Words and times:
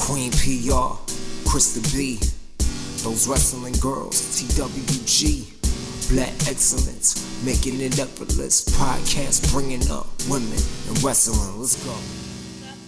Queen 0.00 0.32
PR, 0.32 0.98
Krista 1.48 1.80
B, 1.94 2.18
those 3.04 3.28
wrestling 3.28 3.74
girls, 3.74 4.20
TWG, 4.42 6.10
Black 6.10 6.32
Excellence, 6.48 7.14
making 7.44 7.80
it 7.80 7.96
effortless. 8.00 8.64
Podcast 8.76 9.52
bringing 9.52 9.88
up 9.88 10.08
women 10.28 10.58
and 10.88 11.00
wrestling. 11.04 11.60
Let's 11.60 11.76
go. 11.84 11.94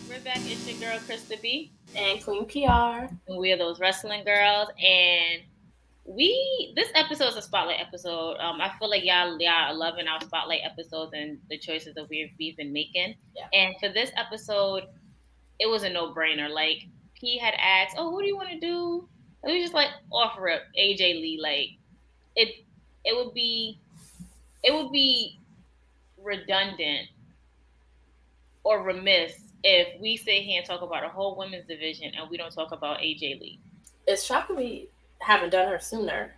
We're 0.09 0.19
back. 0.25 0.39
It's 0.39 0.69
your 0.69 0.81
girl 0.81 0.99
Krista 0.99 1.41
B, 1.41 1.71
and 1.95 2.21
Queen 2.25 2.45
PR. 2.47 3.07
and 3.29 3.39
we 3.39 3.53
are 3.53 3.57
those 3.57 3.79
wrestling 3.79 4.25
girls. 4.25 4.69
And 4.85 5.43
we 6.05 6.73
this 6.75 6.89
episode 6.95 7.29
is 7.29 7.37
a 7.37 7.43
spotlight 7.43 7.81
episode. 7.81 8.37
Um, 8.39 8.61
I 8.61 8.73
feel 8.79 8.91
like 8.91 9.05
y'all 9.05 9.39
y'all 9.41 9.71
are 9.71 9.75
loving 9.75 10.09
our 10.09 10.21
spotlight 10.21 10.61
episodes 10.65 11.13
and 11.15 11.39
the 11.49 11.59
choices 11.59 11.95
that 11.95 12.09
we've 12.09 12.31
we've 12.39 12.57
been 12.57 12.73
making. 12.73 13.15
Yeah. 13.37 13.47
And 13.53 13.75
for 13.79 13.89
this 13.89 14.11
episode, 14.17 14.85
it 15.61 15.67
was 15.67 15.85
a 15.85 15.91
no 15.91 16.13
brainer. 16.13 16.51
Like 16.51 16.89
P 17.15 17.39
had 17.39 17.55
asked, 17.57 17.97
"Oh, 17.99 18.11
what 18.11 18.23
do 18.23 18.29
you 18.29 18.37
want 18.37 18.51
to 18.51 18.59
do?" 18.59 19.09
And 19.43 19.53
we 19.53 19.63
just 19.63 19.75
like 19.75 19.91
offer 20.11 20.51
up 20.51 20.63
AJ 20.79 21.21
Lee. 21.21 21.39
Like 21.41 21.79
it, 22.35 22.65
it 23.05 23.17
would 23.17 23.35
be, 23.35 23.79
it 24.65 24.73
would 24.73 24.91
be 24.93 25.39
redundant 26.21 27.09
or 28.65 28.83
remiss 28.83 29.35
if 29.65 30.01
we 30.01 30.17
sit 30.17 30.43
here 30.43 30.59
and 30.59 30.67
talk 30.67 30.83
about 30.83 31.05
a 31.05 31.09
whole 31.09 31.37
women's 31.37 31.67
division 31.67 32.13
and 32.17 32.29
we 32.31 32.37
don't 32.37 32.53
talk 32.53 32.73
about 32.73 32.99
AJ 32.99 33.41
Lee. 33.41 33.61
It's 34.07 34.25
shocking 34.25 34.57
we 34.57 34.89
haven't 35.23 35.51
done 35.51 35.69
her 35.69 35.79
sooner. 35.79 36.35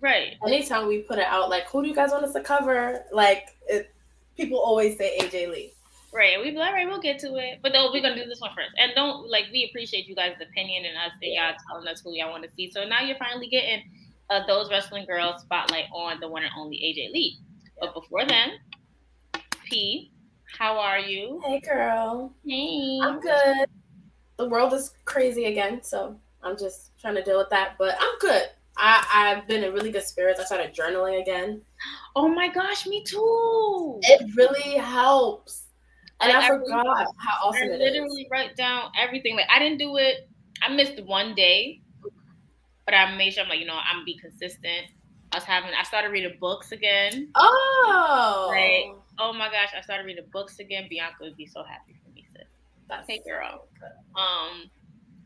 Right. 0.00 0.34
Anytime 0.46 0.86
we 0.86 1.00
put 1.00 1.18
it 1.18 1.26
out, 1.26 1.48
like, 1.48 1.66
who 1.68 1.82
do 1.82 1.88
you 1.88 1.94
guys 1.94 2.10
want 2.10 2.24
us 2.24 2.32
to 2.34 2.40
cover? 2.40 3.04
Like, 3.12 3.56
it, 3.66 3.94
people 4.36 4.58
always 4.58 4.98
say 4.98 5.18
AJ 5.18 5.50
Lee. 5.50 5.72
Right. 6.12 6.34
And 6.34 6.42
we 6.42 6.50
be 6.50 6.56
like, 6.56 6.68
all 6.68 6.74
right, 6.74 6.86
we'll 6.86 7.00
get 7.00 7.18
to 7.20 7.36
it. 7.36 7.60
But 7.62 7.72
though 7.72 7.90
we're 7.92 8.02
gonna 8.02 8.16
do 8.16 8.28
this 8.28 8.40
one 8.40 8.50
first. 8.50 8.70
And 8.78 8.92
don't 8.94 9.28
like 9.28 9.44
we 9.52 9.66
appreciate 9.68 10.06
you 10.06 10.14
guys' 10.14 10.36
opinion 10.40 10.84
and 10.86 10.96
us 10.96 11.12
and 11.22 11.32
y'all 11.32 11.54
telling 11.68 11.86
us 11.88 12.00
who 12.00 12.14
y'all 12.14 12.30
want 12.30 12.44
to 12.44 12.50
see. 12.56 12.70
So 12.70 12.84
now 12.84 13.02
you're 13.02 13.18
finally 13.18 13.48
getting 13.48 13.82
uh, 14.30 14.46
those 14.46 14.70
wrestling 14.70 15.04
girls 15.06 15.42
spotlight 15.42 15.84
on 15.92 16.20
the 16.20 16.28
one 16.28 16.42
and 16.42 16.52
only 16.56 16.76
AJ 16.76 17.12
Lee. 17.12 17.38
But 17.80 17.92
before 17.92 18.24
then, 18.24 18.52
P, 19.64 20.10
how 20.58 20.78
are 20.78 20.98
you? 20.98 21.42
Hey, 21.44 21.60
girl. 21.60 22.32
Hey. 22.46 22.98
I'm 23.02 23.20
good. 23.20 23.66
The 24.38 24.48
world 24.48 24.72
is 24.72 24.92
crazy 25.04 25.46
again, 25.46 25.82
so 25.82 26.18
I'm 26.46 26.56
just 26.58 26.92
trying 27.00 27.14
to 27.16 27.22
deal 27.22 27.38
with 27.38 27.50
that. 27.50 27.74
But 27.78 27.96
I'm 28.00 28.18
good. 28.20 28.42
I, 28.78 29.04
I've 29.38 29.48
been 29.48 29.64
in 29.64 29.72
really 29.72 29.90
good 29.90 30.02
spirits. 30.02 30.38
I 30.38 30.44
started 30.44 30.74
journaling 30.74 31.20
again. 31.22 31.62
Oh 32.14 32.28
my 32.28 32.48
gosh, 32.48 32.86
me 32.86 33.02
too. 33.04 33.98
It 34.02 34.30
really 34.36 34.76
helps. 34.78 35.64
And 36.20 36.32
Like, 36.32 36.42
I 36.42 36.46
I 36.46 36.50
really- 36.50 36.64
forgot 36.70 37.06
how 37.18 37.48
awesome 37.48 37.62
I 37.62 37.66
it 37.66 37.72
is. 37.72 37.78
literally 37.80 38.28
write 38.30 38.56
down 38.56 38.90
everything. 38.98 39.34
Like 39.36 39.48
I 39.54 39.58
didn't 39.58 39.78
do 39.78 39.96
it. 39.96 40.28
I 40.62 40.72
missed 40.74 41.02
one 41.04 41.34
day, 41.34 41.80
but 42.84 42.94
I 42.94 43.14
made 43.16 43.32
sure 43.34 43.42
I'm 43.44 43.48
like, 43.50 43.60
you 43.60 43.66
know, 43.66 43.74
I'm 43.78 43.96
gonna 43.96 44.04
be 44.04 44.18
consistent. 44.18 44.86
I 45.32 45.36
was 45.38 45.44
having. 45.44 45.70
I 45.78 45.82
started 45.82 46.08
reading 46.12 46.36
books 46.40 46.72
again. 46.72 47.28
Oh. 47.34 48.48
Right. 48.52 48.94
Oh 49.18 49.32
my 49.32 49.48
gosh, 49.48 49.70
I 49.76 49.80
started 49.80 50.04
reading 50.06 50.24
books 50.32 50.58
again. 50.58 50.86
Bianca 50.88 51.16
would 51.22 51.36
be 51.36 51.46
so 51.46 51.62
happy 51.64 51.94
for 52.04 52.10
me, 52.12 52.24
sis. 52.32 52.44
That's 52.88 53.06
Hey, 53.08 53.20
girl. 53.26 53.66
Um, 54.14 54.70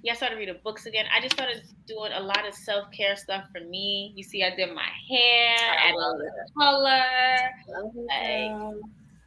yeah, 0.02 0.12
I 0.12 0.16
started 0.16 0.36
reading 0.36 0.56
books 0.64 0.86
again. 0.86 1.06
I 1.14 1.20
just 1.20 1.34
started 1.34 1.62
doing 1.86 2.12
a 2.12 2.20
lot 2.20 2.46
of 2.46 2.54
self 2.54 2.90
care 2.90 3.16
stuff 3.16 3.44
for 3.52 3.60
me. 3.64 4.12
You 4.16 4.24
see, 4.24 4.42
I 4.42 4.54
did 4.54 4.74
my 4.74 4.88
hair, 5.08 5.56
I 5.58 5.88
added 5.88 5.94
a 5.94 5.98
love 5.98 6.16
little 6.16 6.32
color. 6.58 7.02
Love 7.68 7.92
Like. 7.94 8.80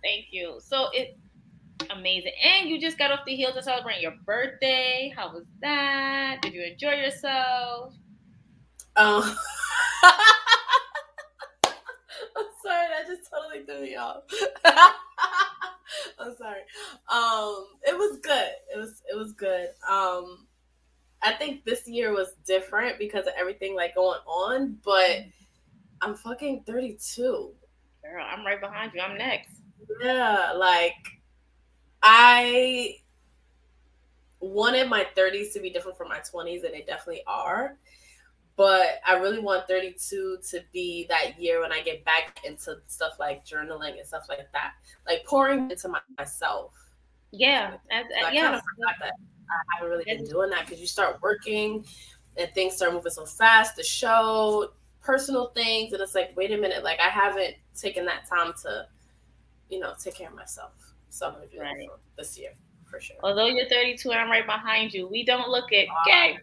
Thank 0.03 0.25
you. 0.31 0.59
So 0.59 0.89
it 0.93 1.17
amazing. 1.91 2.31
And 2.43 2.69
you 2.69 2.79
just 2.79 2.97
got 2.97 3.11
off 3.11 3.25
the 3.25 3.35
heels 3.35 3.55
of 3.55 3.63
celebrating 3.63 4.01
your 4.01 4.15
birthday. 4.25 5.13
How 5.15 5.31
was 5.31 5.45
that? 5.61 6.39
Did 6.41 6.53
you 6.53 6.63
enjoy 6.63 6.93
yourself? 6.93 7.93
Um, 8.95 9.23
I'm 11.63 12.45
sorry, 12.63 12.87
that 12.89 13.07
just 13.07 13.29
totally 13.31 13.65
threw 13.65 13.81
me 13.81 13.95
off. 13.95 14.23
I'm 16.19 16.35
sorry. 16.35 16.61
Um, 17.11 17.65
it 17.83 17.97
was 17.97 18.19
good. 18.19 18.49
It 18.73 18.77
was 18.77 19.01
it 19.11 19.15
was 19.15 19.33
good. 19.33 19.69
Um, 19.87 20.47
I 21.23 21.33
think 21.33 21.63
this 21.63 21.87
year 21.87 22.11
was 22.11 22.33
different 22.45 22.99
because 22.99 23.25
of 23.27 23.33
everything 23.37 23.75
like 23.75 23.95
going 23.95 24.19
on, 24.27 24.77
but 24.83 25.23
I'm 26.01 26.15
fucking 26.15 26.63
32. 26.65 27.53
Girl, 28.03 28.25
I'm 28.29 28.45
right 28.45 28.59
behind 28.59 28.91
you. 28.93 29.01
I'm 29.01 29.17
next. 29.17 29.51
Yeah, 30.01 30.51
like 30.55 30.95
I 32.01 32.97
wanted 34.41 34.89
my 34.89 35.07
30s 35.15 35.53
to 35.53 35.61
be 35.61 35.69
different 35.69 35.97
from 35.97 36.09
my 36.09 36.19
20s, 36.19 36.65
and 36.65 36.73
they 36.73 36.83
definitely 36.85 37.23
are. 37.25 37.77
But 38.55 38.99
I 39.07 39.15
really 39.15 39.39
want 39.39 39.67
32 39.67 40.37
to 40.49 40.61
be 40.73 41.07
that 41.09 41.41
year 41.41 41.61
when 41.61 41.71
I 41.71 41.81
get 41.81 42.05
back 42.05 42.41
into 42.45 42.77
stuff 42.87 43.13
like 43.19 43.45
journaling 43.45 43.97
and 43.97 44.07
stuff 44.07 44.25
like 44.29 44.51
that, 44.51 44.73
like 45.07 45.25
pouring 45.25 45.71
into 45.71 45.87
my, 45.87 45.99
myself. 46.17 46.73
Yeah. 47.31 47.71
So 47.71 47.97
I 47.97 48.31
yeah. 48.31 48.41
kind 48.43 48.55
of 48.55 48.61
forgot 48.75 48.95
that 48.99 49.13
I 49.49 49.75
haven't 49.75 49.89
really 49.91 50.03
been 50.05 50.25
doing 50.25 50.49
that 50.51 50.65
because 50.65 50.79
you 50.79 50.87
start 50.87 51.21
working 51.21 51.85
and 52.37 52.49
things 52.53 52.75
start 52.75 52.93
moving 52.93 53.11
so 53.11 53.25
fast. 53.25 53.75
The 53.75 53.83
show, 53.83 54.71
personal 55.01 55.47
things, 55.47 55.93
and 55.93 56.01
it's 56.01 56.15
like, 56.15 56.35
wait 56.35 56.51
a 56.51 56.57
minute, 56.57 56.83
like 56.83 56.99
I 56.99 57.09
haven't 57.09 57.55
taken 57.75 58.05
that 58.05 58.27
time 58.27 58.53
to, 58.63 58.87
you 59.69 59.79
know, 59.79 59.93
take 60.01 60.15
care 60.15 60.29
of 60.29 60.35
myself. 60.35 60.71
So 61.09 61.27
I'm 61.27 61.33
gonna 61.33 61.47
do 61.47 61.59
Right. 61.59 61.87
that 61.89 61.99
this 62.17 62.37
year 62.37 62.51
for 62.89 62.99
sure. 62.99 63.17
Although 63.23 63.47
you're 63.47 63.67
32 63.69 64.11
and 64.11 64.19
I'm 64.19 64.31
right 64.31 64.45
behind 64.45 64.93
you, 64.93 65.07
we 65.07 65.23
don't 65.23 65.49
look 65.49 65.71
it. 65.71 65.87
Okay. 66.07 66.35
Uh, 66.35 66.39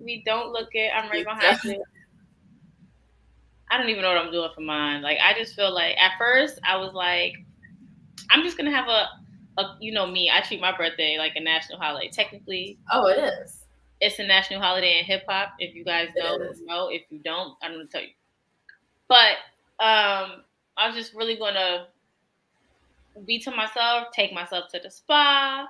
we 0.00 0.22
don't 0.26 0.52
look 0.52 0.68
it. 0.74 0.90
I'm 0.94 1.08
right 1.10 1.24
behind 1.24 1.58
you. 1.64 1.82
I 3.70 3.78
don't 3.78 3.88
even 3.88 4.02
know 4.02 4.08
what 4.12 4.18
I'm 4.18 4.30
doing 4.30 4.50
for 4.54 4.60
mine. 4.60 5.02
Like 5.02 5.18
I 5.22 5.32
just 5.34 5.54
feel 5.56 5.72
like 5.72 5.96
at 5.98 6.12
first 6.18 6.58
I 6.64 6.76
was 6.76 6.92
like, 6.92 7.34
I'm 8.30 8.42
just 8.42 8.56
gonna 8.56 8.70
have 8.70 8.88
a, 8.88 9.08
a 9.58 9.64
you 9.80 9.92
know 9.92 10.06
me. 10.06 10.30
I 10.32 10.40
treat 10.40 10.60
my 10.60 10.76
birthday 10.76 11.16
like 11.18 11.32
a 11.36 11.40
national 11.40 11.78
holiday. 11.78 12.08
Technically, 12.08 12.78
Oh, 12.92 13.06
it 13.06 13.18
is. 13.18 13.64
it's 14.00 14.18
a 14.18 14.26
national 14.26 14.60
holiday 14.60 14.98
in 14.98 15.04
hip 15.04 15.24
hop. 15.28 15.54
If 15.58 15.74
you 15.74 15.84
guys 15.84 16.08
know, 16.16 16.38
know. 16.64 16.88
If 16.88 17.02
you 17.10 17.18
don't, 17.18 17.56
I'm 17.62 17.72
gonna 17.72 17.86
tell 17.86 18.02
you. 18.02 18.08
But 19.08 19.36
um, 19.80 20.42
I 20.76 20.86
was 20.86 20.94
just 20.94 21.14
really 21.14 21.36
gonna 21.36 21.88
be 23.26 23.38
to 23.40 23.50
myself, 23.50 24.08
take 24.12 24.32
myself 24.32 24.70
to 24.72 24.80
the 24.82 24.90
spa, 24.90 25.66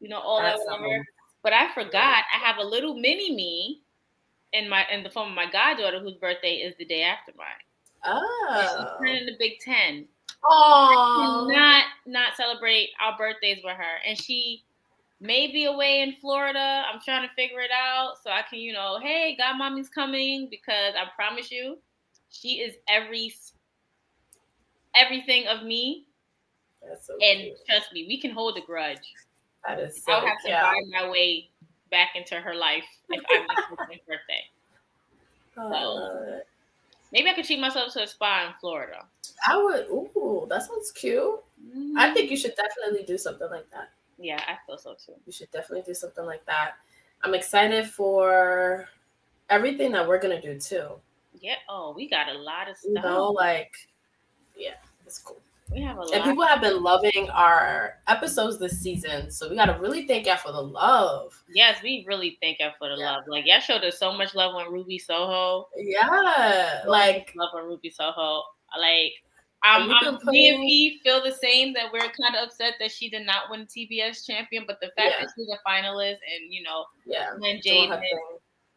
you 0.00 0.08
know, 0.08 0.20
all 0.20 0.40
That's 0.40 0.58
that 0.66 0.80
whatever. 0.80 1.04
But 1.42 1.52
I 1.52 1.72
forgot 1.74 2.24
I 2.32 2.38
have 2.38 2.58
a 2.58 2.64
little 2.64 2.94
mini 2.94 3.34
me 3.34 3.82
in 4.52 4.68
my 4.68 4.84
in 4.90 5.02
the 5.02 5.10
form 5.10 5.30
of 5.30 5.34
my 5.34 5.50
goddaughter 5.50 6.00
whose 6.00 6.14
birthday 6.14 6.54
is 6.56 6.74
the 6.78 6.84
day 6.84 7.02
after 7.02 7.32
mine. 7.36 7.46
Oh. 8.06 8.76
She's 8.78 8.88
turning 8.98 9.26
the 9.26 9.36
Big 9.38 9.58
Ten. 9.60 10.06
Oh. 10.46 11.46
Not 11.48 11.84
not 12.06 12.36
celebrate 12.36 12.90
our 13.00 13.16
birthdays 13.16 13.60
with 13.64 13.76
her, 13.76 13.96
and 14.06 14.20
she 14.20 14.62
may 15.20 15.46
be 15.50 15.64
away 15.64 16.00
in 16.00 16.14
Florida. 16.20 16.84
I'm 16.92 17.00
trying 17.00 17.26
to 17.26 17.34
figure 17.34 17.60
it 17.60 17.70
out 17.72 18.14
so 18.22 18.30
I 18.30 18.42
can, 18.42 18.58
you 18.58 18.72
know, 18.72 18.98
hey, 19.02 19.36
God, 19.38 19.56
mommy's 19.56 19.88
coming 19.88 20.48
because 20.50 20.94
I 20.96 21.04
promise 21.16 21.50
you, 21.50 21.78
she 22.30 22.60
is 22.60 22.74
every 22.88 23.32
everything 24.96 25.46
of 25.46 25.62
me. 25.64 26.06
That's 26.86 27.06
so 27.06 27.14
And 27.14 27.40
cute. 27.42 27.66
trust 27.66 27.92
me, 27.92 28.04
we 28.06 28.20
can 28.20 28.30
hold 28.30 28.58
a 28.58 28.60
grudge. 28.60 29.14
That 29.66 29.80
is 29.80 30.04
so 30.04 30.12
I'll 30.12 30.26
have 30.26 30.42
to 30.44 30.60
find 30.60 30.90
my 30.90 31.08
way 31.08 31.48
back 31.90 32.10
into 32.14 32.36
her 32.36 32.54
life 32.54 32.84
if 33.08 33.22
I 33.30 33.40
miss 33.40 33.64
her 33.70 33.76
birthday. 34.06 34.44
Oh, 35.56 36.24
it. 36.28 36.46
Maybe 37.14 37.30
I 37.30 37.32
could 37.32 37.44
treat 37.44 37.60
myself 37.60 37.92
to 37.92 38.02
a 38.02 38.06
spa 38.08 38.46
in 38.48 38.54
Florida. 38.60 39.06
I 39.46 39.56
would. 39.56 39.86
Ooh, 39.86 40.46
that 40.50 40.64
sounds 40.64 40.90
cute. 40.90 41.40
I 41.96 42.12
think 42.12 42.28
you 42.28 42.36
should 42.36 42.54
definitely 42.56 43.06
do 43.06 43.16
something 43.16 43.48
like 43.50 43.70
that. 43.70 43.90
Yeah, 44.18 44.42
I 44.48 44.56
feel 44.66 44.76
so 44.78 44.94
too. 44.94 45.12
You 45.24 45.32
should 45.32 45.50
definitely 45.52 45.84
do 45.86 45.94
something 45.94 46.24
like 46.26 46.44
that. 46.46 46.72
I'm 47.22 47.32
excited 47.34 47.86
for 47.88 48.88
everything 49.48 49.92
that 49.92 50.06
we're 50.06 50.18
gonna 50.18 50.42
do 50.42 50.58
too. 50.58 50.88
Yeah. 51.40 51.54
Oh, 51.68 51.94
we 51.96 52.08
got 52.08 52.28
a 52.28 52.36
lot 52.36 52.68
of 52.68 52.76
You 52.84 52.90
stuff. 52.90 53.04
know, 53.04 53.30
like, 53.30 53.72
yeah, 54.56 54.74
it's 55.06 55.20
cool. 55.20 55.40
We 55.74 55.82
have 55.82 55.98
a 55.98 56.02
And 56.14 56.24
people 56.24 56.44
have 56.46 56.60
been 56.60 56.82
loving 56.82 57.28
our 57.30 57.98
episodes 58.06 58.58
this 58.58 58.78
season, 58.80 59.30
so 59.30 59.48
we 59.50 59.56
gotta 59.56 59.78
really 59.80 60.06
thank 60.06 60.26
y'all 60.26 60.36
for 60.36 60.52
the 60.52 60.60
love. 60.62 61.42
Yes, 61.52 61.82
we 61.82 62.04
really 62.06 62.38
thank 62.40 62.58
you 62.60 62.68
for 62.78 62.88
the 62.88 62.96
Yeah. 62.96 63.12
love. 63.12 63.24
Like 63.26 63.46
y'all 63.46 63.60
showed 63.60 63.84
us 63.84 63.98
so 63.98 64.12
much 64.12 64.34
love 64.34 64.54
on 64.54 64.72
Ruby 64.72 64.98
Soho. 64.98 65.68
Yeah, 65.76 66.82
like 66.86 67.32
love 67.36 67.50
on 67.54 67.64
Ruby 67.64 67.90
Soho. 67.90 68.42
Like 68.78 69.12
I'm, 69.62 69.90
I'm 69.90 70.18
me 70.26 70.48
and 70.50 70.58
P 70.58 71.00
feel 71.02 71.22
the 71.24 71.32
same 71.32 71.72
that 71.74 71.90
we're 71.92 72.00
kind 72.00 72.36
of 72.36 72.48
upset 72.48 72.74
that 72.80 72.90
she 72.92 73.08
did 73.08 73.24
not 73.24 73.50
win 73.50 73.66
TBS 73.66 74.26
champion, 74.26 74.64
but 74.66 74.78
the 74.80 74.88
fact 74.96 75.14
Yeah. 75.18 75.24
that 75.24 75.32
she's 75.36 75.48
a 75.48 75.58
finalist 75.68 76.18
and 76.32 76.52
you 76.52 76.62
know 76.62 76.84
yeah, 77.06 77.32
and 77.32 77.62
Jade, 77.62 77.88
her 77.88 78.00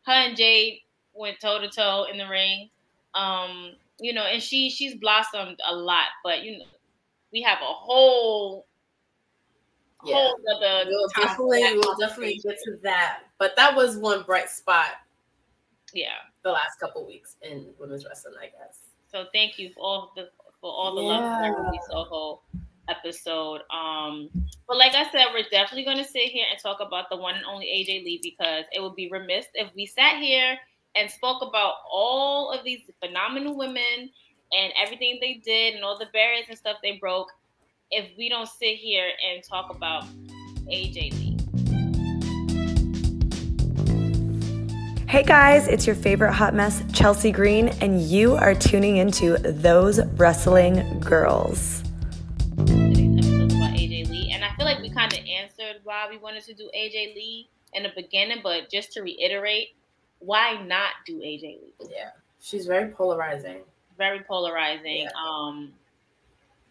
her 0.05 0.11
and 0.13 0.37
Jade 0.37 0.79
went 1.13 1.39
toe 1.39 1.59
to 1.59 1.69
toe 1.69 2.05
in 2.11 2.17
the 2.17 2.27
ring. 2.27 2.69
Um, 3.15 3.73
you 3.99 4.13
know, 4.13 4.23
and 4.23 4.41
she 4.41 4.69
she's 4.69 4.95
blossomed 4.95 5.59
a 5.67 5.75
lot, 5.75 6.05
but 6.23 6.43
you 6.43 6.59
know, 6.59 6.65
we 7.37 7.43
have 7.43 7.59
a 7.61 7.65
whole 7.65 8.65
yeah. 10.03 10.15
whole 10.15 10.35
other. 10.55 10.89
We'll 10.89 11.07
definitely, 11.15 11.77
we'll 11.77 11.97
definitely 11.97 12.41
get 12.43 12.57
to 12.65 12.77
that. 12.81 13.19
But 13.37 13.55
that 13.57 13.75
was 13.75 13.97
one 13.97 14.23
bright 14.23 14.49
spot. 14.49 14.93
Yeah. 15.93 16.17
The 16.43 16.51
last 16.51 16.79
couple 16.79 17.05
weeks 17.05 17.35
in 17.43 17.67
women's 17.79 18.05
wrestling, 18.05 18.33
I 18.41 18.45
guess. 18.45 18.79
So 19.11 19.25
thank 19.33 19.59
you 19.59 19.69
for 19.75 19.81
all 19.81 20.13
the 20.15 20.29
for 20.59 20.71
all 20.71 20.95
the 20.95 21.03
yeah. 21.03 21.53
love 21.53 21.65
for 21.67 21.91
Soho 21.91 22.41
episode. 22.89 23.61
Um, 23.69 24.29
but 24.67 24.77
like 24.77 24.95
I 24.95 25.03
said, 25.11 25.25
we're 25.31 25.43
definitely 25.51 25.85
going 25.85 25.97
to 25.97 26.09
sit 26.09 26.23
here 26.23 26.45
and 26.49 26.59
talk 26.59 26.79
about 26.79 27.09
the 27.11 27.17
one 27.17 27.35
and 27.35 27.45
only 27.45 27.67
AJ 27.67 28.03
Lee 28.03 28.19
because 28.23 28.65
it 28.71 28.81
would 28.81 28.95
be 28.95 29.09
remiss 29.11 29.45
if 29.53 29.69
we 29.75 29.85
sat 29.85 30.17
here 30.19 30.57
and 30.95 31.11
spoke 31.11 31.43
about 31.43 31.75
all 31.91 32.51
of 32.51 32.63
these 32.63 32.89
phenomenal 32.99 33.55
women 33.55 34.09
and 34.53 34.71
everything 34.81 35.17
they 35.21 35.35
did 35.35 35.75
and 35.75 35.83
all 35.83 35.97
the 35.97 36.07
barriers 36.13 36.45
and 36.49 36.57
stuff 36.57 36.77
they 36.81 36.97
broke 36.97 37.31
if 37.91 38.09
we 38.17 38.29
don't 38.29 38.47
sit 38.47 38.75
here 38.77 39.09
and 39.29 39.43
talk 39.43 39.73
about 39.73 40.05
AJ 40.67 41.13
Lee. 41.13 41.37
Hey 45.07 45.23
guys, 45.23 45.69
it's 45.69 45.87
your 45.87 45.95
favorite 45.95 46.33
hot 46.33 46.53
mess, 46.53 46.83
Chelsea 46.91 47.31
Green, 47.31 47.69
and 47.81 48.01
you 48.01 48.35
are 48.35 48.53
tuning 48.53 48.97
into 48.97 49.37
Those 49.37 50.05
Wrestling 50.17 50.99
Girls. 50.99 51.81
AJ 52.57 54.09
Lee, 54.09 54.31
and 54.33 54.43
I 54.43 54.53
feel 54.57 54.65
like 54.65 54.81
we 54.81 54.89
kind 54.89 55.13
of 55.13 55.19
answered 55.19 55.79
why 55.85 56.07
we 56.09 56.17
wanted 56.17 56.43
to 56.43 56.53
do 56.53 56.69
AJ 56.75 57.15
Lee 57.15 57.49
in 57.73 57.83
the 57.83 57.91
beginning, 57.95 58.39
but 58.43 58.69
just 58.69 58.91
to 58.93 59.01
reiterate, 59.01 59.75
why 60.19 60.61
not 60.63 60.91
do 61.05 61.19
AJ 61.19 61.41
Lee? 61.41 61.73
Yeah, 61.89 62.09
she's 62.41 62.65
very 62.65 62.91
polarizing. 62.91 63.61
Very 63.97 64.21
polarizing. 64.21 65.03
Yeah. 65.03 65.09
Um, 65.19 65.73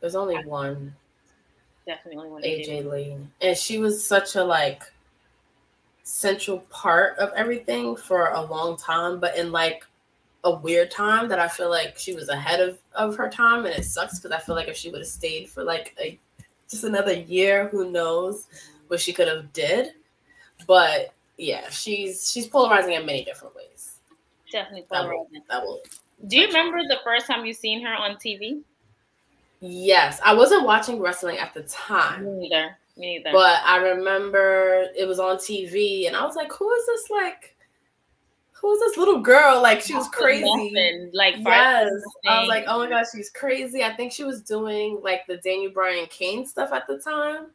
there's 0.00 0.14
only 0.14 0.36
one. 0.44 0.94
Definitely 1.86 2.28
one. 2.28 2.42
AJ, 2.42 2.90
Lee, 2.90 3.16
and 3.40 3.56
she 3.56 3.78
was 3.78 4.04
such 4.04 4.34
a 4.34 4.44
like 4.44 4.82
central 6.02 6.60
part 6.70 7.18
of 7.18 7.32
everything 7.34 7.96
for 7.96 8.28
a 8.28 8.40
long 8.40 8.76
time, 8.76 9.18
but 9.18 9.36
in 9.36 9.52
like 9.52 9.84
a 10.44 10.50
weird 10.50 10.90
time 10.90 11.28
that 11.28 11.40
I 11.40 11.48
feel 11.48 11.68
like 11.68 11.98
she 11.98 12.14
was 12.14 12.28
ahead 12.28 12.60
of, 12.60 12.78
of 12.94 13.16
her 13.16 13.28
time, 13.28 13.66
and 13.66 13.74
it 13.74 13.84
sucks 13.84 14.18
because 14.18 14.30
I 14.30 14.38
feel 14.38 14.54
like 14.54 14.68
if 14.68 14.76
she 14.76 14.90
would 14.90 15.00
have 15.00 15.08
stayed 15.08 15.48
for 15.48 15.64
like 15.64 15.96
a 16.00 16.18
just 16.68 16.84
another 16.84 17.12
year, 17.12 17.68
who 17.68 17.90
knows 17.90 18.46
what 18.88 19.00
she 19.00 19.12
could 19.12 19.28
have 19.28 19.52
did. 19.52 19.92
But 20.66 21.12
yeah, 21.36 21.68
she's 21.70 22.30
she's 22.30 22.46
polarizing 22.46 22.94
in 22.94 23.06
many 23.06 23.24
different 23.24 23.54
ways. 23.54 23.98
Definitely 24.50 24.86
polarizing. 24.88 25.42
That 25.48 25.64
will, 25.64 25.82
that 25.82 25.90
will 25.92 26.05
Do 26.24 26.36
you 26.38 26.46
remember 26.46 26.78
the 26.82 26.98
first 27.04 27.26
time 27.26 27.44
you 27.44 27.52
seen 27.52 27.82
her 27.84 27.92
on 27.94 28.16
TV? 28.16 28.62
Yes, 29.60 30.20
I 30.24 30.34
wasn't 30.34 30.64
watching 30.64 31.00
wrestling 31.00 31.38
at 31.38 31.54
the 31.54 31.62
time. 31.62 32.24
Me 32.24 32.48
neither. 32.48 32.76
Me 32.96 33.18
neither. 33.18 33.32
But 33.32 33.60
I 33.64 33.76
remember 33.78 34.86
it 34.96 35.06
was 35.06 35.18
on 35.18 35.36
TV, 35.36 36.06
and 36.06 36.16
I 36.16 36.24
was 36.24 36.36
like, 36.36 36.52
"Who 36.52 36.70
is 36.72 36.86
this? 36.86 37.10
Like, 37.10 37.56
who 38.52 38.72
is 38.74 38.80
this 38.80 38.96
little 38.96 39.20
girl? 39.20 39.62
Like, 39.62 39.80
she 39.80 39.94
was 39.94 40.08
crazy. 40.08 40.44
Nothing. 40.44 41.10
Like, 41.12 41.36
yes, 41.38 41.90
I 42.26 42.40
was 42.40 42.48
like, 42.48 42.64
oh 42.66 42.78
my 42.78 42.88
gosh, 42.88 43.06
she's 43.14 43.30
crazy. 43.30 43.82
I 43.82 43.94
think 43.94 44.12
she 44.12 44.24
was 44.24 44.42
doing 44.42 45.00
like 45.02 45.26
the 45.26 45.36
Daniel 45.38 45.72
Bryan 45.72 46.06
Kane 46.06 46.46
stuff 46.46 46.72
at 46.72 46.86
the 46.86 46.98
time. 46.98 47.46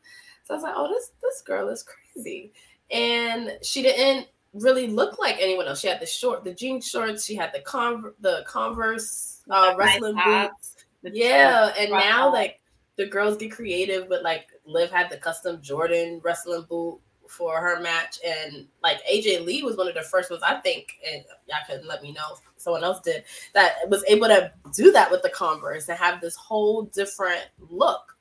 So 0.43 0.53
I 0.53 0.57
was 0.57 0.63
like, 0.63 0.73
oh, 0.75 0.87
this 0.87 1.11
this 1.21 1.41
girl 1.41 1.69
is 1.69 1.83
crazy 1.83 2.51
and 2.91 3.57
she 3.61 3.81
didn't 3.81 4.27
really 4.53 4.87
look 4.87 5.19
like 5.19 5.37
anyone 5.39 5.67
else. 5.67 5.79
She 5.79 5.87
had 5.87 5.99
the 5.99 6.05
short, 6.05 6.43
the 6.43 6.53
jean 6.53 6.81
shorts. 6.81 7.25
She 7.25 7.35
had 7.35 7.53
the 7.53 7.61
con 7.61 8.13
the 8.19 8.43
Converse 8.47 9.43
uh, 9.49 9.73
wrestling 9.77 10.15
boots. 10.23 10.75
Yeah, 11.03 11.73
and 11.77 11.91
now 11.91 12.31
like 12.31 12.59
the 12.97 13.07
girls 13.07 13.37
get 13.37 13.51
creative, 13.51 14.09
but 14.09 14.23
like 14.23 14.47
Liv 14.65 14.91
had 14.91 15.09
the 15.09 15.17
custom 15.17 15.61
Jordan 15.61 16.21
wrestling 16.23 16.65
boot 16.69 16.99
for 17.27 17.59
her 17.59 17.79
match, 17.81 18.19
and 18.25 18.67
like 18.83 18.97
AJ 19.11 19.45
Lee 19.45 19.63
was 19.63 19.77
one 19.77 19.87
of 19.87 19.95
the 19.95 20.01
first 20.01 20.29
ones 20.29 20.43
I 20.45 20.55
think, 20.55 20.99
and 21.09 21.23
y'all 21.47 21.59
couldn't 21.65 21.87
let 21.87 22.03
me 22.03 22.11
know 22.11 22.37
someone 22.57 22.83
else 22.83 22.99
did 22.99 23.23
that 23.53 23.77
was 23.89 24.03
able 24.07 24.27
to 24.27 24.51
do 24.75 24.91
that 24.91 25.09
with 25.09 25.21
the 25.23 25.29
Converse 25.29 25.87
and 25.89 25.97
have 25.97 26.21
this 26.21 26.35
whole 26.35 26.83
different 26.83 27.45
look. 27.69 28.17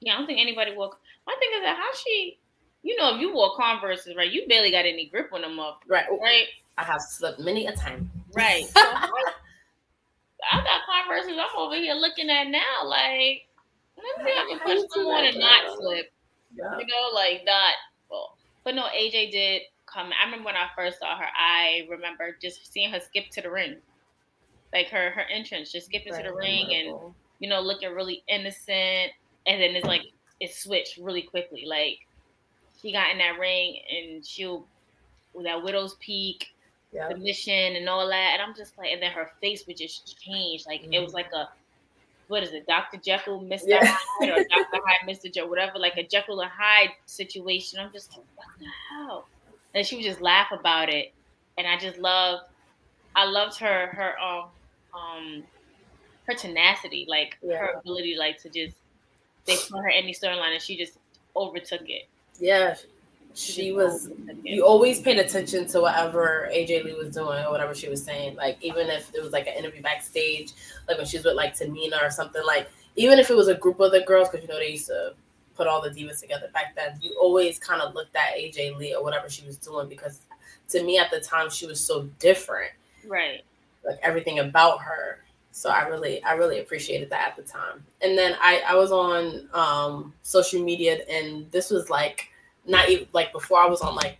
Yeah, 0.00 0.14
I 0.14 0.18
don't 0.18 0.26
think 0.26 0.40
anybody 0.40 0.74
will. 0.74 0.94
My 1.26 1.36
thing 1.38 1.50
is 1.56 1.62
that 1.62 1.76
how 1.76 1.90
she 1.94 2.38
you 2.86 2.96
know, 2.96 3.16
if 3.16 3.20
you 3.20 3.34
wore 3.34 3.56
Converses, 3.56 4.14
right, 4.16 4.30
you 4.30 4.46
barely 4.46 4.70
got 4.70 4.86
any 4.86 5.06
grip 5.06 5.30
on 5.32 5.40
them 5.42 5.58
up. 5.58 5.82
Right. 5.88 6.04
Right. 6.08 6.46
I 6.78 6.84
have 6.84 7.02
slipped 7.02 7.40
many 7.40 7.66
a 7.66 7.72
time. 7.72 8.10
Right. 8.32 8.64
So 10.48 10.58
I 10.58 10.62
got 10.62 10.82
Converses 10.86 11.36
I'm 11.40 11.58
over 11.58 11.74
here 11.74 11.94
looking 11.94 12.30
at 12.30 12.46
now, 12.46 12.84
like, 12.84 13.46
let 13.96 14.04
me 14.18 14.24
see 14.24 14.30
if 14.30 14.38
I 14.38 14.48
can 14.48 14.58
push 14.60 14.94
them 14.94 15.06
on 15.06 15.24
and 15.24 15.38
not 15.38 15.76
slip. 15.76 16.12
Yeah. 16.54 16.78
You 16.78 16.86
know, 16.86 17.14
like 17.14 17.42
not. 17.44 17.74
Well, 18.08 18.36
but 18.62 18.76
no, 18.76 18.84
AJ 18.84 19.32
did 19.32 19.62
come. 19.86 20.10
I 20.12 20.26
remember 20.26 20.44
when 20.44 20.54
I 20.54 20.68
first 20.76 21.00
saw 21.00 21.18
her, 21.18 21.26
I 21.36 21.88
remember 21.90 22.36
just 22.40 22.72
seeing 22.72 22.90
her 22.90 23.00
skip 23.00 23.30
to 23.32 23.42
the 23.42 23.50
ring. 23.50 23.78
Like 24.72 24.88
her 24.90 25.10
her 25.10 25.22
entrance, 25.22 25.72
just 25.72 25.86
skipping 25.86 26.12
right. 26.12 26.22
to 26.22 26.30
the 26.30 26.36
ring 26.36 26.66
and 26.72 27.12
you 27.40 27.48
know, 27.48 27.60
looking 27.60 27.92
really 27.92 28.22
innocent. 28.28 29.10
And 29.46 29.60
then 29.60 29.74
it's 29.74 29.86
like 29.86 30.02
it 30.38 30.54
switched 30.54 30.98
really 30.98 31.22
quickly. 31.22 31.64
Like 31.66 32.05
she 32.86 32.92
got 32.92 33.10
in 33.10 33.18
that 33.18 33.38
ring 33.38 33.80
and 33.90 34.24
she'll 34.24 34.64
with 35.34 35.44
that 35.44 35.62
widow's 35.62 35.94
peak 35.94 36.54
yeah. 36.92 37.08
the 37.08 37.16
mission 37.16 37.76
and 37.76 37.88
all 37.88 38.06
that 38.08 38.30
and 38.34 38.42
i'm 38.42 38.54
just 38.54 38.78
like 38.78 38.92
and 38.92 39.02
then 39.02 39.10
her 39.10 39.30
face 39.40 39.66
would 39.66 39.76
just 39.76 40.18
change 40.20 40.64
like 40.66 40.82
mm-hmm. 40.82 40.92
it 40.92 41.00
was 41.00 41.08
mm-hmm. 41.08 41.16
like 41.16 41.32
a 41.32 41.48
what 42.28 42.42
is 42.42 42.52
it 42.52 42.66
dr 42.66 42.96
jekyll 42.98 43.40
mr 43.40 43.62
yeah. 43.66 43.80
hyde 43.84 44.30
or 44.30 44.36
dr 44.36 44.82
hyde 44.84 45.08
mr 45.08 45.32
joe 45.32 45.46
whatever 45.46 45.78
like 45.78 45.96
a 45.96 46.06
jekyll 46.06 46.40
and 46.40 46.50
hyde 46.50 46.90
situation 47.06 47.80
i'm 47.80 47.92
just 47.92 48.10
like 48.12 48.24
what 48.36 48.46
the 48.58 48.66
hell 48.90 49.26
and 49.74 49.84
she 49.84 49.96
would 49.96 50.04
just 50.04 50.20
laugh 50.20 50.52
about 50.52 50.88
it 50.88 51.12
and 51.58 51.66
i 51.66 51.76
just 51.76 51.98
loved 51.98 52.44
i 53.16 53.24
loved 53.24 53.58
her 53.58 53.88
her 53.88 54.14
um 54.20 54.44
um 54.94 55.42
her 56.26 56.34
tenacity 56.34 57.04
like 57.08 57.36
yeah. 57.42 57.58
her 57.58 57.74
ability 57.80 58.16
like 58.16 58.40
to 58.40 58.48
just 58.48 58.76
they 59.44 59.56
put 59.56 59.82
her 59.82 59.90
any 59.90 60.14
storyline 60.14 60.52
and 60.52 60.62
she 60.62 60.76
just 60.76 60.98
overtook 61.36 61.88
it 61.88 62.08
yeah, 62.40 62.74
she 63.34 63.72
was. 63.72 64.10
You 64.42 64.64
always 64.64 65.00
paid 65.00 65.18
attention 65.18 65.66
to 65.68 65.80
whatever 65.82 66.48
AJ 66.52 66.84
Lee 66.84 66.94
was 66.94 67.14
doing 67.14 67.44
or 67.44 67.50
whatever 67.50 67.74
she 67.74 67.88
was 67.88 68.02
saying. 68.02 68.36
Like 68.36 68.56
even 68.62 68.88
if 68.88 69.14
it 69.14 69.22
was 69.22 69.32
like 69.32 69.46
an 69.46 69.54
interview 69.54 69.82
backstage, 69.82 70.52
like 70.88 70.96
when 70.96 71.06
she 71.06 71.18
was 71.18 71.24
with 71.26 71.34
like 71.34 71.54
Tamina 71.54 72.02
or 72.02 72.10
something. 72.10 72.42
Like 72.46 72.68
even 72.96 73.18
if 73.18 73.30
it 73.30 73.36
was 73.36 73.48
a 73.48 73.54
group 73.54 73.78
of 73.80 73.92
the 73.92 74.00
girls, 74.00 74.28
because 74.28 74.42
you 74.42 74.48
know 74.48 74.58
they 74.58 74.70
used 74.70 74.86
to 74.86 75.12
put 75.54 75.66
all 75.66 75.82
the 75.82 75.90
divas 75.90 76.20
together 76.20 76.48
back 76.52 76.74
then. 76.74 76.98
You 77.00 77.16
always 77.20 77.58
kind 77.58 77.82
of 77.82 77.94
looked 77.94 78.16
at 78.16 78.34
AJ 78.36 78.76
Lee 78.78 78.94
or 78.94 79.02
whatever 79.02 79.28
she 79.28 79.44
was 79.46 79.56
doing 79.56 79.88
because 79.88 80.20
to 80.68 80.82
me 80.82 80.98
at 80.98 81.10
the 81.10 81.20
time 81.20 81.50
she 81.50 81.66
was 81.66 81.80
so 81.80 82.04
different. 82.18 82.72
Right. 83.06 83.44
Like 83.84 83.98
everything 84.02 84.38
about 84.38 84.80
her 84.80 85.18
so 85.56 85.70
I 85.70 85.88
really, 85.88 86.22
I 86.22 86.32
really 86.32 86.60
appreciated 86.60 87.08
that 87.08 87.28
at 87.28 87.36
the 87.36 87.42
time. 87.42 87.82
And 88.02 88.16
then 88.16 88.36
I, 88.42 88.62
I 88.68 88.74
was 88.74 88.92
on 88.92 89.48
um, 89.54 90.12
social 90.20 90.62
media, 90.62 90.98
and 91.08 91.50
this 91.50 91.70
was 91.70 91.88
like 91.88 92.28
not 92.66 92.90
even 92.90 93.06
like 93.14 93.32
before 93.32 93.58
I 93.58 93.66
was 93.66 93.80
on 93.80 93.94
like 93.94 94.18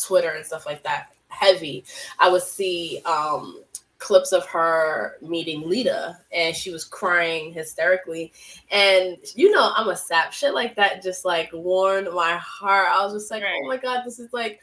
Twitter 0.00 0.30
and 0.30 0.46
stuff 0.46 0.64
like 0.64 0.84
that. 0.84 1.08
Heavy, 1.26 1.84
I 2.20 2.30
would 2.30 2.44
see 2.44 3.02
um, 3.04 3.64
clips 3.98 4.30
of 4.30 4.46
her 4.46 5.16
meeting 5.20 5.68
Lita, 5.68 6.18
and 6.32 6.54
she 6.54 6.70
was 6.70 6.84
crying 6.84 7.52
hysterically. 7.52 8.32
And 8.70 9.16
you 9.34 9.50
know, 9.50 9.72
I'm 9.74 9.88
a 9.88 9.96
sap. 9.96 10.32
Shit 10.32 10.54
like 10.54 10.76
that 10.76 11.02
just 11.02 11.24
like 11.24 11.50
warmed 11.52 12.10
my 12.14 12.36
heart. 12.36 12.90
I 12.92 13.04
was 13.04 13.12
just 13.12 13.30
like, 13.32 13.42
right. 13.42 13.60
oh 13.60 13.66
my 13.66 13.76
god, 13.76 14.04
this 14.04 14.20
is 14.20 14.32
like 14.32 14.60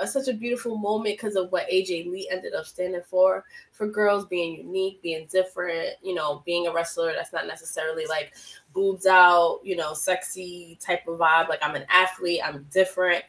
a, 0.00 0.06
such 0.06 0.28
a 0.28 0.32
beautiful 0.32 0.76
moment 0.76 1.16
because 1.16 1.36
of 1.36 1.52
what 1.52 1.68
AJ 1.68 2.10
Lee 2.10 2.28
ended 2.30 2.54
up 2.54 2.66
standing 2.66 3.02
for 3.06 3.44
for 3.72 3.86
girls 3.86 4.26
being 4.26 4.56
unique, 4.56 5.00
being 5.02 5.26
different, 5.30 5.90
you 6.02 6.14
know, 6.14 6.42
being 6.44 6.66
a 6.66 6.72
wrestler 6.72 7.12
that's 7.12 7.32
not 7.32 7.46
necessarily 7.46 8.06
like 8.06 8.32
boobs 8.72 9.06
out, 9.06 9.60
you 9.62 9.76
know, 9.76 9.94
sexy 9.94 10.78
type 10.80 11.06
of 11.06 11.18
vibe. 11.18 11.48
Like 11.48 11.60
I'm 11.62 11.76
an 11.76 11.86
athlete, 11.88 12.40
I'm 12.44 12.66
different. 12.72 13.24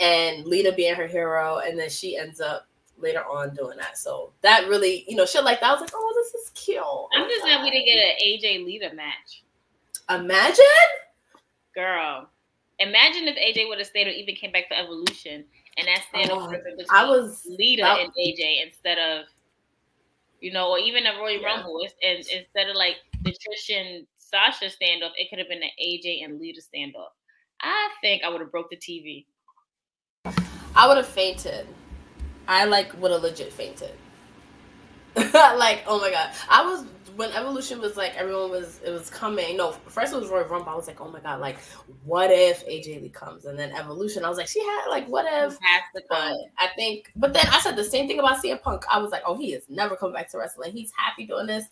And 0.00 0.46
Lita 0.46 0.72
being 0.72 0.94
her 0.94 1.08
hero, 1.08 1.58
and 1.58 1.76
then 1.76 1.90
she 1.90 2.16
ends 2.16 2.40
up 2.40 2.68
later 2.98 3.24
on 3.24 3.54
doing 3.54 3.76
that. 3.78 3.98
So 3.98 4.32
that 4.42 4.68
really, 4.68 5.04
you 5.08 5.16
know, 5.16 5.26
shit 5.26 5.44
like 5.44 5.60
that. 5.60 5.70
I 5.70 5.72
was 5.72 5.80
like, 5.80 5.90
oh, 5.94 6.12
this 6.14 6.34
is 6.42 6.50
cute. 6.50 6.82
I'm 7.14 7.28
just 7.28 7.42
glad 7.42 7.62
we 7.62 7.70
didn't 7.70 7.86
get 7.86 7.98
an 7.98 8.14
AJ 8.24 8.64
Lita 8.64 8.94
match. 8.94 9.42
Imagine, 10.10 10.64
girl. 11.74 12.28
Imagine 12.78 13.26
if 13.26 13.36
AJ 13.36 13.68
would 13.68 13.78
have 13.78 13.88
stayed 13.88 14.06
or 14.06 14.10
even 14.10 14.36
came 14.36 14.52
back 14.52 14.68
for 14.68 14.74
Evolution 14.74 15.44
and 15.78 15.86
that's 15.86 16.06
the 16.12 16.32
oh, 16.32 16.50
between 16.50 16.86
I 16.90 17.08
was 17.08 17.46
Lita 17.48 17.82
that, 17.82 18.00
and 18.00 18.10
AJ 18.10 18.66
instead 18.66 18.98
of 18.98 19.26
you 20.40 20.52
know, 20.52 20.70
or 20.70 20.78
even 20.78 21.06
a 21.06 21.16
Royal 21.18 21.40
yeah. 21.40 21.46
Rumble. 21.46 21.86
And 22.02 22.18
instead 22.18 22.68
of 22.68 22.76
like 22.76 22.96
the 23.22 23.30
Trish 23.30 23.74
and 23.74 24.06
Sasha 24.16 24.66
standoff, 24.66 25.10
it 25.16 25.30
could 25.30 25.38
have 25.38 25.48
been 25.48 25.62
an 25.62 25.70
AJ 25.82 26.24
and 26.24 26.40
Lita 26.40 26.60
standoff. 26.60 27.10
I 27.60 27.90
think 28.00 28.22
I 28.22 28.28
would 28.28 28.40
have 28.40 28.52
broke 28.52 28.70
the 28.70 28.76
TV. 28.76 29.24
I 30.76 30.86
would 30.86 30.96
have 30.96 31.08
fainted. 31.08 31.66
I 32.46 32.64
like 32.64 32.98
would 33.00 33.10
have 33.10 33.22
legit 33.22 33.52
fainted. 33.52 33.92
like, 35.16 35.82
oh 35.86 35.98
my 36.00 36.10
god, 36.10 36.30
I 36.48 36.64
was 36.64 36.84
when 37.18 37.32
Evolution 37.32 37.80
was 37.80 37.96
like 37.96 38.14
everyone 38.16 38.48
was 38.48 38.80
it 38.86 38.92
was 38.92 39.10
coming. 39.10 39.56
No, 39.56 39.72
first 39.72 40.12
it 40.12 40.20
was 40.20 40.30
Royal 40.30 40.44
Rumble. 40.44 40.70
I 40.70 40.76
was 40.76 40.86
like, 40.86 41.00
oh 41.00 41.10
my 41.10 41.18
god, 41.18 41.40
like 41.40 41.58
what 42.04 42.30
if 42.30 42.64
AJ 42.64 43.02
Lee 43.02 43.08
comes? 43.08 43.44
And 43.44 43.58
then 43.58 43.72
Evolution, 43.72 44.24
I 44.24 44.28
was 44.28 44.38
like, 44.38 44.46
she 44.46 44.60
had 44.60 44.86
like 44.88 45.08
what 45.08 45.26
if? 45.28 45.58
But 46.08 46.36
I 46.58 46.68
think, 46.76 47.10
but 47.16 47.32
then 47.34 47.44
I 47.48 47.58
said 47.58 47.74
the 47.74 47.82
same 47.82 48.06
thing 48.06 48.20
about 48.20 48.40
CM 48.40 48.62
Punk. 48.62 48.84
I 48.88 48.98
was 48.98 49.10
like, 49.10 49.22
oh, 49.26 49.36
he 49.36 49.52
is 49.52 49.64
never 49.68 49.96
coming 49.96 50.14
back 50.14 50.30
to 50.30 50.38
wrestling. 50.38 50.70
He's 50.70 50.92
happy 50.96 51.26
doing 51.26 51.48
this. 51.48 51.64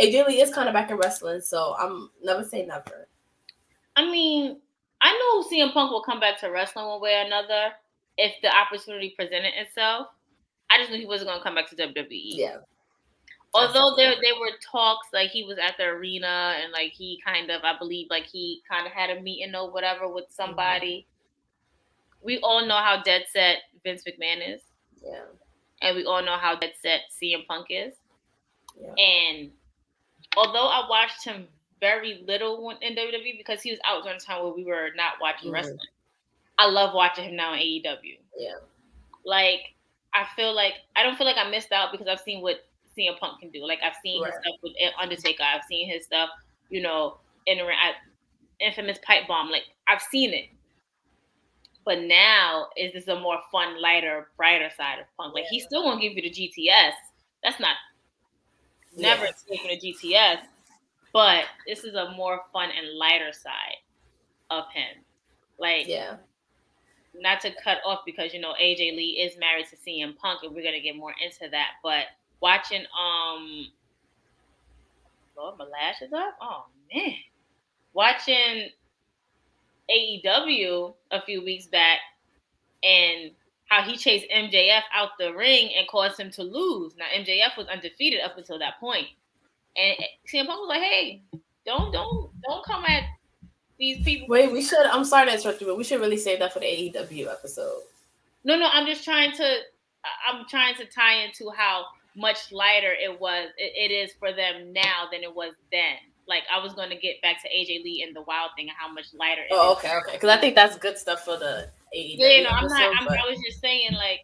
AJ 0.00 0.26
Lee 0.26 0.40
is 0.40 0.50
kind 0.54 0.70
of 0.70 0.72
back 0.72 0.90
in 0.90 0.96
wrestling, 0.96 1.42
so 1.42 1.76
I'm 1.78 2.08
never 2.24 2.42
say 2.42 2.64
never. 2.64 3.08
I 3.94 4.10
mean, 4.10 4.56
I 5.02 5.12
know 5.12 5.50
CM 5.50 5.74
Punk 5.74 5.90
will 5.90 6.02
come 6.02 6.18
back 6.18 6.40
to 6.40 6.48
wrestling 6.48 6.86
one 6.86 7.02
way 7.02 7.20
or 7.20 7.26
another 7.26 7.72
if 8.16 8.32
the 8.40 8.48
opportunity 8.56 9.12
presented 9.14 9.52
itself. 9.54 10.06
I 10.70 10.78
just 10.78 10.90
knew 10.90 10.96
he 10.96 11.04
wasn't 11.04 11.28
going 11.28 11.40
to 11.40 11.44
come 11.44 11.56
back 11.56 11.68
to 11.68 11.76
WWE. 11.76 12.06
Yeah. 12.08 12.56
Although 13.54 13.94
there 13.96 14.14
there 14.22 14.38
were 14.40 14.50
talks 14.62 15.08
like 15.12 15.30
he 15.30 15.44
was 15.44 15.58
at 15.58 15.76
the 15.76 15.84
arena 15.84 16.54
and 16.62 16.72
like 16.72 16.92
he 16.92 17.20
kind 17.24 17.50
of 17.50 17.62
I 17.62 17.76
believe 17.78 18.08
like 18.08 18.24
he 18.24 18.62
kind 18.68 18.86
of 18.86 18.92
had 18.92 19.10
a 19.10 19.20
meeting 19.20 19.54
or 19.54 19.70
whatever 19.70 20.08
with 20.08 20.24
mm-hmm. 20.24 20.42
somebody. 20.42 21.06
Mm-hmm. 21.06 22.26
We 22.26 22.38
all 22.38 22.66
know 22.66 22.76
how 22.76 23.02
dead 23.02 23.24
set 23.32 23.58
Vince 23.84 24.04
McMahon 24.04 24.54
is. 24.54 24.62
Yeah. 25.04 25.24
And 25.82 25.96
we 25.96 26.04
all 26.04 26.22
know 26.22 26.36
how 26.36 26.54
dead 26.54 26.72
set 26.80 27.00
CM 27.10 27.46
Punk 27.46 27.66
is. 27.68 27.94
Yeah. 28.80 28.94
And 28.96 29.50
although 30.36 30.68
I 30.68 30.86
watched 30.88 31.24
him 31.24 31.48
very 31.80 32.22
little 32.26 32.70
in 32.80 32.94
WWE 32.94 33.36
because 33.36 33.60
he 33.60 33.72
was 33.72 33.80
out 33.84 34.04
during 34.04 34.16
a 34.16 34.20
time 34.20 34.42
where 34.42 34.52
we 34.52 34.64
were 34.64 34.90
not 34.96 35.14
watching 35.20 35.48
mm-hmm. 35.48 35.54
wrestling. 35.54 35.78
I 36.56 36.66
love 36.66 36.94
watching 36.94 37.24
him 37.24 37.36
now 37.36 37.54
in 37.54 37.58
AEW. 37.58 38.18
Yeah. 38.38 38.52
Like 39.26 39.74
I 40.14 40.24
feel 40.36 40.54
like 40.54 40.74
I 40.96 41.02
don't 41.02 41.16
feel 41.16 41.26
like 41.26 41.36
I 41.36 41.50
missed 41.50 41.72
out 41.72 41.90
because 41.90 42.06
I've 42.06 42.20
seen 42.20 42.40
what 42.40 42.64
CM 42.96 43.18
Punk 43.18 43.40
can 43.40 43.50
do. 43.50 43.64
Like 43.66 43.80
I've 43.84 43.96
seen 44.02 44.22
right. 44.22 44.32
his 44.32 44.40
stuff 44.42 44.56
with 44.62 44.72
uh, 44.82 45.00
Undertaker. 45.00 45.42
I've 45.42 45.64
seen 45.64 45.90
his 45.90 46.04
stuff, 46.04 46.30
you 46.70 46.82
know, 46.82 47.18
in 47.46 47.58
infamous 48.60 48.98
pipe 49.04 49.26
bomb. 49.28 49.50
Like 49.50 49.64
I've 49.88 50.02
seen 50.02 50.32
it. 50.32 50.46
But 51.84 52.02
now 52.02 52.68
is 52.76 52.92
this 52.92 53.08
a 53.08 53.18
more 53.18 53.38
fun, 53.50 53.80
lighter, 53.80 54.28
brighter 54.36 54.70
side 54.76 55.00
of 55.00 55.06
Punk? 55.16 55.34
Like 55.34 55.46
he's 55.50 55.64
still 55.64 55.82
gonna 55.82 56.00
give 56.00 56.12
you 56.12 56.22
the 56.22 56.30
GTS. 56.30 56.92
That's 57.42 57.58
not 57.58 57.76
never 58.96 59.24
yes. 59.24 59.44
taking 59.48 59.70
a 59.70 59.80
GTS, 59.80 60.42
but 61.12 61.44
this 61.66 61.84
is 61.84 61.94
a 61.94 62.10
more 62.12 62.40
fun 62.52 62.68
and 62.76 62.96
lighter 62.96 63.32
side 63.32 63.78
of 64.50 64.64
him. 64.72 65.02
Like 65.58 65.88
yeah. 65.88 66.16
Not 67.14 67.42
to 67.42 67.50
cut 67.62 67.78
off 67.84 68.00
because 68.06 68.32
you 68.32 68.40
know 68.40 68.54
AJ 68.62 68.96
Lee 68.96 69.20
is 69.22 69.36
married 69.38 69.66
to 69.68 69.76
CM 69.76 70.16
Punk, 70.16 70.44
and 70.44 70.54
we're 70.54 70.64
gonna 70.64 70.80
get 70.80 70.96
more 70.96 71.14
into 71.22 71.50
that. 71.50 71.72
But 71.82 72.06
watching 72.42 72.84
um 73.00 73.68
Lord, 75.36 75.58
my 75.58 75.64
lashes 75.64 76.12
up. 76.12 76.36
Oh 76.42 76.66
man. 76.94 77.14
Watching 77.94 78.68
AEW 79.90 80.94
a 81.10 81.22
few 81.22 81.42
weeks 81.42 81.66
back 81.66 82.00
and 82.82 83.30
how 83.66 83.82
he 83.82 83.96
chased 83.96 84.26
MJF 84.30 84.82
out 84.94 85.10
the 85.18 85.32
ring 85.34 85.70
and 85.78 85.88
caused 85.88 86.20
him 86.20 86.30
to 86.32 86.42
lose. 86.42 86.94
Now 86.96 87.06
MJF 87.16 87.56
was 87.56 87.66
undefeated 87.68 88.20
up 88.20 88.36
until 88.36 88.58
that 88.58 88.78
point. 88.78 89.06
And 89.76 89.96
CM 90.30 90.46
Punk 90.46 90.60
was 90.60 90.68
like, 90.68 90.82
hey, 90.82 91.22
don't 91.64 91.92
don't 91.92 92.30
don't 92.46 92.64
come 92.64 92.84
at 92.84 93.04
these 93.78 94.04
people. 94.04 94.28
Wait, 94.28 94.52
we 94.52 94.62
should 94.62 94.84
I'm 94.86 95.04
sorry 95.04 95.26
to 95.26 95.34
interrupt 95.34 95.60
you, 95.60 95.66
but 95.66 95.78
we 95.78 95.84
should 95.84 96.00
really 96.00 96.18
save 96.18 96.40
that 96.40 96.52
for 96.52 96.60
the 96.60 96.66
AEW 96.66 97.32
episode. 97.32 97.80
No, 98.44 98.58
no, 98.58 98.68
I'm 98.70 98.86
just 98.86 99.04
trying 99.04 99.32
to 99.32 99.58
I'm 100.28 100.44
trying 100.48 100.74
to 100.76 100.84
tie 100.86 101.22
into 101.22 101.50
how 101.56 101.86
much 102.14 102.52
lighter 102.52 102.92
it 102.92 103.20
was 103.20 103.48
it, 103.56 103.90
it 103.90 103.94
is 103.94 104.12
for 104.18 104.32
them 104.32 104.72
now 104.72 105.08
than 105.10 105.22
it 105.22 105.34
was 105.34 105.54
then 105.70 105.96
like 106.28 106.42
I 106.52 106.62
was 106.62 106.72
going 106.74 106.90
to 106.90 106.96
get 106.96 107.20
back 107.22 107.42
to 107.42 107.48
AJ 107.48 107.84
Lee 107.84 108.04
and 108.06 108.14
the 108.14 108.22
Wild 108.22 108.50
thing 108.56 108.68
and 108.68 108.76
how 108.78 108.92
much 108.92 109.06
lighter. 109.12 109.42
oh, 109.50 109.72
okay, 109.72 109.96
okay. 109.98 110.12
Because 110.12 110.30
I 110.30 110.36
think 110.36 110.54
that's 110.54 110.76
good 110.78 110.96
stuff 110.96 111.24
for 111.24 111.36
the 111.36 111.68
AEW. 111.96 112.16
Yeah, 112.18 112.28
you 112.28 112.42
know, 112.44 112.50
I'm 112.50 112.68
not. 112.68 112.96
I'm, 113.00 113.08
I 113.08 113.28
was 113.28 113.38
just 113.44 113.60
saying, 113.60 113.92
like, 113.92 114.20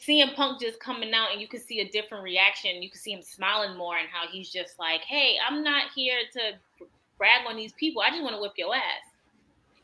seeing 0.00 0.28
Punk 0.30 0.60
just 0.60 0.80
coming 0.80 1.12
out 1.12 1.32
and 1.32 1.40
you 1.40 1.48
can 1.48 1.60
see 1.60 1.80
a 1.80 1.88
different 1.90 2.24
reaction. 2.24 2.82
You 2.82 2.90
can 2.90 3.00
see 3.00 3.12
him 3.12 3.22
smiling 3.22 3.76
more 3.76 3.96
and 3.96 4.08
how 4.10 4.28
he's 4.30 4.50
just 4.50 4.78
like, 4.78 5.02
"Hey, 5.02 5.36
I'm 5.46 5.62
not 5.62 5.90
here 5.94 6.18
to 6.34 6.86
brag 7.18 7.46
on 7.46 7.56
these 7.56 7.72
people. 7.72 8.02
I 8.02 8.10
just 8.10 8.22
want 8.22 8.36
to 8.36 8.40
whip 8.40 8.52
your 8.56 8.74
ass." 8.74 8.82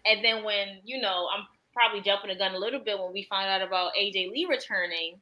And 0.07 0.25
then 0.25 0.45
when 0.45 0.79
you 0.85 1.01
know, 1.01 1.27
I'm 1.35 1.47
probably 1.75 2.01
jumping 2.01 2.31
the 2.31 2.37
gun 2.37 2.55
a 2.55 2.59
little 2.59 2.81
bit 2.81 2.99
when 2.99 3.13
we 3.13 3.25
find 3.25 3.49
out 3.49 3.67
about 3.67 3.93
AJ 3.99 4.31
Lee 4.31 4.47
returning 4.49 5.21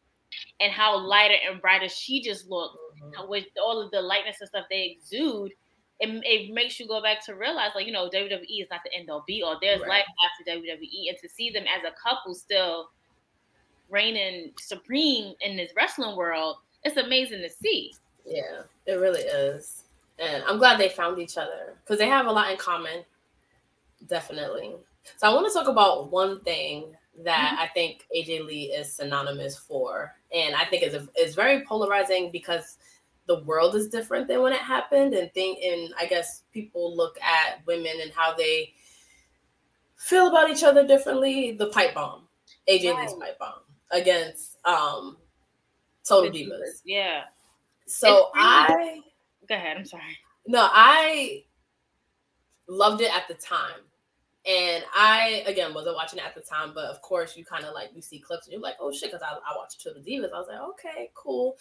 and 0.60 0.72
how 0.72 0.98
lighter 0.98 1.36
and 1.48 1.60
brighter 1.60 1.88
she 1.88 2.22
just 2.22 2.48
looked 2.48 2.78
mm-hmm. 3.02 3.28
with 3.28 3.44
all 3.62 3.80
of 3.80 3.90
the 3.90 4.00
lightness 4.00 4.36
and 4.40 4.48
stuff 4.48 4.66
they 4.70 4.96
exude. 4.98 5.52
It, 6.00 6.22
it 6.24 6.54
makes 6.54 6.78
you 6.78 6.86
go 6.86 7.02
back 7.02 7.24
to 7.26 7.34
realize, 7.34 7.70
like, 7.74 7.86
you 7.86 7.92
know, 7.92 8.08
WWE 8.08 8.62
is 8.62 8.68
not 8.70 8.80
the 8.84 8.94
end 8.94 9.10
all 9.10 9.24
be 9.26 9.42
all. 9.42 9.58
There's 9.60 9.80
right. 9.80 9.88
life 9.88 10.04
after 10.24 10.60
WWE. 10.60 11.08
And 11.08 11.18
to 11.20 11.28
see 11.28 11.50
them 11.50 11.64
as 11.64 11.82
a 11.82 11.94
couple 12.00 12.34
still 12.34 12.90
reigning 13.90 14.52
supreme 14.60 15.34
in 15.40 15.56
this 15.56 15.72
wrestling 15.76 16.16
world, 16.16 16.58
it's 16.84 16.96
amazing 16.96 17.42
to 17.42 17.50
see. 17.50 17.92
Yeah, 18.24 18.62
it 18.86 18.92
really 18.92 19.22
is. 19.22 19.84
And 20.18 20.42
I'm 20.44 20.58
glad 20.58 20.78
they 20.78 20.88
found 20.88 21.18
each 21.18 21.36
other 21.36 21.74
because 21.82 21.98
they 21.98 22.08
have 22.08 22.26
a 22.26 22.32
lot 22.32 22.50
in 22.50 22.58
common. 22.58 23.04
Definitely. 24.06 24.74
So 25.16 25.28
I 25.28 25.34
want 25.34 25.46
to 25.46 25.52
talk 25.52 25.68
about 25.68 26.10
one 26.12 26.40
thing 26.40 26.84
that 27.24 27.52
mm-hmm. 27.52 27.62
I 27.62 27.68
think 27.68 28.06
AJ 28.16 28.46
Lee 28.46 28.64
is 28.64 28.92
synonymous 28.92 29.56
for, 29.56 30.14
and 30.32 30.54
I 30.54 30.64
think 30.64 30.82
is 30.82 31.08
is 31.18 31.34
very 31.34 31.64
polarizing 31.64 32.30
because 32.30 32.78
the 33.26 33.42
world 33.44 33.74
is 33.74 33.88
different 33.88 34.28
than 34.28 34.42
when 34.42 34.52
it 34.52 34.60
happened, 34.60 35.14
and 35.14 35.32
think 35.32 35.62
and 35.62 35.92
I 35.98 36.06
guess 36.06 36.42
people 36.52 36.96
look 36.96 37.18
at 37.20 37.66
women 37.66 37.92
and 38.02 38.12
how 38.12 38.34
they 38.34 38.72
feel 39.96 40.28
about 40.28 40.50
each 40.50 40.62
other 40.62 40.86
differently. 40.86 41.52
The 41.52 41.66
pipe 41.66 41.94
bomb, 41.94 42.28
AJ 42.68 42.94
right. 42.94 43.02
Lee's 43.02 43.14
pipe 43.14 43.38
bomb 43.38 43.60
against 43.90 44.56
um 44.64 45.16
Total 46.06 46.30
Divas. 46.30 46.50
Divas. 46.50 46.82
Yeah. 46.84 47.22
So 47.86 48.30
I 48.34 49.00
go 49.48 49.54
ahead. 49.54 49.76
I'm 49.76 49.84
sorry. 49.84 50.18
No, 50.46 50.68
I 50.70 51.44
loved 52.68 53.00
it 53.02 53.14
at 53.14 53.26
the 53.28 53.34
time 53.34 53.80
and 54.48 54.82
I 54.94 55.44
again 55.46 55.74
wasn't 55.74 55.96
watching 55.96 56.20
at 56.20 56.34
the 56.34 56.40
time, 56.40 56.72
but 56.74 56.86
of 56.86 57.02
course 57.02 57.36
you 57.36 57.44
kind 57.44 57.64
of 57.64 57.74
like 57.74 57.90
you 57.94 58.00
see 58.00 58.18
clips 58.18 58.46
and 58.46 58.52
you're 58.54 58.62
like, 58.62 58.76
oh 58.80 58.90
shit, 58.90 59.12
because 59.12 59.22
I, 59.22 59.34
I 59.34 59.56
watched 59.56 59.84
Total 59.84 60.02
Divas. 60.02 60.32
I 60.32 60.38
was 60.38 60.48
like, 60.48 60.60
okay, 60.70 61.10
cool. 61.14 61.58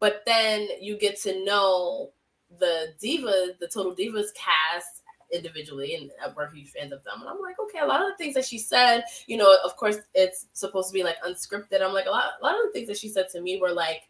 But 0.00 0.22
then 0.26 0.66
you 0.80 0.98
get 0.98 1.20
to 1.22 1.44
know 1.44 2.10
the 2.58 2.92
Divas, 3.00 3.58
the 3.60 3.68
Total 3.72 3.94
Divas 3.94 4.34
cast 4.34 5.02
individually, 5.32 5.94
and 5.94 6.10
uh, 6.24 6.32
we're 6.36 6.50
huge 6.50 6.70
fans 6.70 6.92
of 6.92 7.04
them. 7.04 7.20
And 7.20 7.28
I'm 7.28 7.40
like, 7.40 7.56
okay, 7.60 7.78
a 7.78 7.86
lot 7.86 8.02
of 8.02 8.08
the 8.08 8.16
things 8.16 8.34
that 8.34 8.44
she 8.44 8.58
said, 8.58 9.04
you 9.28 9.36
know, 9.36 9.56
of 9.64 9.76
course 9.76 9.98
it's 10.12 10.46
supposed 10.54 10.88
to 10.88 10.94
be 10.94 11.04
like 11.04 11.22
unscripted. 11.22 11.82
I'm 11.82 11.94
like, 11.94 12.06
a 12.06 12.10
lot, 12.10 12.32
a 12.40 12.44
lot 12.44 12.56
of 12.56 12.62
the 12.66 12.72
things 12.72 12.88
that 12.88 12.98
she 12.98 13.08
said 13.08 13.28
to 13.30 13.40
me 13.40 13.60
were 13.60 13.72
like 13.72 14.02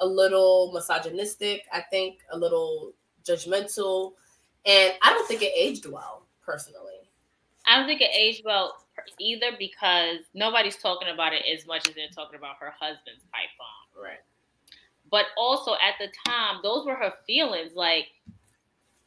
a 0.00 0.06
little 0.06 0.70
misogynistic. 0.74 1.62
I 1.72 1.80
think 1.90 2.18
a 2.30 2.38
little 2.38 2.92
judgmental, 3.26 4.12
and 4.66 4.92
I 5.02 5.14
don't 5.14 5.26
think 5.26 5.40
it 5.42 5.52
aged 5.56 5.86
well 5.86 6.26
personally. 6.42 6.89
I 7.70 7.76
don't 7.76 7.86
think 7.86 8.00
it 8.00 8.10
aged 8.12 8.42
well 8.44 8.84
either 9.20 9.52
because 9.56 10.18
nobody's 10.34 10.76
talking 10.76 11.08
about 11.08 11.32
it 11.32 11.42
as 11.46 11.66
much 11.66 11.88
as 11.88 11.94
they're 11.94 12.08
talking 12.08 12.36
about 12.36 12.56
her 12.58 12.74
husband's 12.78 13.22
pipe 13.32 13.48
bomb. 13.56 14.04
Right. 14.04 14.18
But 15.08 15.26
also 15.38 15.74
at 15.74 15.94
the 16.00 16.08
time, 16.28 16.58
those 16.64 16.84
were 16.84 16.96
her 16.96 17.12
feelings. 17.28 17.76
Like 17.76 18.08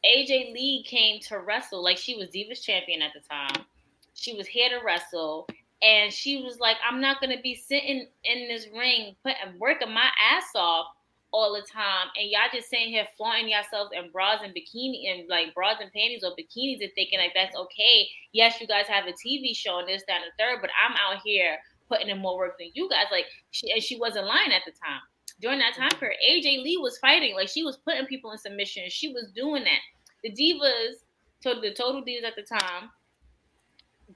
AJ 0.04 0.54
Lee 0.54 0.82
came 0.86 1.20
to 1.28 1.40
wrestle, 1.40 1.84
like 1.84 1.98
she 1.98 2.16
was 2.16 2.28
Divas 2.28 2.62
champion 2.62 3.02
at 3.02 3.12
the 3.12 3.20
time. 3.20 3.66
She 4.14 4.34
was 4.34 4.46
here 4.46 4.70
to 4.70 4.82
wrestle, 4.82 5.46
and 5.82 6.10
she 6.10 6.42
was 6.42 6.58
like, 6.58 6.78
"I'm 6.88 7.02
not 7.02 7.20
gonna 7.20 7.42
be 7.42 7.54
sitting 7.54 8.08
in 8.24 8.48
this 8.48 8.66
ring, 8.74 9.14
putting 9.22 9.58
working 9.58 9.92
my 9.92 10.08
ass 10.18 10.50
off 10.54 10.86
all 11.34 11.52
the 11.52 11.66
time, 11.66 12.06
and 12.14 12.30
y'all 12.30 12.46
just 12.54 12.70
sitting 12.70 12.94
here 12.94 13.04
flaunting 13.16 13.48
yourselves 13.48 13.90
in 13.92 14.08
bras 14.12 14.38
and 14.44 14.54
bikini 14.54 15.10
and 15.10 15.28
like 15.28 15.52
bras 15.52 15.78
and 15.80 15.92
panties 15.92 16.22
or 16.22 16.30
bikinis 16.30 16.78
and 16.80 16.92
thinking 16.94 17.18
like 17.18 17.32
that's 17.34 17.56
okay. 17.56 18.06
Yes, 18.32 18.60
you 18.60 18.68
guys 18.68 18.86
have 18.86 19.06
a 19.06 19.12
TV 19.12 19.50
show 19.54 19.80
and 19.80 19.88
this, 19.88 20.04
that, 20.06 20.22
and 20.22 20.30
the 20.30 20.38
third, 20.38 20.60
but 20.60 20.70
I'm 20.78 20.94
out 20.94 21.20
here 21.24 21.58
putting 21.88 22.08
in 22.08 22.18
more 22.18 22.38
work 22.38 22.56
than 22.58 22.70
you 22.74 22.88
guys. 22.88 23.06
Like, 23.10 23.26
she, 23.50 23.70
and 23.72 23.82
she 23.82 23.98
wasn't 23.98 24.26
lying 24.26 24.52
at 24.52 24.62
the 24.64 24.70
time. 24.70 25.02
During 25.40 25.58
that 25.58 25.74
time 25.74 25.90
mm-hmm. 25.90 25.98
period, 25.98 26.18
AJ 26.24 26.62
Lee 26.62 26.78
was 26.80 26.98
fighting. 26.98 27.34
Like, 27.34 27.48
she 27.48 27.64
was 27.64 27.76
putting 27.76 28.06
people 28.06 28.30
in 28.30 28.38
submission. 28.38 28.84
She 28.88 29.08
was 29.08 29.30
doing 29.34 29.64
that. 29.64 29.80
The 30.22 30.30
divas, 30.30 31.02
so 31.40 31.60
the 31.60 31.74
total 31.74 32.02
divas 32.02 32.24
at 32.24 32.36
the 32.36 32.42
time, 32.42 32.90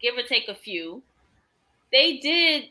give 0.01 0.17
or 0.17 0.23
take 0.23 0.49
a 0.49 0.55
few, 0.55 1.03
they 1.93 2.19
did. 2.19 2.67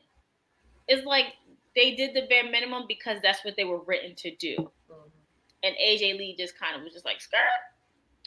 It's 0.88 1.06
like 1.06 1.34
they 1.78 1.96
did 1.96 2.16
the 2.16 2.28
bare 2.28 2.50
minimum 2.50 2.86
because 2.88 3.20
that's 3.22 3.46
what 3.46 3.56
they 3.56 3.64
were 3.64 3.80
written 3.86 4.16
to 4.16 4.36
do. 4.36 4.56
Mm-hmm. 4.58 5.10
And 5.64 5.76
AJ 5.76 6.18
Lee 6.18 6.36
just 6.38 6.60
kind 6.60 6.76
of 6.76 6.82
was 6.82 6.92
just 6.92 7.06
like, 7.06 7.22
skirt, 7.22 7.38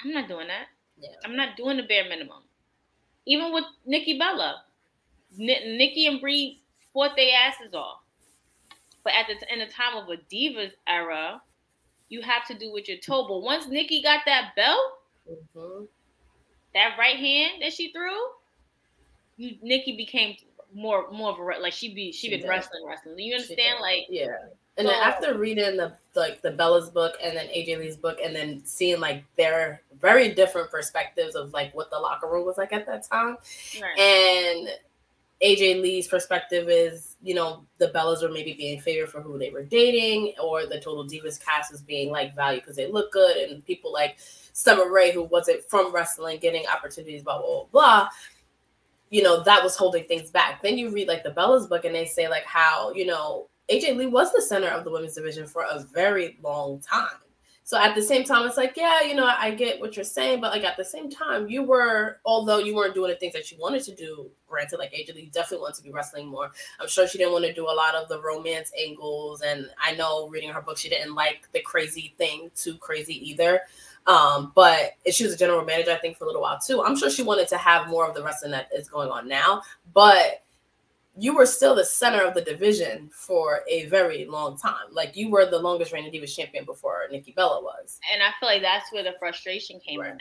I'm 0.04 0.12
not 0.12 0.28
doing 0.28 0.46
that. 0.46 0.66
Yeah. 0.98 1.08
I'm 1.24 1.36
not 1.36 1.56
doing 1.56 1.76
the 1.76 1.82
bare 1.82 2.08
minimum. 2.08 2.44
Even 3.26 3.52
with 3.52 3.64
Nikki 3.84 4.18
Bella, 4.18 4.62
N- 5.38 5.76
Nikki 5.76 6.06
and 6.06 6.20
Brie 6.20 6.62
fought 6.94 7.16
their 7.16 7.32
asses 7.44 7.74
off. 7.74 7.98
But 9.02 9.14
at 9.14 9.26
the 9.26 9.34
t- 9.34 9.52
in 9.52 9.58
the 9.58 9.66
time 9.66 9.96
of 9.96 10.08
a 10.08 10.16
Divas 10.32 10.72
era, 10.86 11.42
you 12.08 12.22
have 12.22 12.46
to 12.46 12.54
do 12.54 12.70
what 12.70 12.86
you're 12.86 12.98
told. 12.98 13.28
But 13.28 13.40
once 13.42 13.66
Nikki 13.66 14.00
got 14.00 14.20
that 14.26 14.52
belt, 14.54 14.78
mm-hmm. 15.28 15.84
that 16.74 16.96
right 16.98 17.16
hand 17.16 17.62
that 17.62 17.72
she 17.72 17.92
threw, 17.92 18.16
you 19.36 19.56
Nikki 19.62 19.96
became 19.96 20.36
more 20.74 21.10
more 21.10 21.30
of 21.30 21.38
a 21.38 21.60
like 21.60 21.72
she 21.72 21.94
be 21.94 22.12
she, 22.12 22.26
she 22.26 22.30
been 22.30 22.40
did. 22.40 22.48
wrestling 22.48 22.84
wrestling. 22.86 23.18
You 23.18 23.34
understand? 23.34 23.80
Like 23.80 24.06
yeah. 24.08 24.28
And 24.76 24.86
so, 24.86 24.92
then 24.92 25.02
after 25.02 25.36
reading 25.36 25.76
the 25.76 25.92
like 26.14 26.42
the 26.42 26.52
Bella's 26.52 26.90
book 26.90 27.14
and 27.22 27.36
then 27.36 27.46
AJ 27.48 27.78
Lee's 27.78 27.96
book 27.96 28.18
and 28.24 28.34
then 28.34 28.62
seeing 28.64 29.00
like 29.00 29.24
their 29.36 29.82
very 30.00 30.32
different 30.32 30.70
perspectives 30.70 31.34
of 31.34 31.52
like 31.52 31.74
what 31.74 31.90
the 31.90 31.98
locker 31.98 32.28
room 32.28 32.46
was 32.46 32.56
like 32.56 32.72
at 32.72 32.86
that 32.86 33.02
time, 33.02 33.36
right. 33.80 33.98
and 33.98 34.68
AJ 35.42 35.80
Lee's 35.80 36.06
perspective 36.06 36.68
is, 36.68 37.16
you 37.22 37.34
know, 37.34 37.64
the 37.78 37.88
Bellas 37.88 38.22
were 38.22 38.28
maybe 38.28 38.52
being 38.52 38.78
favored 38.78 39.10
for 39.10 39.22
who 39.22 39.38
they 39.38 39.50
were 39.50 39.62
dating, 39.62 40.34
or 40.42 40.66
the 40.66 40.78
Total 40.78 41.04
Divas 41.04 41.42
cast 41.42 41.72
was 41.72 41.80
being 41.80 42.10
like 42.10 42.34
valued 42.34 42.62
because 42.62 42.76
they 42.76 42.90
look 42.90 43.10
good, 43.10 43.36
and 43.36 43.64
people 43.64 43.92
like 43.92 44.18
Summer 44.52 44.90
Rae, 44.90 45.12
who 45.12 45.22
wasn't 45.22 45.64
from 45.68 45.92
wrestling, 45.92 46.38
getting 46.38 46.66
opportunities, 46.66 47.22
blah, 47.22 47.38
blah, 47.38 47.46
blah, 47.46 47.64
blah. 47.72 48.08
You 49.10 49.22
know, 49.22 49.42
that 49.42 49.62
was 49.62 49.76
holding 49.76 50.04
things 50.04 50.30
back. 50.30 50.62
Then 50.62 50.78
you 50.78 50.90
read 50.90 51.08
like 51.08 51.24
the 51.24 51.30
Bellas 51.30 51.68
book, 51.68 51.84
and 51.84 51.94
they 51.94 52.06
say 52.06 52.28
like 52.28 52.44
how, 52.44 52.92
you 52.92 53.06
know, 53.06 53.48
AJ 53.70 53.96
Lee 53.96 54.06
was 54.06 54.32
the 54.32 54.42
center 54.42 54.68
of 54.68 54.84
the 54.84 54.90
women's 54.90 55.14
division 55.14 55.46
for 55.46 55.62
a 55.62 55.80
very 55.92 56.38
long 56.42 56.80
time. 56.80 57.18
So 57.70 57.78
at 57.78 57.94
the 57.94 58.02
same 58.02 58.24
time, 58.24 58.48
it's 58.48 58.56
like, 58.56 58.76
yeah, 58.76 59.02
you 59.02 59.14
know, 59.14 59.32
I 59.38 59.52
get 59.52 59.80
what 59.80 59.94
you're 59.94 60.04
saying, 60.04 60.40
but 60.40 60.50
like 60.50 60.64
at 60.64 60.76
the 60.76 60.84
same 60.84 61.08
time, 61.08 61.48
you 61.48 61.62
were, 61.62 62.18
although 62.24 62.58
you 62.58 62.74
weren't 62.74 62.94
doing 62.94 63.10
the 63.10 63.16
things 63.16 63.32
that 63.34 63.52
you 63.52 63.58
wanted 63.60 63.84
to 63.84 63.94
do, 63.94 64.28
granted, 64.48 64.78
like 64.78 64.92
AJ 64.92 65.14
Lee 65.14 65.30
definitely 65.32 65.62
wanted 65.62 65.76
to 65.76 65.82
be 65.84 65.92
wrestling 65.92 66.26
more. 66.26 66.50
I'm 66.80 66.88
sure 66.88 67.06
she 67.06 67.16
didn't 67.16 67.32
want 67.32 67.44
to 67.44 67.54
do 67.54 67.66
a 67.66 67.70
lot 67.70 67.94
of 67.94 68.08
the 68.08 68.20
romance 68.20 68.72
angles. 68.76 69.42
And 69.42 69.70
I 69.80 69.94
know 69.94 70.28
reading 70.28 70.50
her 70.50 70.60
book, 70.60 70.78
she 70.78 70.88
didn't 70.88 71.14
like 71.14 71.48
the 71.52 71.60
crazy 71.60 72.12
thing 72.18 72.50
too 72.56 72.76
crazy 72.78 73.30
either. 73.30 73.60
Um, 74.10 74.50
but 74.56 74.94
she 75.12 75.22
was 75.22 75.32
a 75.32 75.36
general 75.36 75.64
manager, 75.64 75.92
I 75.92 75.98
think, 75.98 76.16
for 76.16 76.24
a 76.24 76.26
little 76.26 76.42
while 76.42 76.58
too. 76.58 76.82
I'm 76.82 76.96
sure 76.96 77.10
she 77.10 77.22
wanted 77.22 77.46
to 77.48 77.56
have 77.56 77.88
more 77.88 78.08
of 78.08 78.14
the 78.14 78.22
wrestling 78.24 78.50
that 78.52 78.68
is 78.74 78.88
going 78.88 79.08
on 79.08 79.28
now. 79.28 79.62
But 79.94 80.42
you 81.16 81.34
were 81.34 81.46
still 81.46 81.74
the 81.74 81.84
center 81.84 82.22
of 82.22 82.34
the 82.34 82.40
division 82.40 83.08
for 83.12 83.60
a 83.68 83.86
very 83.86 84.24
long 84.24 84.56
time. 84.56 84.86
Like 84.90 85.16
you 85.16 85.30
were 85.30 85.48
the 85.48 85.58
longest 85.58 85.92
reigning 85.92 86.12
Divas 86.12 86.34
champion 86.34 86.64
before 86.64 87.06
Nikki 87.12 87.32
Bella 87.32 87.62
was. 87.62 88.00
And 88.12 88.22
I 88.22 88.30
feel 88.40 88.48
like 88.48 88.62
that's 88.62 88.92
where 88.92 89.04
the 89.04 89.14
frustration 89.18 89.78
came 89.80 90.00
right. 90.00 90.12
in. 90.12 90.18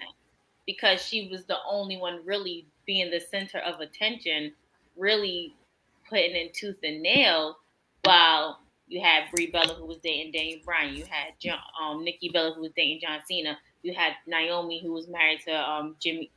Because 0.68 1.02
she 1.02 1.28
was 1.32 1.46
the 1.46 1.58
only 1.68 1.98
one 1.98 2.20
really 2.26 2.68
being 2.86 3.10
the 3.10 3.20
center 3.20 3.58
of 3.60 3.80
attention, 3.80 4.54
really 4.98 5.56
putting 6.08 6.36
in 6.36 6.50
tooth 6.54 6.78
and 6.84 7.02
nail, 7.02 7.58
while 8.04 8.60
you 8.88 9.02
had 9.02 9.32
Brie 9.34 9.48
Bella 9.48 9.74
who 9.74 9.86
was 9.86 9.98
dating 10.04 10.32
Daniel 10.32 10.60
Bryan, 10.64 10.96
you 10.96 11.06
had 11.06 11.34
John, 11.40 11.60
um, 11.82 12.04
Nikki 12.04 12.30
Bella 12.30 12.54
who 12.54 12.62
was 12.62 12.72
dating 12.76 13.00
John 13.02 13.20
Cena, 13.28 13.58
you 13.84 13.94
had 13.94 14.14
Naomi 14.28 14.82
who 14.82 14.92
was 14.92 15.08
married 15.08 15.42
to 15.46 15.54
um, 15.54 15.96
Jimmy 16.00 16.30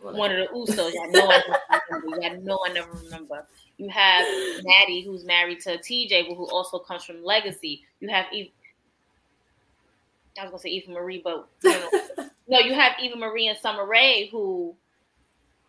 one 0.00 0.30
of 0.30 0.36
the 0.36 0.54
Usos. 0.54 0.92
You 0.92 1.00
had 1.02 1.12
no 1.12 1.26
one 1.26 1.42
remember. 1.90 2.16
You 2.16 2.22
had 2.22 2.44
no 2.44 2.56
one 2.56 2.76
ever 2.76 2.92
remember. 3.04 3.46
You 3.78 3.88
have 3.88 4.26
Natty, 4.64 5.02
who's 5.02 5.24
married 5.24 5.60
to 5.60 5.78
TJ, 5.78 6.28
but 6.28 6.36
who 6.36 6.48
also 6.50 6.78
comes 6.78 7.04
from 7.04 7.24
Legacy. 7.24 7.84
You 8.00 8.08
have 8.08 8.26
Eve. 8.32 8.50
I 10.38 10.42
was 10.44 10.50
gonna 10.50 10.60
say 10.60 10.70
Eva 10.70 10.92
Marie, 10.92 11.20
but 11.22 11.48
no, 12.48 12.60
you 12.60 12.74
have 12.74 12.92
Eva 13.02 13.16
Marie 13.16 13.48
and 13.48 13.58
Summer 13.58 13.86
Rae 13.86 14.28
who 14.30 14.74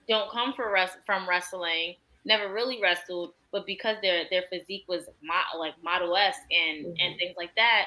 don't 0.08 0.30
come 0.32 0.54
for 0.54 0.72
rest, 0.72 0.98
from 1.06 1.28
wrestling, 1.28 1.96
never 2.24 2.54
really 2.54 2.80
wrestled, 2.80 3.34
but 3.52 3.66
because 3.66 3.98
their 4.04 4.26
their 4.30 4.44
physique 4.44 4.86
was 4.88 5.06
mo- 5.24 5.60
like 5.60 5.74
model 5.84 6.16
esque 6.16 6.40
and 6.52 6.86
mm-hmm. 6.86 6.94
and 7.00 7.18
things 7.18 7.36
like 7.36 7.56
that, 7.56 7.86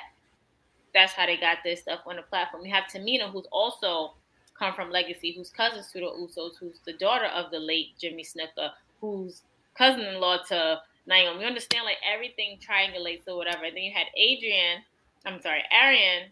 that's 0.95 1.13
how 1.13 1.27
they 1.27 1.37
got 1.37 1.59
this 1.65 1.81
stuff 1.81 2.01
on 2.07 2.17
the 2.17 2.23
platform. 2.23 2.65
You 2.65 2.73
have 2.73 2.85
Tamina, 2.85 3.31
who's 3.31 3.47
also 3.51 4.13
come 4.59 4.75
from 4.75 4.91
Legacy, 4.91 5.33
who's 5.37 5.51
cousins 5.51 5.91
to 5.93 6.01
the 6.01 6.07
Usos, 6.07 6.57
who's 6.59 6.79
the 6.85 6.93
daughter 6.93 7.27
of 7.27 7.51
the 7.51 7.59
late 7.59 7.89
Jimmy 8.01 8.25
Snuka, 8.25 8.71
who's 9.01 9.43
cousin-in-law 9.77 10.39
to 10.49 10.81
Naomi. 11.07 11.41
You 11.41 11.47
understand, 11.47 11.85
like 11.85 11.97
everything 12.07 12.59
triangulates 12.59 13.27
or 13.27 13.37
whatever. 13.37 13.65
And 13.65 13.77
then 13.77 13.83
you 13.83 13.93
had 13.93 14.07
Adrian, 14.17 14.83
I'm 15.25 15.41
sorry, 15.41 15.63
Arian, 15.73 16.29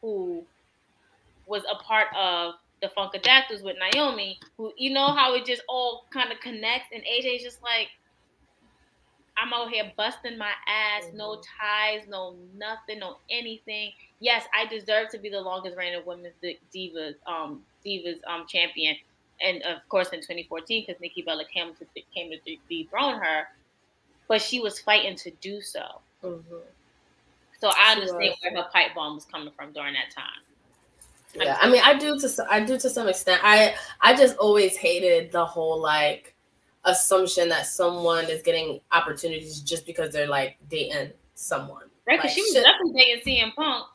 who 0.00 0.44
was 1.46 1.62
a 1.70 1.82
part 1.82 2.08
of 2.16 2.54
the 2.82 2.88
Funkadactyls 2.88 3.62
with 3.64 3.76
Naomi, 3.78 4.38
who 4.56 4.72
you 4.76 4.92
know 4.92 5.12
how 5.12 5.34
it 5.34 5.46
just 5.46 5.62
all 5.68 6.04
kind 6.10 6.30
of 6.30 6.40
connects, 6.40 6.88
and 6.92 7.02
AJ's 7.02 7.42
just 7.42 7.62
like, 7.62 7.88
I'm 9.36 9.52
out 9.52 9.70
here 9.70 9.90
busting 9.96 10.38
my 10.38 10.52
ass, 10.68 11.06
mm-hmm. 11.06 11.16
no 11.16 11.36
ties, 11.36 12.06
no 12.08 12.36
nothing, 12.56 13.00
no 13.00 13.18
anything. 13.30 13.92
Yes, 14.20 14.46
I 14.54 14.66
deserve 14.66 15.10
to 15.10 15.18
be 15.18 15.28
the 15.28 15.40
longest 15.40 15.76
reigning 15.76 15.98
of 15.98 16.06
women's 16.06 16.34
divas, 16.74 17.14
um, 17.26 17.62
divas 17.84 18.18
um 18.26 18.46
champion, 18.46 18.96
and 19.42 19.62
of 19.62 19.86
course 19.88 20.08
in 20.10 20.20
2014 20.20 20.84
because 20.86 21.00
Nikki 21.00 21.22
Bella 21.22 21.44
came 21.52 21.74
to 21.74 21.86
came 22.14 22.30
to 22.30 22.56
dethrone 22.68 23.20
her, 23.20 23.48
but 24.28 24.40
she 24.40 24.60
was 24.60 24.78
fighting 24.78 25.16
to 25.16 25.30
do 25.40 25.60
so. 25.60 26.00
Mm-hmm. 26.22 26.56
So 27.60 27.70
I 27.76 27.92
understand 27.92 28.34
where 28.42 28.62
her 28.62 28.68
pipe 28.72 28.94
bomb 28.94 29.14
was 29.14 29.24
coming 29.24 29.52
from 29.56 29.72
during 29.72 29.94
that 29.94 30.14
time. 30.14 30.42
Yeah, 31.34 31.58
I 31.60 31.68
mean, 31.68 31.80
I 31.82 31.94
do 31.98 32.18
to 32.18 32.46
I 32.48 32.60
do 32.60 32.78
to 32.78 32.88
some 32.88 33.08
extent. 33.08 33.40
I 33.42 33.74
I 34.00 34.14
just 34.14 34.36
always 34.36 34.76
hated 34.76 35.32
the 35.32 35.44
whole 35.44 35.80
like 35.80 36.33
assumption 36.84 37.48
that 37.48 37.66
someone 37.66 38.24
is 38.26 38.42
getting 38.42 38.80
opportunities 38.92 39.60
just 39.60 39.86
because 39.86 40.12
they're 40.12 40.28
like 40.28 40.58
dating 40.68 41.12
someone. 41.34 41.84
Right, 42.06 42.20
because 42.20 42.30
like, 42.30 42.34
she 42.34 42.42
was 42.42 42.54
definitely 42.54 42.92
dating 43.24 43.48
CM 43.50 43.54
Punk. 43.54 43.86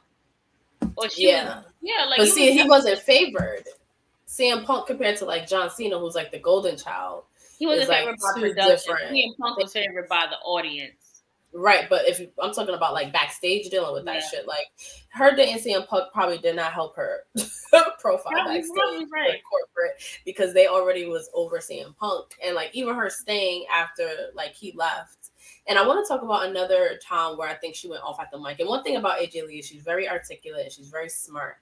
Or 0.95 1.09
she 1.09 1.29
yeah, 1.29 1.57
was, 1.57 1.65
yeah, 1.81 2.05
like. 2.05 2.17
But 2.17 2.27
see, 2.29 2.49
was 2.49 2.61
he 2.61 2.69
wasn't 2.69 2.99
favored. 2.99 3.63
CM 4.27 4.65
Punk 4.65 4.87
compared 4.87 5.17
to 5.17 5.25
like 5.25 5.47
John 5.47 5.69
Cena, 5.69 5.97
who's 5.99 6.15
like 6.15 6.31
the 6.31 6.39
golden 6.39 6.77
child. 6.77 7.23
He 7.57 7.67
wasn't 7.67 7.89
favored 7.89 8.17
like 8.21 8.35
by 8.35 8.41
production. 8.41 8.93
Different. 8.95 9.15
CM 9.15 9.37
Punk 9.39 9.57
was 9.57 9.73
favored 9.73 10.07
by 10.07 10.25
the 10.29 10.37
audience. 10.37 11.08
Right, 11.51 11.89
but 11.89 12.07
if 12.07 12.21
I'm 12.41 12.53
talking 12.53 12.75
about 12.75 12.93
like 12.93 13.11
backstage 13.11 13.69
dealing 13.69 13.93
with 13.93 14.05
that 14.05 14.21
yeah. 14.21 14.29
shit, 14.29 14.47
like 14.47 14.67
her 15.09 15.35
dating 15.35 15.57
CM 15.57 15.87
Punk 15.87 16.13
probably 16.13 16.37
did 16.37 16.55
not 16.55 16.73
help 16.73 16.95
her 16.95 17.21
profile 17.99 18.45
backstage 18.45 18.69
right. 19.11 19.41
corporate 19.49 20.03
because 20.25 20.53
they 20.53 20.67
already 20.67 21.07
was 21.07 21.27
over 21.33 21.57
CM 21.57 21.95
Punk 21.97 22.35
and 22.43 22.53
like 22.53 22.69
even 22.73 22.93
her 22.93 23.09
staying 23.09 23.65
after 23.73 24.07
like 24.35 24.53
he 24.53 24.73
left. 24.77 25.31
And 25.65 25.79
I 25.79 25.87
want 25.87 26.05
to 26.05 26.07
talk 26.07 26.21
about 26.21 26.47
another 26.47 26.99
time 27.03 27.35
where 27.35 27.49
I 27.49 27.55
think 27.55 27.75
she 27.75 27.89
went 27.89 28.03
off 28.03 28.19
at 28.19 28.29
the 28.31 28.39
mic. 28.39 28.59
And 28.59 28.69
one 28.69 28.83
thing 28.83 28.97
about 28.97 29.19
AJ 29.19 29.47
Lee 29.47 29.59
is 29.59 29.65
she's 29.65 29.81
very 29.81 30.07
articulate 30.07 30.65
and 30.65 30.71
she's 30.71 30.89
very 30.89 31.09
smart. 31.09 31.57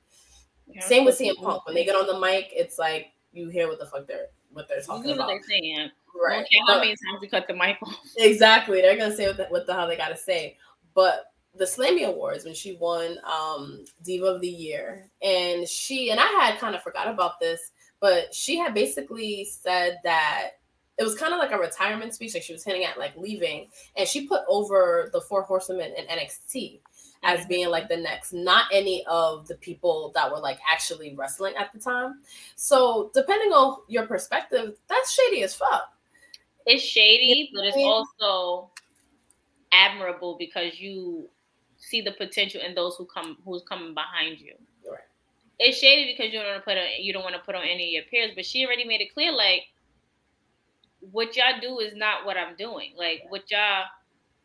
Yeah, 0.67 0.83
Same 0.83 1.05
with 1.05 1.17
CM 1.17 1.41
Punk. 1.41 1.65
When 1.65 1.75
they 1.75 1.85
get 1.85 1.95
on 1.95 2.07
the 2.07 2.19
mic, 2.19 2.49
it's 2.51 2.77
like 2.77 3.13
you 3.31 3.47
hear 3.47 3.69
what 3.69 3.79
the 3.79 3.85
fuck 3.85 4.05
they're 4.05 4.27
what 4.51 4.67
they're 4.67 4.81
talking 4.81 5.11
about. 5.11 5.27
What 5.27 5.41
they're 5.47 5.59
saying. 5.59 5.91
Right. 6.19 6.45
Okay, 6.45 6.59
how 6.67 6.79
many 6.79 6.91
times 6.91 7.21
we 7.21 7.27
cut 7.27 7.47
the 7.47 7.53
mic 7.53 7.77
off? 7.81 7.95
Exactly. 8.17 8.81
They're 8.81 8.97
gonna 8.97 9.15
say 9.15 9.27
what 9.27 9.37
the, 9.37 9.45
what 9.45 9.67
the 9.67 9.73
hell 9.73 9.87
they 9.87 9.97
gotta 9.97 10.17
say. 10.17 10.57
But 10.93 11.31
the 11.55 11.65
Slammy 11.65 12.07
Awards 12.07 12.45
when 12.45 12.53
she 12.53 12.75
won 12.75 13.17
um 13.25 13.85
Diva 14.03 14.25
of 14.25 14.41
the 14.41 14.47
Year, 14.47 15.09
and 15.21 15.67
she 15.67 16.11
and 16.11 16.19
I 16.19 16.25
had 16.25 16.59
kind 16.59 16.75
of 16.75 16.81
forgot 16.81 17.07
about 17.07 17.39
this, 17.39 17.71
but 17.99 18.33
she 18.33 18.57
had 18.57 18.73
basically 18.73 19.45
said 19.45 19.99
that 20.03 20.51
it 20.97 21.03
was 21.03 21.15
kind 21.15 21.33
of 21.33 21.39
like 21.39 21.51
a 21.51 21.57
retirement 21.57 22.13
speech, 22.15 22.33
like 22.33 22.43
she 22.43 22.53
was 22.53 22.63
hinting 22.63 22.83
at 22.83 22.97
like 22.97 23.15
leaving, 23.15 23.67
and 23.95 24.07
she 24.07 24.27
put 24.27 24.41
over 24.47 25.09
the 25.13 25.21
Four 25.21 25.43
Horsemen 25.43 25.93
in 25.95 26.05
NXT 26.05 26.79
as 27.23 27.45
being 27.45 27.69
like 27.69 27.89
the 27.89 27.97
next, 27.97 28.33
not 28.33 28.65
any 28.71 29.03
of 29.07 29.47
the 29.47 29.55
people 29.55 30.11
that 30.15 30.31
were 30.31 30.39
like 30.39 30.59
actually 30.71 31.15
wrestling 31.15 31.53
at 31.57 31.71
the 31.73 31.79
time. 31.79 32.21
So 32.55 33.11
depending 33.13 33.51
on 33.51 33.79
your 33.87 34.05
perspective, 34.05 34.77
that's 34.87 35.11
shady 35.11 35.43
as 35.43 35.55
fuck. 35.55 35.93
It's 36.65 36.83
shady, 36.83 37.49
but 37.53 37.65
it's 37.65 37.77
also 37.77 38.69
admirable 39.71 40.35
because 40.37 40.79
you 40.79 41.29
see 41.77 42.01
the 42.01 42.11
potential 42.11 42.61
in 42.61 42.75
those 42.75 42.95
who 42.95 43.05
come 43.05 43.37
who's 43.45 43.63
coming 43.63 43.93
behind 43.93 44.39
you. 44.39 44.53
Right. 44.89 44.99
It's 45.59 45.77
shady 45.77 46.11
because 46.11 46.33
you 46.33 46.39
don't 46.39 46.49
want 46.49 46.61
to 46.61 46.65
put 46.65 46.77
on 46.77 46.85
you 46.99 47.13
don't 47.13 47.23
want 47.23 47.35
to 47.35 47.41
put 47.41 47.55
on 47.55 47.63
any 47.63 47.87
of 47.87 47.93
your 47.93 48.03
peers, 48.03 48.31
but 48.35 48.45
she 48.45 48.65
already 48.65 48.85
made 48.85 49.01
it 49.01 49.13
clear 49.13 49.31
like 49.31 49.63
what 51.11 51.35
y'all 51.35 51.59
do 51.61 51.79
is 51.79 51.95
not 51.95 52.25
what 52.25 52.37
I'm 52.37 52.55
doing. 52.55 52.93
Like 52.97 53.23
what 53.29 53.49
y'all 53.51 53.85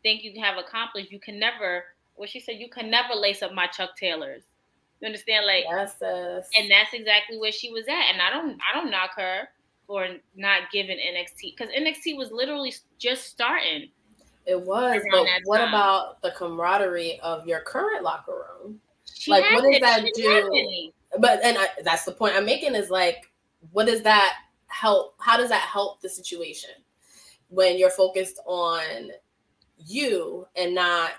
think 0.01 0.23
you 0.23 0.39
have 0.41 0.57
accomplished, 0.57 1.11
you 1.11 1.19
can 1.19 1.39
never 1.39 1.83
what 2.15 2.29
she 2.29 2.39
said, 2.39 2.55
you 2.57 2.69
can 2.69 2.89
never 2.89 3.13
lace 3.13 3.41
up 3.41 3.53
my 3.53 3.67
Chuck 3.67 3.97
Taylors. 3.97 4.43
You 5.01 5.07
understand? 5.07 5.45
Like 5.45 5.65
yes, 5.69 5.95
yes. 6.01 6.49
and 6.57 6.71
that's 6.71 6.93
exactly 6.93 7.37
where 7.37 7.51
she 7.51 7.71
was 7.71 7.85
at. 7.87 8.11
And 8.11 8.21
I 8.21 8.29
don't 8.29 8.57
I 8.61 8.73
don't 8.73 8.89
knock 8.89 9.11
her 9.17 9.49
for 9.85 10.07
not 10.35 10.63
giving 10.71 10.97
NXT 10.97 11.55
because 11.57 11.69
NXT 11.69 12.17
was 12.17 12.31
literally 12.31 12.73
just 12.99 13.25
starting. 13.25 13.89
It 14.45 14.59
was, 14.59 15.01
but 15.11 15.27
what 15.45 15.59
time. 15.59 15.69
about 15.69 16.21
the 16.21 16.31
camaraderie 16.31 17.19
of 17.21 17.47
your 17.47 17.61
current 17.61 18.03
locker 18.03 18.31
room? 18.61 18.79
She 19.13 19.31
like, 19.31 19.43
what 19.51 19.63
does 19.63 19.81
that 19.81 20.05
do? 20.15 20.91
But 21.19 21.43
and 21.43 21.57
I, 21.57 21.67
that's 21.83 22.05
the 22.05 22.11
point 22.11 22.35
I'm 22.35 22.45
making 22.45 22.75
is 22.75 22.89
like, 22.89 23.31
what 23.71 23.87
does 23.87 24.01
that 24.03 24.33
help? 24.67 25.15
How 25.19 25.37
does 25.37 25.49
that 25.49 25.61
help 25.61 26.01
the 26.01 26.09
situation 26.09 26.71
when 27.49 27.77
you're 27.77 27.89
focused 27.89 28.39
on 28.45 29.11
you 29.77 30.47
and 30.55 30.73
not 30.73 31.11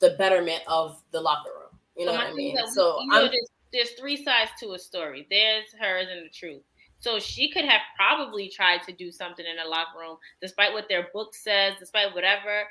the 0.00 0.10
betterment 0.18 0.62
of 0.66 1.02
the 1.12 1.20
locker 1.20 1.50
room. 1.50 1.78
You 1.96 2.06
know 2.06 2.12
what 2.12 2.28
I 2.28 2.32
mean? 2.32 2.56
So 2.72 3.00
you 3.00 3.08
know, 3.08 3.22
there's, 3.22 3.48
there's 3.72 3.90
three 3.92 4.22
sides 4.22 4.50
to 4.60 4.72
a 4.72 4.78
story. 4.78 5.26
There's 5.30 5.66
hers 5.78 6.06
and 6.10 6.24
the 6.24 6.30
truth. 6.30 6.62
So 6.98 7.18
she 7.18 7.50
could 7.50 7.64
have 7.64 7.80
probably 7.96 8.48
tried 8.48 8.82
to 8.84 8.92
do 8.92 9.10
something 9.10 9.44
in 9.44 9.56
the 9.62 9.68
locker 9.68 9.98
room, 9.98 10.16
despite 10.40 10.72
what 10.72 10.86
their 10.88 11.08
book 11.14 11.34
says, 11.34 11.74
despite 11.78 12.14
whatever. 12.14 12.64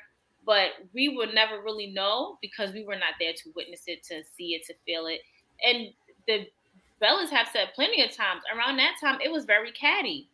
But 0.46 0.70
we 0.94 1.16
would 1.16 1.34
never 1.34 1.60
really 1.62 1.88
know 1.88 2.38
because 2.40 2.72
we 2.72 2.84
were 2.84 2.94
not 2.94 3.14
there 3.18 3.32
to 3.32 3.50
witness 3.54 3.82
it, 3.86 4.02
to 4.04 4.22
see 4.36 4.54
it, 4.54 4.64
to 4.66 4.74
feel 4.86 5.06
it. 5.06 5.20
And 5.64 5.88
the 6.26 6.46
Bellas 7.02 7.30
have 7.30 7.48
said 7.52 7.70
plenty 7.74 8.02
of 8.02 8.12
times 8.12 8.42
around 8.54 8.76
that 8.76 8.96
time 9.00 9.20
it 9.22 9.30
was 9.30 9.44
very 9.44 9.72
catty. 9.72 10.28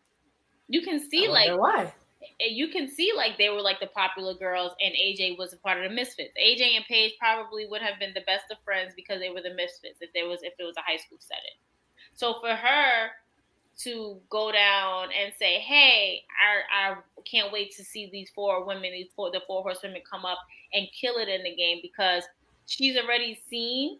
You 0.68 0.82
can 0.82 1.00
see 1.00 1.28
like 1.28 1.58
why 1.58 1.92
you 2.40 2.68
can 2.68 2.88
see 2.88 3.12
like 3.16 3.38
they 3.38 3.48
were 3.48 3.60
like 3.60 3.80
the 3.80 3.86
popular 3.86 4.34
girls 4.34 4.72
and 4.80 4.94
AJ 4.94 5.38
was 5.38 5.52
a 5.52 5.56
part 5.58 5.82
of 5.82 5.88
the 5.88 5.94
Misfits. 5.94 6.34
AJ 6.42 6.76
and 6.76 6.84
Paige 6.86 7.12
probably 7.18 7.66
would 7.66 7.82
have 7.82 7.98
been 7.98 8.14
the 8.14 8.22
best 8.22 8.44
of 8.50 8.58
friends 8.64 8.92
because 8.96 9.20
they 9.20 9.30
were 9.30 9.42
the 9.42 9.54
Misfits 9.54 9.98
if 10.00 10.12
there 10.14 10.28
was 10.28 10.40
if 10.42 10.54
it 10.58 10.64
was 10.64 10.76
a 10.76 10.82
high 10.82 10.96
school 10.96 11.18
setting. 11.20 11.56
So 12.14 12.34
for 12.40 12.54
her 12.54 13.10
to 13.78 14.18
go 14.30 14.50
down 14.50 15.08
and 15.12 15.32
say, 15.38 15.58
"Hey, 15.58 16.22
I, 16.40 16.92
I 16.92 16.96
can't 17.24 17.52
wait 17.52 17.74
to 17.76 17.84
see 17.84 18.08
these 18.10 18.30
four 18.34 18.64
women, 18.64 18.92
these 18.92 19.10
four 19.14 19.30
the 19.30 19.40
four 19.46 19.62
horsewomen 19.62 20.02
come 20.10 20.24
up 20.24 20.38
and 20.72 20.86
kill 20.98 21.16
it 21.16 21.28
in 21.28 21.42
the 21.42 21.54
game 21.54 21.80
because 21.82 22.24
she's 22.66 22.96
already 22.96 23.40
seen 23.48 23.98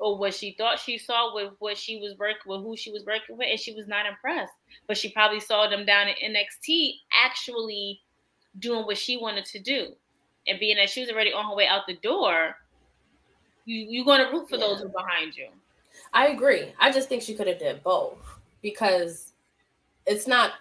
or 0.00 0.16
what 0.16 0.34
she 0.34 0.54
thought 0.56 0.78
she 0.78 0.96
saw 0.96 1.34
with 1.34 1.52
what 1.58 1.76
she 1.76 1.98
was 1.98 2.16
working 2.18 2.40
with 2.46 2.62
who 2.62 2.76
she 2.76 2.90
was 2.90 3.04
working 3.04 3.36
with, 3.36 3.46
and 3.48 3.60
she 3.60 3.74
was 3.74 3.86
not 3.86 4.06
impressed. 4.06 4.54
But 4.86 4.96
she 4.96 5.12
probably 5.12 5.40
saw 5.40 5.68
them 5.68 5.84
down 5.84 6.08
in 6.08 6.34
NXT 6.34 6.94
actually 7.22 8.00
doing 8.58 8.84
what 8.84 8.98
she 8.98 9.16
wanted 9.16 9.44
to 9.46 9.58
do, 9.58 9.88
and 10.46 10.58
being 10.58 10.76
that 10.76 10.90
she 10.90 11.00
was 11.00 11.10
already 11.10 11.32
on 11.32 11.46
her 11.46 11.54
way 11.54 11.66
out 11.66 11.86
the 11.86 11.96
door, 11.96 12.56
you 13.64 13.86
you're 13.88 14.04
going 14.04 14.24
to 14.24 14.32
root 14.32 14.48
for 14.48 14.56
yeah. 14.56 14.66
those 14.66 14.80
who 14.80 14.86
are 14.86 14.88
behind 14.88 15.36
you. 15.36 15.48
I 16.12 16.28
agree. 16.28 16.72
I 16.78 16.90
just 16.90 17.08
think 17.08 17.22
she 17.22 17.34
could 17.34 17.46
have 17.46 17.58
did 17.58 17.82
both 17.82 18.18
because 18.62 19.32
it's 20.06 20.26
not 20.26 20.52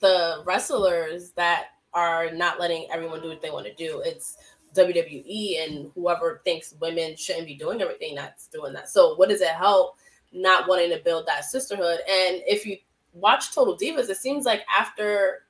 the 0.00 0.42
wrestlers 0.44 1.30
that 1.30 1.68
are 1.94 2.30
not 2.30 2.60
letting 2.60 2.86
everyone 2.92 3.22
do 3.22 3.28
what 3.28 3.40
they 3.40 3.50
want 3.50 3.66
to 3.66 3.74
do. 3.74 4.02
It's 4.04 4.36
WWE 4.74 5.64
and 5.64 5.90
whoever 5.94 6.40
thinks 6.44 6.74
women 6.80 7.16
shouldn't 7.16 7.46
be 7.46 7.54
doing 7.54 7.80
everything 7.80 8.14
that's 8.14 8.46
doing 8.48 8.72
that. 8.74 8.88
So 8.88 9.14
what 9.14 9.28
does 9.28 9.40
it 9.40 9.48
help 9.48 9.96
not 10.32 10.68
wanting 10.68 10.90
to 10.90 11.02
build 11.02 11.26
that 11.26 11.44
sisterhood? 11.44 12.00
And 12.08 12.42
if 12.46 12.66
you 12.66 12.76
watch 13.14 13.54
Total 13.54 13.76
Divas, 13.76 14.10
it 14.10 14.18
seems 14.18 14.44
like 14.44 14.62
after 14.76 15.44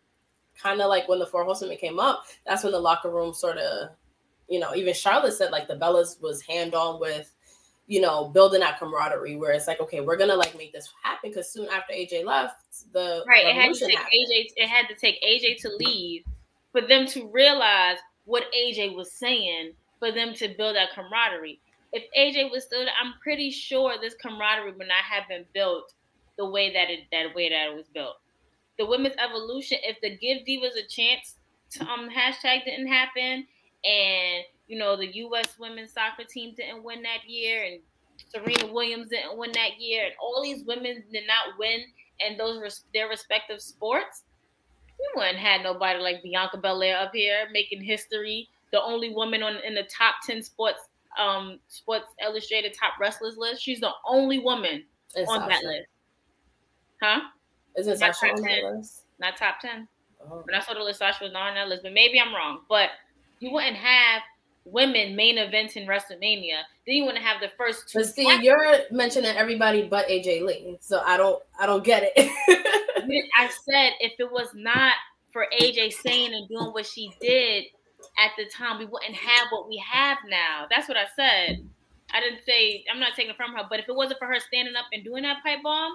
kind 0.61 0.81
of 0.81 0.89
like 0.89 1.09
when 1.09 1.19
the 1.19 1.27
Four 1.27 1.45
Horsewomen 1.45 1.79
came 1.79 1.99
up, 1.99 2.25
that's 2.47 2.63
when 2.63 2.73
the 2.73 2.81
locker 2.81 3.11
room 3.11 3.33
sort 3.33 3.59
of, 3.59 3.91
you 4.49 4.59
know, 4.59 4.75
even 4.75 4.95
Charlotte 4.95 5.35
said 5.35 5.51
like 5.53 5.69
the 5.69 5.77
Bellas 5.77 6.21
was 6.21 6.43
hand 6.43 6.75
on 6.75 7.01
with 7.01 7.33
you 7.89 8.03
know, 8.03 8.29
building 8.29 8.61
that 8.61 8.79
camaraderie 8.79 9.37
where 9.37 9.53
it's 9.53 9.67
like, 9.67 9.81
okay, 9.81 10.01
we're 10.01 10.17
gonna 10.17 10.37
like 10.37 10.57
make 10.57 10.73
this 10.73 10.93
happen 11.03 11.31
because 11.31 11.51
soon 11.51 11.67
after 11.71 11.95
AJ 11.95 12.25
left, 12.25 12.93
the 12.93 13.25
right, 13.27 13.47
it 13.47 13.57
had 13.57 13.73
to 13.73 13.87
take 13.87 13.97
happened. 13.97 14.13
AJ, 14.13 14.53
it 14.57 14.69
had 14.69 14.87
to 14.89 14.95
take 14.95 15.21
AJ 15.23 15.61
to 15.63 15.71
leave 15.79 16.23
for 16.71 16.83
them 16.83 17.07
to 17.07 17.27
realize 17.33 17.97
what 18.27 18.45
AJ 18.55 18.95
was 18.95 19.11
saying 19.11 19.73
for 19.99 20.13
them 20.13 20.35
to 20.35 20.55
build 20.59 20.77
that 20.77 20.91
camaraderie. 20.95 21.61
If 21.95 22.05
AJ 22.17 22.53
was 22.53 22.65
still, 22.65 22.85
there, 22.85 22.93
I'm 23.03 23.15
pretty 23.23 23.51
sure 23.51 23.95
this 23.99 24.15
camaraderie 24.21 24.73
would 24.73 24.87
not 24.87 25.05
have 25.11 25.27
been 25.27 25.47
built 25.55 25.95
the 26.37 26.49
way 26.49 26.71
that 26.75 26.91
it 26.91 27.01
that 27.11 27.35
way 27.35 27.49
that 27.49 27.71
it 27.71 27.75
was 27.75 27.87
built. 27.89 28.17
The 28.79 28.87
women's 28.87 29.17
evolution, 29.19 29.79
if 29.83 30.01
the 30.01 30.17
give 30.17 30.47
divas 30.47 30.77
a 30.77 30.87
chance 30.87 31.37
to 31.73 31.85
um 31.85 32.09
hashtag 32.09 32.65
didn't 32.65 32.89
happen, 32.89 33.47
and 33.85 34.45
you 34.67 34.79
know, 34.79 34.97
the 34.97 35.15
U.S. 35.17 35.57
women's 35.59 35.93
soccer 35.93 36.25
team 36.25 36.55
didn't 36.57 36.85
win 36.85 37.03
that 37.03 37.29
year, 37.29 37.65
and 37.65 37.81
Serena 38.31 38.73
Williams 38.73 39.09
didn't 39.09 39.37
win 39.37 39.53
that 39.53 39.81
year, 39.81 40.05
and 40.05 40.15
all 40.21 40.43
these 40.43 40.65
women 40.65 41.03
did 41.13 41.27
not 41.27 41.59
win 41.59 41.85
in 42.21 42.37
those 42.37 42.61
res- 42.61 42.85
their 42.93 43.09
respective 43.09 43.61
sports. 43.61 44.25
We 44.99 45.07
wouldn't 45.21 45.39
had 45.39 45.63
nobody 45.63 46.01
like 46.01 46.23
Bianca 46.23 46.59
Belair 46.59 46.99
up 46.99 47.13
here 47.15 47.49
making 47.53 47.83
history, 47.83 48.49
the 48.73 48.83
only 48.83 49.11
woman 49.11 49.43
on 49.43 49.57
in 49.65 49.75
the 49.75 49.85
top 49.85 50.17
ten 50.27 50.43
sports 50.43 50.81
um 51.19 51.59
Sports 51.69 52.07
Illustrated 52.23 52.75
top 52.79 52.95
wrestlers 53.01 53.37
list. 53.37 53.63
She's 53.63 53.81
the 53.81 53.93
only 54.07 54.39
woman 54.39 54.85
it's 55.15 55.31
on 55.31 55.41
Sasha. 55.41 55.49
that 55.49 55.65
list. 55.65 55.89
Huh? 57.03 57.21
Isn't 57.79 58.01
not 58.01 58.17
Sasha 58.17 58.33
on 58.35 58.43
that 58.43 58.77
list? 58.77 59.05
Not 59.19 59.37
top 59.37 59.61
ten. 59.61 59.89
Oh. 60.21 60.43
But 60.45 60.55
I 60.55 60.61
saw 60.61 60.75
the 60.75 60.81
list 60.81 60.99
Sasha 60.99 61.25
was 61.25 61.33
not 61.33 61.49
on 61.49 61.55
that 61.55 61.69
list, 61.69 61.83
but 61.83 61.93
maybe 61.93 62.21
I'm 62.21 62.35
wrong. 62.35 62.61
But 62.69 62.91
you 63.41 63.53
wouldn't 63.53 63.77
have 63.77 64.23
women 64.65 65.17
main 65.17 65.39
events 65.39 65.77
in 65.77 65.87
WrestleMania. 65.87 66.61
Then 66.87 66.97
you 66.97 67.05
wouldn't 67.05 67.25
have 67.25 67.41
the 67.41 67.51
first 67.57 67.89
two. 67.89 68.01
But 68.01 68.07
see, 68.07 68.43
you're 68.43 68.79
mentioning 68.91 69.35
everybody 69.37 69.85
but 69.85 70.09
AJ 70.09 70.43
Lee, 70.43 70.77
so 70.81 71.03
I 71.05 71.17
don't, 71.17 71.43
I 71.59 71.67
don't 71.67 71.85
get 71.85 72.13
it. 72.15 72.31
I 73.39 73.49
said 73.49 73.93
if 74.01 74.19
it 74.19 74.31
was 74.31 74.49
not 74.55 74.95
for 75.33 75.47
AJ 75.61 75.93
saying 75.93 76.35
and 76.35 76.49
doing 76.49 76.73
what 76.73 76.87
she 76.87 77.13
did 77.21 77.65
at 78.19 78.33
the 78.37 78.47
time, 78.47 78.79
we 78.79 78.85
wouldn't 78.85 79.15
have 79.15 79.49
what 79.51 79.69
we 79.69 79.83
have 79.87 80.19
now. 80.29 80.67
That's 80.71 80.89
what 80.89 80.97
I 80.97 81.07
said. 81.17 81.65
I 82.13 82.21
didn't 82.21 82.41
say 82.45 82.85
I'm 82.93 83.01
not 83.01 83.15
taking 83.15 83.31
it 83.31 83.37
from 83.37 83.53
her, 83.53 83.65
but 83.69 83.79
if 83.79 83.89
it 83.89 83.95
wasn't 83.95 84.19
for 84.19 84.27
her 84.27 84.41
standing 84.41 84.77
up 84.77 84.87
and 84.93 85.05
doing 85.05 85.23
that 85.25 85.43
pipe 85.45 85.63
bomb, 85.63 85.93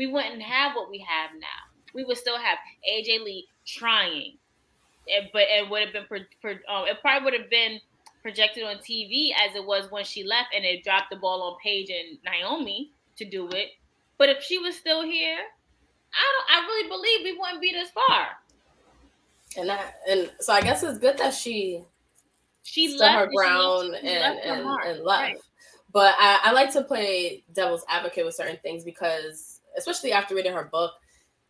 we 0.00 0.06
wouldn't 0.06 0.40
have 0.40 0.74
what 0.74 0.90
we 0.90 0.98
have 1.06 1.30
now. 1.38 1.92
We 1.92 2.04
would 2.04 2.16
still 2.16 2.38
have 2.38 2.56
AJ 2.90 3.22
Lee 3.22 3.46
trying, 3.66 4.38
but 5.30 5.42
it 5.42 5.68
would 5.68 5.82
have 5.82 5.92
been, 5.92 6.06
um, 6.70 6.86
it 6.86 6.96
probably 7.02 7.24
would 7.26 7.38
have 7.38 7.50
been 7.50 7.78
projected 8.22 8.64
on 8.64 8.76
TV 8.76 9.32
as 9.46 9.54
it 9.54 9.62
was 9.62 9.90
when 9.90 10.02
she 10.04 10.24
left 10.24 10.54
and 10.56 10.64
it 10.64 10.82
dropped 10.84 11.10
the 11.10 11.16
ball 11.16 11.42
on 11.42 11.58
Paige 11.62 11.90
and 11.90 12.16
Naomi 12.24 12.92
to 13.16 13.26
do 13.26 13.46
it. 13.48 13.72
But 14.16 14.30
if 14.30 14.42
she 14.42 14.56
was 14.56 14.74
still 14.74 15.02
here, 15.02 15.36
I 16.14 16.46
don't 16.48 16.64
I 16.64 16.66
really 16.66 16.88
believe 16.88 17.20
we 17.24 17.38
wouldn't 17.38 17.60
be 17.60 17.72
this 17.72 17.90
far. 17.90 18.28
And 19.58 19.68
that 19.68 19.96
and 20.08 20.30
so 20.40 20.54
I 20.54 20.62
guess 20.62 20.82
it's 20.82 20.98
good 20.98 21.18
that 21.18 21.34
she 21.34 21.84
she 22.62 22.96
left 22.96 23.18
her 23.18 23.26
ground 23.26 23.96
she, 24.00 24.08
and, 24.08 24.38
and, 24.38 24.66
and, 24.86 25.04
left. 25.04 25.22
Right. 25.22 25.36
But 25.92 26.14
I, 26.18 26.38
I 26.44 26.52
like 26.52 26.72
to 26.72 26.84
play 26.84 27.42
devil's 27.52 27.84
advocate 27.86 28.24
with 28.24 28.34
certain 28.34 28.58
things 28.62 28.82
because 28.82 29.59
especially 29.76 30.12
after 30.12 30.34
reading 30.34 30.52
her 30.52 30.64
book, 30.64 30.92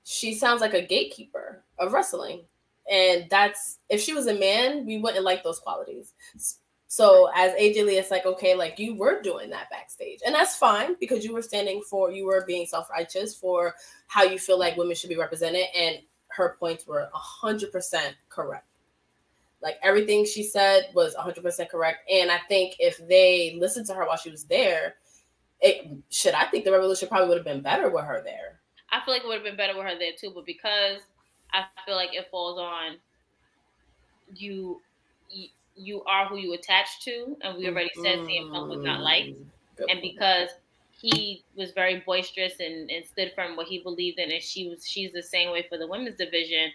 she 0.04 0.34
sounds 0.34 0.60
like 0.60 0.74
a 0.74 0.86
gatekeeper 0.86 1.62
of 1.78 1.92
wrestling. 1.92 2.44
And 2.90 3.26
that's 3.30 3.78
if 3.88 4.00
she 4.00 4.12
was 4.12 4.26
a 4.26 4.34
man, 4.34 4.86
we 4.86 4.98
wouldn't 4.98 5.24
like 5.24 5.44
those 5.44 5.60
qualities. 5.60 6.14
So 6.88 7.30
as 7.36 7.52
AJ 7.52 7.86
Lee, 7.86 7.98
it's 7.98 8.10
like, 8.10 8.26
okay, 8.26 8.56
like 8.56 8.78
you 8.80 8.96
were 8.96 9.22
doing 9.22 9.48
that 9.50 9.70
backstage. 9.70 10.20
And 10.26 10.34
that's 10.34 10.56
fine 10.56 10.96
because 10.98 11.24
you 11.24 11.32
were 11.32 11.42
standing 11.42 11.82
for, 11.82 12.10
you 12.10 12.24
were 12.26 12.44
being 12.48 12.66
self-righteous 12.66 13.36
for 13.36 13.76
how 14.08 14.24
you 14.24 14.40
feel 14.40 14.58
like 14.58 14.76
women 14.76 14.96
should 14.96 15.10
be 15.10 15.16
represented. 15.16 15.66
And 15.76 15.98
her 16.28 16.56
points 16.58 16.88
were 16.88 17.08
100% 17.14 17.70
correct. 18.28 18.66
Like 19.62 19.76
everything 19.82 20.24
she 20.24 20.42
said 20.42 20.88
was 20.94 21.14
100% 21.14 21.68
correct. 21.68 22.10
And 22.10 22.28
I 22.30 22.38
think 22.48 22.74
if 22.80 23.06
they 23.06 23.56
listened 23.60 23.86
to 23.86 23.94
her 23.94 24.06
while 24.06 24.16
she 24.16 24.30
was 24.30 24.44
there, 24.44 24.96
it 25.60 25.88
should, 26.10 26.34
I 26.34 26.44
think 26.46 26.64
the 26.64 26.72
revolution 26.72 27.08
probably 27.08 27.28
would 27.28 27.38
have 27.38 27.44
been 27.44 27.60
better 27.60 27.90
with 27.90 28.04
her 28.04 28.22
there. 28.24 28.60
I 28.90 29.04
feel 29.04 29.14
like 29.14 29.22
it 29.22 29.28
would 29.28 29.36
have 29.36 29.44
been 29.44 29.56
better 29.56 29.76
with 29.76 29.86
her 29.86 29.98
there 29.98 30.12
too. 30.18 30.32
But 30.34 30.46
because 30.46 31.00
I 31.52 31.64
feel 31.86 31.96
like 31.96 32.14
it 32.14 32.28
falls 32.30 32.58
on 32.58 32.96
you, 34.34 34.80
you 35.76 36.02
are 36.04 36.26
who 36.26 36.36
you 36.36 36.54
attach 36.54 37.02
to, 37.04 37.36
and 37.42 37.58
we 37.58 37.68
already 37.68 37.90
said 38.02 38.20
CM 38.20 38.50
Punk 38.50 38.70
was 38.70 38.82
not 38.82 39.00
liked, 39.00 39.38
and 39.88 40.00
because 40.00 40.50
he 40.92 41.42
was 41.56 41.70
very 41.72 42.02
boisterous 42.04 42.54
and, 42.60 42.90
and 42.90 43.04
stood 43.06 43.32
firm 43.34 43.56
what 43.56 43.66
he 43.66 43.78
believed 43.78 44.18
in, 44.18 44.30
and 44.30 44.42
she 44.42 44.68
was 44.68 44.86
she's 44.86 45.12
the 45.12 45.22
same 45.22 45.50
way 45.50 45.64
for 45.68 45.78
the 45.78 45.86
women's 45.86 46.16
division. 46.16 46.70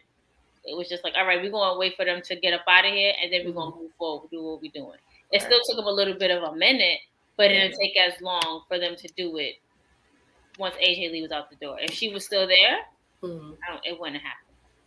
It 0.64 0.76
was 0.76 0.90
just 0.90 1.04
like, 1.04 1.14
all 1.16 1.28
right, 1.28 1.42
we're 1.42 1.52
gonna 1.52 1.78
wait 1.78 1.96
for 1.96 2.06
them 2.06 2.22
to 2.24 2.36
get 2.36 2.54
up 2.54 2.62
out 2.68 2.86
of 2.86 2.92
here, 2.92 3.14
and 3.22 3.32
then 3.32 3.46
we're 3.46 3.54
gonna 3.54 3.72
mm-hmm. 3.72 3.84
move 3.84 3.94
forward, 3.94 4.30
do 4.32 4.42
what 4.42 4.62
we're 4.62 4.72
doing. 4.72 4.98
It 5.32 5.42
still 5.42 5.60
took 5.68 5.76
them 5.76 5.86
a 5.86 5.92
little 5.92 6.16
bit 6.16 6.32
of 6.32 6.44
a 6.44 6.56
minute, 6.56 7.00
but 7.38 7.52
it 7.52 7.56
didn't 7.56 7.78
take 7.80 7.96
as 7.98 8.22
long 8.22 8.64
for 8.68 8.80
them 8.80 8.96
to 8.96 9.08
do 9.16 9.38
it 9.38 9.56
once 10.58 10.76
AJ 10.76 11.12
Lee 11.12 11.22
was 11.22 11.32
out 11.32 11.50
the 11.50 11.56
door. 11.58 11.78
If 11.80 11.92
she 11.92 12.10
was 12.10 12.26
still 12.26 12.48
there, 12.48 12.80
mm-hmm. 13.24 13.52
it 13.84 14.00
wouldn't 14.00 14.22
happen. 14.22 14.46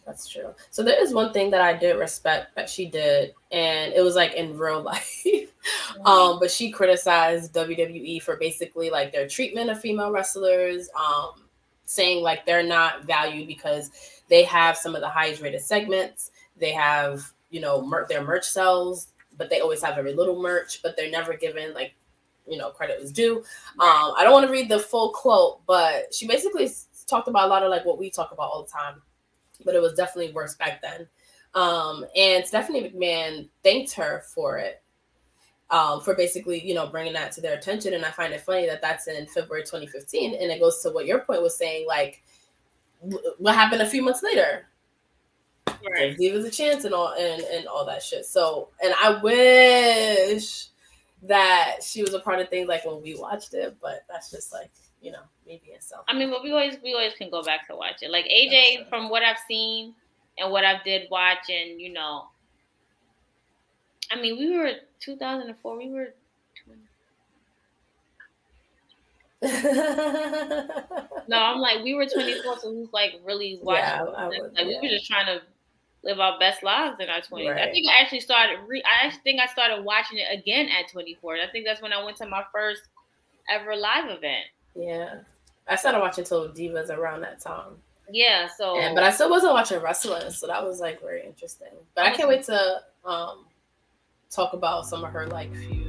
That's 0.09 0.27
true. 0.27 0.55
So 0.71 0.83
there 0.83 1.01
is 1.03 1.13
one 1.13 1.35
thing 1.35 1.51
that 1.51 1.61
I 1.61 1.75
did 1.75 1.99
respect 1.99 2.57
that 2.57 2.71
she 2.71 2.87
did, 2.87 3.35
and 3.53 3.93
it 3.93 4.01
was 4.01 4.15
like 4.15 4.33
in 4.33 4.57
real 4.57 4.81
life. 4.83 5.23
um, 6.07 6.39
but 6.41 6.51
she 6.51 6.71
criticized 6.71 7.53
WWE 7.53 8.23
for 8.23 8.37
basically 8.37 8.89
like 8.89 9.13
their 9.13 9.29
treatment 9.29 9.69
of 9.69 9.79
female 9.79 10.11
wrestlers, 10.11 10.89
um, 10.99 11.33
saying 11.85 12.23
like 12.23 12.47
they're 12.47 12.63
not 12.63 13.05
valued 13.05 13.47
because 13.47 13.91
they 14.31 14.45
have 14.45 14.79
some 14.79 14.95
of 14.95 15.03
the 15.03 15.09
highest 15.09 15.43
rated 15.43 15.61
segments. 15.61 16.31
They 16.57 16.73
have, 16.73 17.23
you 17.51 17.61
know, 17.61 17.83
mer- 17.83 18.07
their 18.09 18.25
merch 18.25 18.45
sells, 18.45 19.09
but 19.37 19.51
they 19.51 19.61
always 19.61 19.83
have 19.83 19.95
very 19.95 20.15
little 20.15 20.41
merch, 20.41 20.81
but 20.83 20.97
they're 20.97 21.11
never 21.11 21.35
given 21.35 21.75
like, 21.75 21.95
you 22.49 22.59
know, 22.59 22.71
credit 22.71 23.01
was 23.01 23.13
due. 23.13 23.39
Um, 23.79 24.15
I 24.17 24.21
don't 24.23 24.33
want 24.33 24.47
to 24.47 24.53
read 24.53 24.69
the 24.69 24.79
full 24.79 25.11
quote, 25.11 25.67
but 25.67 26.15
she 26.15 26.27
basically 26.27 26.69
talked 27.07 27.29
about 27.29 27.47
a 27.47 27.49
lot 27.49 27.63
of 27.63 27.71
like 27.71 27.85
what 27.85 27.99
we 27.99 28.11
talk 28.11 28.33
about 28.33 28.51
all 28.51 28.63
the 28.65 28.71
time 28.71 29.03
but 29.65 29.75
it 29.75 29.83
was 29.83 29.93
definitely 29.95 30.33
worse 30.33 30.55
back 30.55 30.81
then. 30.81 31.09
Um, 31.55 32.05
and 32.15 32.47
Stephanie 32.47 32.89
McMahon 32.89 33.49
thanked 33.65 33.93
her 33.95 34.23
for 34.33 34.57
it. 34.59 34.83
um, 35.71 36.01
for 36.01 36.15
basically, 36.15 36.67
you 36.67 36.75
know, 36.75 36.87
bringing 36.87 37.13
that 37.13 37.33
to 37.33 37.41
their 37.41 37.57
attention. 37.57 37.95
And 37.95 38.05
I 38.05 38.11
find 38.11 38.33
it 38.33 38.41
funny 38.41 38.67
that 38.67 38.81
that's 38.81 39.07
in 39.07 39.27
February 39.27 39.63
2015. 39.65 40.35
And 40.41 40.51
it 40.51 40.61
goes 40.61 40.81
to 40.83 40.91
what 40.91 41.07
your 41.07 41.21
point 41.21 41.43
was 41.43 41.57
saying, 41.59 41.87
like, 41.87 42.23
what 43.39 43.55
happened 43.55 43.83
a 43.83 43.87
few 43.87 44.03
months 44.03 44.23
later? 44.23 44.67
Right. 45.67 46.17
Give 46.19 46.35
us 46.35 46.47
a 46.47 46.51
chance 46.51 46.85
and 46.85 46.95
all 46.95 47.15
and, 47.19 47.43
and 47.43 47.67
all 47.67 47.85
that 47.87 48.03
shit. 48.03 48.27
So, 48.27 48.71
and 48.83 48.95
I 49.01 49.21
wish 49.23 50.69
that 51.23 51.79
she 51.83 52.03
was 52.03 52.15
a 52.15 52.21
part 52.21 52.41
of 52.41 52.49
things 52.49 52.69
like 52.69 52.85
when 52.85 53.03
we 53.03 53.15
watched 53.17 53.55
it, 53.55 53.77
but 53.81 54.05
that's 54.09 54.31
just 54.31 54.53
like 54.53 54.71
you 55.01 55.13
know 55.13 55.23
maybe 55.47 55.69
itself. 55.69 56.05
I 56.09 56.15
mean, 56.15 56.31
but 56.31 56.43
we 56.43 56.53
always 56.53 56.77
we 56.83 56.95
always 56.95 57.15
can 57.15 57.31
go 57.31 57.43
back 57.43 57.67
to 57.69 57.77
watch 57.77 58.03
it. 58.03 58.11
Like 58.11 58.27
AJ, 58.27 58.89
from 58.89 59.09
what 59.09 59.23
I've 59.23 59.39
seen 59.49 59.95
and 60.39 60.53
what 60.53 60.65
I 60.65 60.81
did 60.85 61.09
watch, 61.11 61.51
and 61.51 61.81
you 61.81 61.93
know, 61.93 62.27
I 64.13 64.21
mean, 64.21 64.39
we 64.39 64.57
were 64.57 64.73
2004. 65.01 65.77
We 65.77 65.91
were. 65.91 66.15
no, 71.29 71.39
I'm 71.39 71.61
like 71.61 71.85
we 71.85 71.95
were 71.95 72.07
24, 72.07 72.59
so 72.59 72.73
we 72.73 72.81
was 72.81 72.93
like 72.93 73.21
really 73.25 73.61
watching. 73.63 73.85
Yeah, 73.85 74.03
would, 74.03 74.53
like 74.55 74.67
yeah. 74.67 74.81
we 74.81 74.89
were 74.89 74.95
just 74.95 75.07
trying 75.09 75.27
to 75.27 75.41
live 76.05 76.21
our 76.21 76.39
best 76.39 76.63
lives 76.63 76.97
in 77.01 77.09
our 77.09 77.21
20s. 77.21 77.51
Right. 77.51 77.69
I 77.69 77.71
think 77.71 77.89
I 77.89 78.01
actually 78.01 78.21
started. 78.21 78.59
Re- 78.67 78.83
I 78.83 79.07
actually 79.07 79.23
think 79.23 79.41
I 79.41 79.47
started 79.47 79.85
watching 79.85 80.19
it 80.19 80.27
again 80.33 80.69
at 80.69 80.91
24. 80.91 81.37
I 81.37 81.51
think 81.51 81.65
that's 81.67 81.83
when 81.83 81.93
I 81.93 82.03
went 82.05 82.17
to 82.19 82.27
my 82.27 82.45
first 82.53 82.83
ever 83.51 83.75
live 83.75 84.05
event. 84.07 84.47
Yeah, 84.75 85.21
I 85.67 85.77
started 85.77 86.01
watching 86.01 86.25
Total 86.25 86.53
Divas 86.53 86.91
around 86.91 87.23
that 87.23 87.41
time. 87.41 87.73
Yeah, 88.11 88.49
so 88.57 88.79
yeah, 88.79 88.95
but 88.95 89.05
I 89.05 89.11
still 89.11 89.29
wasn't 89.29 89.53
watching 89.53 89.81
wrestling, 89.81 90.31
so 90.31 90.47
that 90.47 90.65
was 90.65 90.81
like 90.81 91.01
very 91.01 91.25
interesting. 91.27 91.69
But 91.95 92.07
I 92.07 92.11
can't 92.11 92.29
wait 92.29 92.45
to 92.45 92.81
um 93.05 93.45
talk 94.31 94.53
about 94.53 94.87
some 94.87 95.05
of 95.05 95.11
her 95.11 95.27
like 95.27 95.55
feuds 95.55 95.88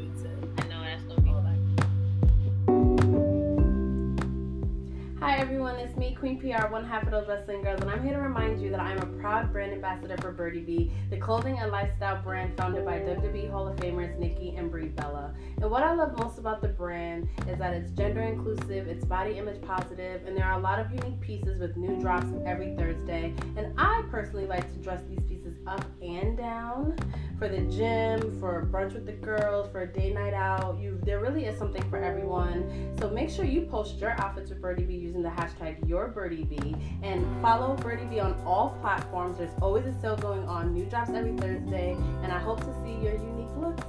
Hi 5.21 5.35
everyone, 5.35 5.75
it's 5.75 5.97
me, 5.97 6.15
Queen 6.17 6.39
PR, 6.39 6.67
one 6.67 6.85
half 6.85 7.03
of 7.03 7.11
those 7.11 7.27
wrestling 7.27 7.61
girls, 7.61 7.81
and 7.81 7.91
I'm 7.91 8.01
here 8.01 8.13
to 8.13 8.21
remind 8.21 8.61
you 8.61 8.69
that 8.69 8.79
I'm 8.79 8.99
a 8.99 9.05
proud 9.19 9.51
brand 9.51 9.73
ambassador 9.73 10.15
for 10.21 10.31
Birdie 10.31 10.61
Bee, 10.61 10.93
the 11.09 11.17
clothing 11.17 11.59
and 11.59 11.73
lifestyle 11.73 12.21
brand 12.23 12.55
founded 12.55 12.85
by 12.85 12.99
WWE 12.99 13.51
Hall 13.51 13.67
of 13.67 13.75
Famers 13.75 14.17
Nikki 14.17 14.55
and 14.55 14.71
Brie 14.71 14.87
Bella. 14.87 15.33
And 15.61 15.69
what 15.69 15.83
I 15.83 15.91
love 15.93 16.17
most 16.17 16.39
about 16.39 16.61
the 16.61 16.69
brand 16.69 17.27
is 17.49 17.59
that 17.59 17.73
it's 17.73 17.91
gender 17.91 18.21
inclusive, 18.21 18.87
it's 18.87 19.03
body 19.03 19.37
image 19.37 19.61
positive, 19.61 20.25
and 20.25 20.37
there 20.37 20.45
are 20.45 20.57
a 20.57 20.61
lot 20.61 20.79
of 20.79 20.89
unique 20.89 21.19
pieces 21.19 21.59
with 21.59 21.75
new 21.75 21.99
drops 21.99 22.27
every 22.45 22.73
Thursday. 22.77 23.33
And 23.57 23.73
I 23.77 24.03
personally 24.09 24.45
like 24.45 24.71
to 24.71 24.79
dress 24.79 25.01
these 25.09 25.23
pieces 25.27 25.57
up 25.67 25.83
and 26.01 26.37
down 26.37 26.97
for 27.39 27.47
the 27.47 27.61
gym, 27.61 28.37
for 28.39 28.67
brunch 28.69 28.93
with 28.93 29.05
the 29.05 29.13
girls, 29.13 29.71
for 29.71 29.81
a 29.81 29.87
day 29.87 30.11
night 30.11 30.33
out. 30.33 30.77
You 30.77 30.99
there 31.03 31.21
really 31.21 31.45
is 31.45 31.57
something 31.57 31.81
for 31.89 31.97
everyone. 31.97 32.95
So 32.99 33.09
make 33.09 33.29
sure 33.29 33.45
you 33.45 33.61
post 33.61 33.97
your 33.97 34.11
outfits 34.21 34.49
with 34.49 34.61
Birdie 34.61 34.83
Bee 34.83 34.97
using 34.97 35.23
the 35.23 35.29
hashtag 35.29 35.81
YourBirdieBee 35.87 36.77
and 37.01 37.25
follow 37.41 37.75
Birdie 37.77 38.05
Bee 38.05 38.19
on 38.19 38.33
all 38.45 38.77
platforms. 38.81 39.37
There's 39.37 39.55
always 39.61 39.85
a 39.85 39.99
sale 40.01 40.17
going 40.17 40.43
on, 40.49 40.73
new 40.73 40.85
drops 40.85 41.11
every 41.11 41.35
Thursday, 41.37 41.95
and 42.21 42.31
I 42.31 42.39
hope 42.39 42.59
to 42.59 42.73
see 42.83 43.01
your 43.01 43.13
unique 43.13 43.55
looks. 43.57 43.88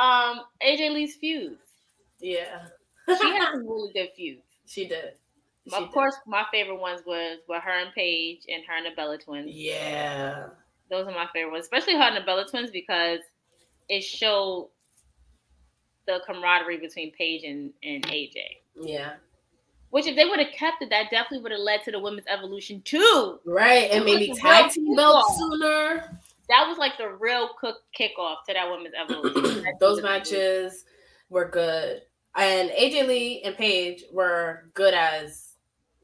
Um, 0.00 0.40
AJ 0.66 0.92
Lee's 0.94 1.16
feuds. 1.16 1.60
Yeah. 2.20 2.66
she 3.08 3.28
had 3.30 3.50
some 3.52 3.68
really 3.68 3.92
good 3.92 4.08
feuds. 4.16 4.42
She 4.66 4.86
did. 4.86 5.14
She 5.68 5.74
of 5.76 5.84
did. 5.84 5.92
course, 5.92 6.14
my 6.26 6.44
favorite 6.50 6.80
ones 6.80 7.02
was 7.06 7.38
were 7.48 7.60
her 7.60 7.80
and 7.80 7.92
Paige 7.94 8.40
and 8.48 8.64
her 8.66 8.76
and 8.76 8.86
the 8.86 8.96
Bella 8.96 9.18
twins. 9.18 9.50
Yeah. 9.52 10.46
Those 10.90 11.06
are 11.06 11.12
my 11.12 11.26
favorite 11.32 11.52
ones, 11.52 11.64
especially 11.64 11.94
her 11.94 12.02
and 12.02 12.16
the 12.16 12.22
Bella 12.22 12.46
twins 12.48 12.70
because 12.70 13.20
it 13.88 14.02
showed 14.02 14.70
the 16.06 16.20
camaraderie 16.26 16.78
between 16.78 17.12
Paige 17.12 17.44
and, 17.44 17.72
and 17.82 18.02
AJ. 18.06 18.36
Yeah. 18.80 19.14
Which 19.90 20.06
if 20.06 20.16
they 20.16 20.24
would 20.24 20.38
have 20.38 20.52
kept 20.52 20.82
it, 20.82 20.90
that 20.90 21.10
definitely 21.10 21.40
would 21.40 21.52
have 21.52 21.60
led 21.60 21.82
to 21.84 21.90
the 21.90 21.98
women's 21.98 22.26
evolution 22.28 22.80
too. 22.84 23.40
Right. 23.44 23.90
And 23.90 24.04
maybe 24.04 24.32
tag 24.32 24.70
team 24.70 24.94
belts 24.94 25.36
sooner 25.36 26.19
that 26.50 26.66
was 26.68 26.78
like 26.78 26.98
the 26.98 27.08
real 27.08 27.50
cook 27.58 27.76
kickoff 27.98 28.36
to 28.48 28.54
that 28.54 28.68
women's 28.70 28.94
evolution. 29.00 29.64
Those 29.80 30.02
matches 30.02 30.84
were 31.28 31.48
good. 31.48 32.02
And 32.36 32.70
AJ 32.70 33.08
Lee 33.08 33.42
and 33.44 33.56
Paige 33.56 34.04
were 34.12 34.70
good 34.74 34.94
as 34.94 35.54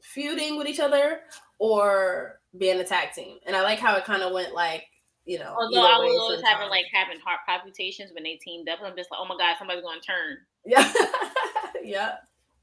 feuding 0.01 0.57
with 0.57 0.67
each 0.67 0.79
other 0.79 1.19
or 1.59 2.39
being 2.57 2.79
a 2.79 2.83
tag 2.83 3.11
team. 3.13 3.37
And 3.45 3.55
I 3.55 3.61
like 3.61 3.79
how 3.79 3.95
it 3.95 4.05
kind 4.05 4.23
of 4.23 4.33
went 4.33 4.53
like, 4.53 4.83
you 5.25 5.37
know. 5.37 5.53
Although 5.57 5.85
I 5.85 5.97
was 5.99 6.17
always 6.19 6.41
having 6.41 6.69
like 6.69 6.85
having 6.93 7.19
heart 7.19 7.41
palpitations 7.47 8.11
when 8.13 8.23
they 8.23 8.35
teamed 8.35 8.69
up. 8.69 8.79
I'm 8.83 8.95
just 8.95 9.11
like, 9.11 9.19
oh 9.21 9.27
my 9.27 9.37
God, 9.37 9.55
somebody's 9.57 9.83
gonna 9.83 10.01
turn. 10.01 10.37
Yeah. 10.65 10.91
yeah. 11.83 12.15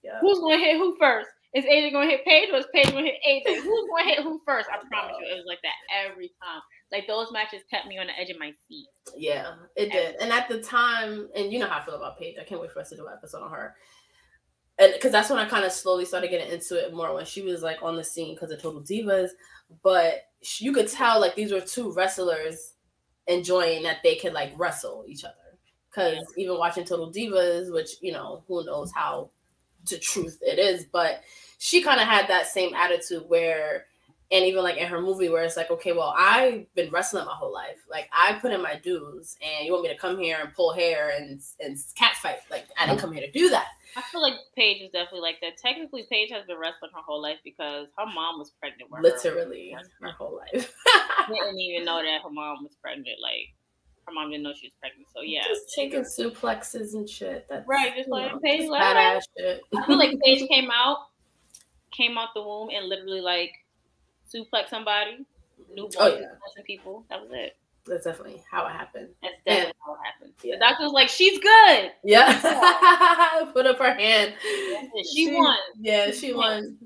Yeah. 0.02 0.18
Who's 0.20 0.38
gonna 0.40 0.58
hit 0.58 0.78
who 0.78 0.96
first? 0.98 1.28
Is 1.54 1.64
AJ 1.64 1.92
gonna 1.92 2.10
hit 2.10 2.24
Paige 2.24 2.50
or 2.52 2.58
is 2.58 2.66
Paige 2.74 2.90
gonna 2.90 3.06
hit 3.06 3.20
AJ? 3.26 3.62
Who's 3.62 3.88
gonna 3.88 4.04
hit 4.04 4.22
who 4.22 4.40
first? 4.44 4.68
I 4.72 4.76
promise 4.88 5.16
you, 5.20 5.32
it 5.32 5.36
was 5.36 5.46
like 5.46 5.60
that 5.62 5.74
every 6.04 6.32
time. 6.42 6.60
Like 6.94 7.08
those 7.08 7.32
matches 7.32 7.62
kept 7.68 7.88
me 7.88 7.98
on 7.98 8.06
the 8.06 8.16
edge 8.16 8.30
of 8.30 8.38
my 8.38 8.52
seat. 8.68 8.86
Yeah, 9.16 9.54
it 9.74 9.90
did. 9.90 10.14
And 10.20 10.30
at 10.30 10.48
the 10.48 10.62
time, 10.62 11.28
and 11.34 11.52
you 11.52 11.58
know 11.58 11.66
how 11.66 11.80
I 11.80 11.84
feel 11.84 11.96
about 11.96 12.16
Paige. 12.20 12.36
I 12.40 12.44
can't 12.44 12.60
wait 12.60 12.70
for 12.70 12.78
us 12.78 12.90
to 12.90 12.96
do 12.96 13.04
an 13.04 13.12
episode 13.12 13.42
on 13.42 13.50
her. 13.50 13.74
And 14.78 14.92
because 14.92 15.10
that's 15.10 15.28
when 15.28 15.40
I 15.40 15.48
kind 15.48 15.64
of 15.64 15.72
slowly 15.72 16.04
started 16.04 16.30
getting 16.30 16.52
into 16.52 16.76
it 16.76 16.94
more 16.94 17.12
when 17.12 17.24
she 17.24 17.42
was 17.42 17.64
like 17.64 17.82
on 17.82 17.96
the 17.96 18.04
scene 18.04 18.36
because 18.36 18.52
of 18.52 18.62
Total 18.62 18.80
Divas. 18.80 19.30
But 19.82 20.22
you 20.60 20.72
could 20.72 20.86
tell 20.86 21.20
like 21.20 21.34
these 21.34 21.50
were 21.50 21.60
two 21.60 21.92
wrestlers 21.92 22.74
enjoying 23.26 23.82
that 23.82 23.98
they 24.04 24.14
could 24.14 24.32
like 24.32 24.52
wrestle 24.56 25.04
each 25.08 25.24
other. 25.24 25.34
Because 25.90 26.24
yeah. 26.36 26.44
even 26.44 26.58
watching 26.58 26.84
Total 26.84 27.10
Divas, 27.10 27.72
which 27.72 27.90
you 28.02 28.12
know 28.12 28.44
who 28.46 28.64
knows 28.64 28.92
how 28.94 29.30
to 29.86 29.98
truth 29.98 30.38
it 30.42 30.60
is, 30.60 30.84
but 30.92 31.22
she 31.58 31.82
kind 31.82 32.00
of 32.00 32.06
had 32.06 32.28
that 32.28 32.46
same 32.46 32.72
attitude 32.72 33.24
where 33.26 33.86
and 34.32 34.44
even 34.44 34.62
like 34.62 34.76
in 34.76 34.86
her 34.86 35.00
movie 35.00 35.28
where 35.28 35.44
it's 35.44 35.56
like 35.56 35.70
okay 35.70 35.92
well 35.92 36.14
i've 36.16 36.72
been 36.74 36.90
wrestling 36.90 37.26
my 37.26 37.32
whole 37.32 37.52
life. 37.52 37.84
Like 37.90 38.08
i 38.12 38.38
put 38.40 38.52
in 38.52 38.62
my 38.62 38.76
dues 38.76 39.36
and 39.42 39.66
you 39.66 39.72
want 39.72 39.84
me 39.84 39.90
to 39.90 39.98
come 39.98 40.18
here 40.18 40.38
and 40.40 40.54
pull 40.54 40.72
hair 40.72 41.10
and 41.16 41.40
and 41.60 41.76
cat 41.96 42.16
fight? 42.16 42.38
Like 42.50 42.66
i 42.78 42.86
didn't 42.86 42.98
mm-hmm. 42.98 43.06
come 43.06 43.14
here 43.14 43.26
to 43.26 43.32
do 43.32 43.48
that. 43.50 43.68
I 43.96 44.02
feel 44.02 44.22
like 44.22 44.34
paige 44.56 44.82
is 44.82 44.90
definitely 44.90 45.20
like 45.20 45.40
that. 45.42 45.56
Technically 45.56 46.06
paige 46.10 46.30
has 46.30 46.44
been 46.46 46.58
wrestling 46.58 46.90
her 46.94 47.02
whole 47.06 47.22
life 47.22 47.38
because 47.44 47.88
her 47.98 48.06
mom 48.06 48.38
was 48.38 48.50
pregnant 48.58 48.90
with 48.90 49.02
literally 49.02 49.72
her, 49.72 50.06
her 50.06 50.12
whole 50.12 50.36
life. 50.36 50.74
Didn't 51.28 51.58
even 51.58 51.84
know 51.84 52.02
that 52.02 52.22
her 52.22 52.30
mom 52.30 52.64
was 52.64 52.76
pregnant. 52.82 53.20
Like 53.22 53.54
her 54.06 54.12
mom 54.12 54.30
didn't 54.30 54.44
know 54.44 54.52
she 54.58 54.66
was 54.66 54.74
pregnant. 54.80 55.08
So 55.14 55.22
yeah, 55.22 55.42
just 55.46 55.74
taking 55.74 56.00
suplexes 56.00 56.94
and 56.94 57.08
shit. 57.08 57.46
That's 57.48 57.66
right, 57.66 57.94
just 57.96 58.08
like 58.08 58.30
Paige, 58.42 58.68
like, 58.68 58.82
badass 58.82 59.22
shit. 59.36 59.62
I 59.76 59.86
feel 59.86 59.98
like 59.98 60.18
Paige 60.24 60.48
came 60.48 60.70
out, 60.70 60.98
came 61.90 62.18
out 62.18 62.28
the 62.34 62.42
womb, 62.42 62.70
and 62.70 62.86
literally 62.88 63.20
like 63.20 63.52
suplex 64.34 64.68
somebody, 64.70 65.26
newborn 65.74 65.92
oh, 65.98 66.18
yeah. 66.18 66.62
people. 66.66 67.04
That 67.10 67.20
was 67.20 67.30
it. 67.32 67.56
That's 67.86 68.04
definitely 68.04 68.42
how 68.50 68.66
it 68.66 68.72
happened. 68.72 69.08
That's 69.22 69.34
definitely 69.44 69.66
and, 69.66 69.74
how 69.84 69.94
it 69.94 69.98
happened. 70.04 70.32
Yeah. 70.42 70.54
The 70.54 70.60
doctor 70.60 70.84
was 70.84 70.92
like, 70.92 71.08
"She's 71.08 71.38
good." 71.38 71.92
Yeah, 72.02 73.50
put 73.52 73.66
up 73.66 73.78
her 73.78 73.94
hand. 73.94 74.34
She, 74.40 75.04
she 75.14 75.34
won. 75.34 75.58
Yeah, 75.78 76.10
she 76.10 76.32
won. 76.32 76.78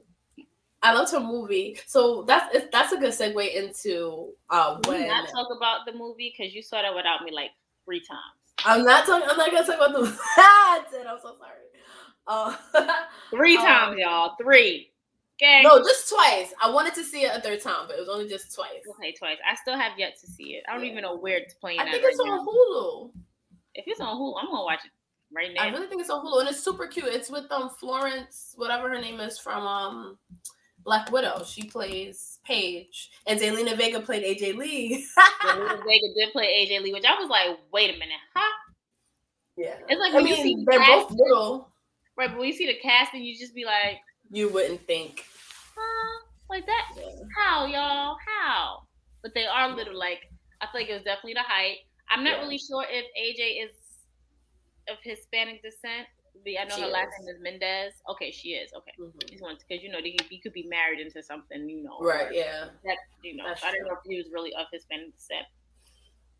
I 0.83 0.93
loved 0.93 1.13
her 1.13 1.21
movie. 1.21 1.79
So 1.87 2.23
that's 2.23 2.57
that's 2.73 2.93
a 2.93 2.97
good 2.97 3.13
segue 3.13 3.55
into 3.55 4.33
uh, 4.51 4.81
when. 4.87 5.09
Not 5.09 5.29
talk 5.29 5.49
about 5.57 5.87
the 5.87 5.93
movie 5.93 6.35
because 6.37 6.55
you 6.55 6.63
saw 6.63 6.83
that 6.83 6.95
without 6.95 7.23
me 7.23 7.33
like 7.33 7.51
three 7.85 8.01
times. 8.01 8.21
I'm 8.65 8.85
not 8.85 9.07
talking. 9.07 9.29
I'm 9.29 9.37
not 9.37 9.53
gonna 9.53 9.67
talk 9.67 9.77
about 9.77 9.93
the. 9.93 10.19
I'm 10.37 11.19
so 11.23 11.35
sorry. 11.39 11.59
Uh, 12.27 12.55
three 13.31 13.57
times, 13.57 13.93
um, 13.93 13.99
y'all. 13.99 14.35
Three. 14.41 14.91
Okay. 15.41 15.63
No, 15.63 15.79
just 15.79 16.09
twice. 16.09 16.53
I 16.61 16.71
wanted 16.71 16.95
to 16.95 17.05
see 17.05 17.23
it 17.23 17.31
a 17.35 17.41
third 17.41 17.63
time, 17.63 17.87
but 17.87 17.97
it 17.97 18.01
was 18.01 18.09
only 18.09 18.29
just 18.29 18.53
twice. 18.55 18.83
Okay, 18.91 19.13
twice. 19.13 19.37
I 19.49 19.55
still 19.55 19.77
have 19.77 19.93
yet 19.97 20.19
to 20.21 20.27
see 20.27 20.55
it. 20.55 20.65
I 20.69 20.75
don't 20.75 20.85
yeah. 20.85 20.91
even 20.91 21.03
know 21.03 21.17
where 21.17 21.39
it's 21.39 21.55
playing. 21.55 21.79
I 21.79 21.85
think 21.85 22.03
it's 22.05 22.19
right 22.19 22.29
on 22.29 22.45
now. 22.45 22.45
Hulu. 22.45 23.11
If 23.75 23.85
it's 23.87 24.01
on 24.01 24.17
Hulu, 24.17 24.35
I'm 24.41 24.47
gonna 24.47 24.65
watch 24.65 24.81
it 24.85 24.91
right 25.33 25.51
now. 25.55 25.63
I 25.63 25.69
really 25.69 25.87
think 25.87 26.01
it's 26.01 26.11
on 26.11 26.25
Hulu, 26.25 26.41
and 26.41 26.49
it's 26.49 26.63
super 26.63 26.89
cute. 26.89 27.07
It's 27.07 27.31
with 27.31 27.51
um 27.53 27.71
Florence, 27.71 28.55
whatever 28.57 28.89
her 28.89 29.01
name 29.01 29.21
is 29.21 29.39
from 29.39 29.65
um 29.65 30.19
Black 30.85 31.13
Widow. 31.13 31.45
She 31.45 31.63
plays 31.63 32.41
Paige, 32.45 33.11
and 33.29 33.39
Zelina 33.39 33.77
Vega 33.77 34.01
played 34.01 34.25
AJ 34.25 34.57
Lee. 34.57 35.07
Zelina 35.45 35.85
Vega 35.85 36.15
did 36.17 36.33
play 36.33 36.67
AJ 36.67 36.83
Lee, 36.83 36.93
which 36.93 37.05
I 37.05 37.15
was 37.15 37.31
like, 37.31 37.59
wait 37.73 37.91
a 37.91 37.93
minute, 37.93 38.19
huh? 38.35 38.73
Yeah, 39.57 39.75
it's 39.89 40.01
like 40.01 40.15
I 40.15 40.23
mean, 40.23 40.65
they're 40.69 40.81
both 40.81 41.13
little, 41.13 41.69
right? 42.17 42.29
But 42.29 42.39
when 42.39 42.49
you 42.49 42.55
see 42.55 42.67
the 42.67 42.75
cast 42.75 43.13
casting, 43.13 43.23
you 43.23 43.39
just 43.39 43.55
be 43.55 43.65
like, 43.65 43.99
you 44.31 44.49
wouldn't 44.49 44.87
think. 44.87 45.25
Huh? 45.77 46.25
Like 46.51 46.67
that? 46.67 46.89
Yeah. 46.97 47.05
How, 47.37 47.67
y'all? 47.67 48.17
How? 48.27 48.83
But 49.23 49.35
they 49.35 49.47
are 49.47 49.75
little. 49.75 49.99
Like 49.99 50.31
I 50.61 50.67
feel 50.67 50.81
like 50.83 50.91
it 50.91 50.95
was 50.95 51.05
definitely 51.05 51.35
the 51.35 51.47
height. 51.47 51.79
I'm 52.11 52.25
not 52.25 52.39
yeah. 52.39 52.43
really 52.43 52.59
sure 52.59 52.85
if 52.89 53.05
AJ 53.19 53.65
is 53.67 53.75
of 54.89 54.97
Hispanic 55.03 55.63
descent, 55.63 56.07
I 56.47 56.65
know 56.65 56.77
She 56.77 56.83
her 56.83 56.89
last 56.89 57.11
name 57.21 57.35
is 57.35 57.43
Mendez. 57.43 57.95
Okay, 58.09 58.31
she 58.31 58.51
is. 58.51 58.71
Okay. 58.73 58.93
Mhm. 58.99 59.41
One 59.41 59.57
because 59.57 59.83
you 59.83 59.91
know 59.91 59.99
he, 60.03 60.39
could 60.39 60.53
be 60.53 60.67
married 60.69 61.01
into 61.01 61.23
something, 61.23 61.69
you 61.69 61.83
know. 61.83 61.99
Right. 62.01 62.29
Yeah. 62.33 62.69
That 62.85 62.97
you 63.23 63.37
know, 63.37 63.45
That's 63.47 63.65
I 63.65 63.73
don't 63.73 63.87
know 63.87 63.95
if 63.95 63.99
he 64.07 64.17
was 64.17 64.27
really 64.33 64.55
of 64.55 64.67
Hispanic 64.73 65.15
descent. 65.15 65.47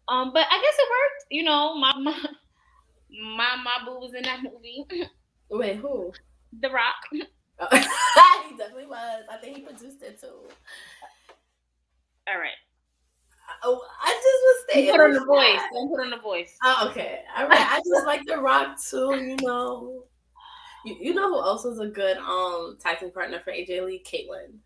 Um, 0.09 0.33
but 0.33 0.47
I 0.51 0.63
guess 0.63 0.75
it 0.79 0.89
worked. 0.89 1.25
You 1.31 1.43
know, 1.43 1.75
my 1.77 1.93
my 1.99 2.17
my, 3.37 3.57
my 3.63 3.85
boo 3.85 3.99
was 3.99 4.15
in 4.15 4.23
that 4.23 4.43
movie, 4.43 4.87
Wait, 5.51 5.77
who? 5.77 6.13
The 6.61 6.71
Rock. 6.71 6.97
He 8.49 8.57
definitely 8.57 8.87
was. 8.87 9.25
I 9.31 9.37
think 9.37 9.57
he 9.57 9.63
produced 9.63 10.03
it 10.03 10.21
too. 10.21 10.49
All 12.29 12.39
right, 12.39 12.51
Oh, 13.65 13.81
I 14.03 14.09
just 14.09 14.25
was 14.25 14.65
saying. 14.75 14.91
put 14.91 15.01
on 15.01 15.13
the 15.13 15.25
voice. 15.25 15.61
Don't 15.73 15.89
put 15.91 16.01
on 16.05 16.11
the 16.11 16.19
voice. 16.19 16.57
Oh, 16.65 16.89
okay. 16.91 17.21
All 17.37 17.49
right. 17.49 17.59
I 17.61 17.79
just 17.79 18.07
like 18.07 18.25
The 18.27 18.37
Rock 18.39 18.79
too. 18.83 19.15
You 19.15 19.37
know. 19.43 20.05
You, 20.85 20.97
you 21.01 21.15
know 21.15 21.29
who 21.29 21.41
else 21.41 21.65
was 21.65 21.81
a 21.81 21.87
good 21.89 22.19
um 22.19 22.77
tag 22.81 22.99
partner 23.15 23.41
for 23.43 23.53
AJ 23.53 23.85
Lee? 23.85 24.03
Kaitlyn. 24.07 24.59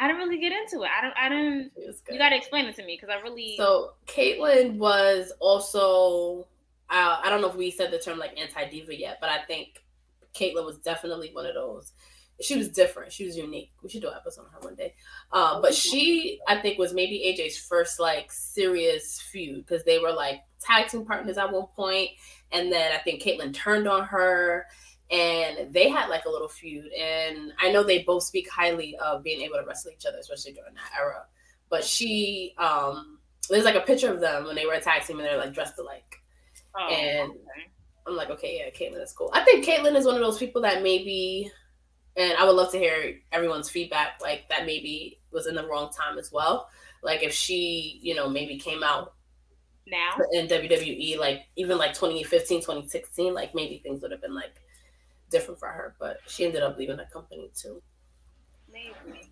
I 0.00 0.06
didn't 0.06 0.18
really 0.22 0.38
get 0.40 0.52
into 0.52 0.84
it. 0.84 0.90
I 0.96 1.02
don't. 1.02 1.14
I 1.16 1.28
didn't. 1.28 1.72
She 1.76 1.86
was 1.86 2.00
good. 2.00 2.12
You 2.14 2.18
got 2.18 2.28
to 2.30 2.36
explain 2.36 2.66
it 2.66 2.76
to 2.76 2.84
me 2.84 2.98
because 3.00 3.14
I 3.14 3.20
really. 3.22 3.54
So 3.56 3.94
Kaitlyn 4.06 4.76
was 4.76 5.32
also 5.40 6.46
uh, 6.90 7.20
I 7.22 7.28
don't 7.28 7.40
know 7.42 7.50
if 7.50 7.56
we 7.56 7.70
said 7.70 7.90
the 7.90 7.98
term 7.98 8.18
like 8.18 8.38
anti 8.38 8.68
diva 8.70 8.98
yet, 8.98 9.18
but 9.20 9.30
I 9.30 9.42
think 9.44 9.82
Kaitlyn 10.38 10.64
was 10.64 10.78
definitely 10.78 11.30
one 11.32 11.46
of 11.46 11.54
those. 11.54 11.92
She 12.40 12.56
was 12.56 12.68
different. 12.68 13.12
She 13.12 13.24
was 13.26 13.36
unique. 13.36 13.72
We 13.82 13.88
should 13.88 14.02
do 14.02 14.08
an 14.08 14.14
episode 14.16 14.42
on 14.42 14.52
her 14.52 14.60
one 14.60 14.76
day. 14.76 14.94
Uh, 15.32 15.60
but 15.60 15.74
she, 15.74 16.38
I 16.46 16.56
think, 16.60 16.78
was 16.78 16.94
maybe 16.94 17.34
AJ's 17.36 17.58
first 17.58 17.98
like 17.98 18.30
serious 18.30 19.20
feud 19.20 19.66
because 19.66 19.82
they 19.84 19.98
were 19.98 20.12
like 20.12 20.42
tag 20.60 20.88
team 20.88 21.04
partners 21.04 21.36
at 21.36 21.52
one 21.52 21.66
point, 21.74 22.10
and 22.52 22.70
then 22.72 22.92
I 22.92 22.98
think 22.98 23.22
Kaitlyn 23.22 23.52
turned 23.52 23.88
on 23.88 24.04
her, 24.04 24.66
and 25.10 25.72
they 25.74 25.88
had 25.88 26.08
like 26.10 26.26
a 26.26 26.30
little 26.30 26.46
feud. 26.48 26.92
And 26.92 27.52
I 27.58 27.72
know 27.72 27.82
they 27.82 28.04
both 28.04 28.22
speak 28.22 28.48
highly 28.48 28.96
of 28.98 29.24
being 29.24 29.40
able 29.42 29.56
to 29.56 29.64
wrestle 29.66 29.90
each 29.90 30.06
other, 30.06 30.18
especially 30.18 30.52
during 30.52 30.74
that 30.74 30.92
era. 30.96 31.24
But 31.70 31.82
she, 31.84 32.54
um, 32.56 33.18
there's 33.50 33.64
like 33.64 33.74
a 33.74 33.80
picture 33.80 34.12
of 34.14 34.20
them 34.20 34.44
when 34.44 34.54
they 34.54 34.64
were 34.64 34.74
a 34.74 34.80
tag 34.80 35.02
team 35.04 35.18
and 35.18 35.26
they're 35.26 35.38
like 35.38 35.52
dressed 35.54 35.78
alike. 35.78 36.20
oh, 36.76 36.88
and- 36.88 37.32
okay. 37.32 37.70
I'm 38.08 38.16
like, 38.16 38.30
okay, 38.30 38.58
yeah, 38.58 38.70
Kaitlyn 38.70 39.02
is 39.02 39.12
cool. 39.12 39.30
I 39.32 39.44
think 39.44 39.64
Kaitlyn 39.64 39.96
is 39.96 40.06
one 40.06 40.14
of 40.14 40.20
those 40.20 40.38
people 40.38 40.62
that 40.62 40.82
maybe, 40.82 41.50
and 42.16 42.32
I 42.38 42.44
would 42.44 42.56
love 42.56 42.72
to 42.72 42.78
hear 42.78 43.20
everyone's 43.32 43.68
feedback, 43.68 44.20
like 44.20 44.48
that 44.48 44.66
maybe 44.66 45.20
was 45.30 45.46
in 45.46 45.54
the 45.54 45.66
wrong 45.66 45.90
time 45.92 46.18
as 46.18 46.32
well. 46.32 46.68
Like 47.02 47.22
if 47.22 47.32
she, 47.32 48.00
you 48.02 48.14
know, 48.14 48.28
maybe 48.28 48.58
came 48.58 48.82
out 48.82 49.14
now. 49.86 50.16
in 50.32 50.48
WWE, 50.48 51.18
like 51.18 51.42
even 51.56 51.78
like 51.78 51.94
2015, 51.94 52.60
2016, 52.60 53.34
like 53.34 53.54
maybe 53.54 53.78
things 53.78 54.02
would 54.02 54.10
have 54.10 54.22
been 54.22 54.34
like 54.34 54.54
different 55.30 55.60
for 55.60 55.68
her. 55.68 55.94
But 55.98 56.18
she 56.26 56.44
ended 56.44 56.62
up 56.62 56.78
leaving 56.78 56.96
the 56.96 57.06
company 57.12 57.50
too. 57.54 57.82
Maybe. 58.72 59.30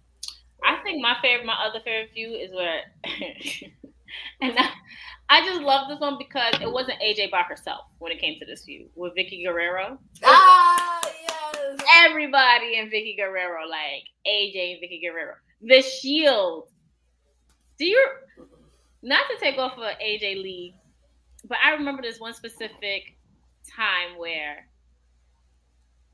I 0.64 0.76
think 0.82 1.00
my 1.00 1.16
favorite, 1.20 1.46
my 1.46 1.56
other 1.64 1.80
favorite 1.80 2.10
feud 2.12 2.40
is 2.40 2.52
where, 2.52 2.80
and 4.40 4.54
I, 4.58 4.70
I 5.28 5.44
just 5.44 5.60
love 5.60 5.88
this 5.88 6.00
one 6.00 6.18
because 6.18 6.54
it 6.60 6.70
wasn't 6.70 7.00
AJ 7.00 7.30
by 7.30 7.42
herself 7.42 7.86
when 7.98 8.12
it 8.12 8.20
came 8.20 8.38
to 8.38 8.46
this 8.46 8.64
feud 8.64 8.88
with 8.94 9.14
Vickie 9.16 9.44
Guerrero. 9.44 9.98
Ah, 10.24 11.00
yes. 11.04 11.78
Everybody 11.96 12.76
in 12.76 12.88
Vickie 12.88 13.16
Guerrero, 13.16 13.66
like 13.68 14.04
AJ 14.26 14.74
and 14.74 14.82
Vickie 14.82 15.02
Guerrero. 15.02 15.34
The 15.62 15.82
Shield. 15.82 16.68
Do 17.78 17.86
you 17.86 18.06
not 19.02 19.24
to 19.28 19.36
take 19.38 19.58
off 19.58 19.78
of 19.78 19.84
AJ 19.84 20.42
Lee, 20.42 20.74
but 21.48 21.58
I 21.64 21.72
remember 21.72 22.02
this 22.02 22.18
one 22.18 22.34
specific 22.34 23.16
time 23.76 24.18
where 24.18 24.66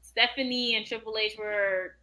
Stephanie 0.03 0.75
and 0.77 0.85
Triple 0.85 1.17
H 1.17 1.37
were 1.39 1.97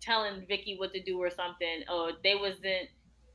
telling 0.00 0.46
Vickie 0.50 0.78
what 0.78 0.92
to 0.92 1.02
do 1.02 1.18
or 1.18 1.30
something. 1.30 1.82
Or 1.92 2.12
they 2.22 2.34
wasn't. 2.34 2.88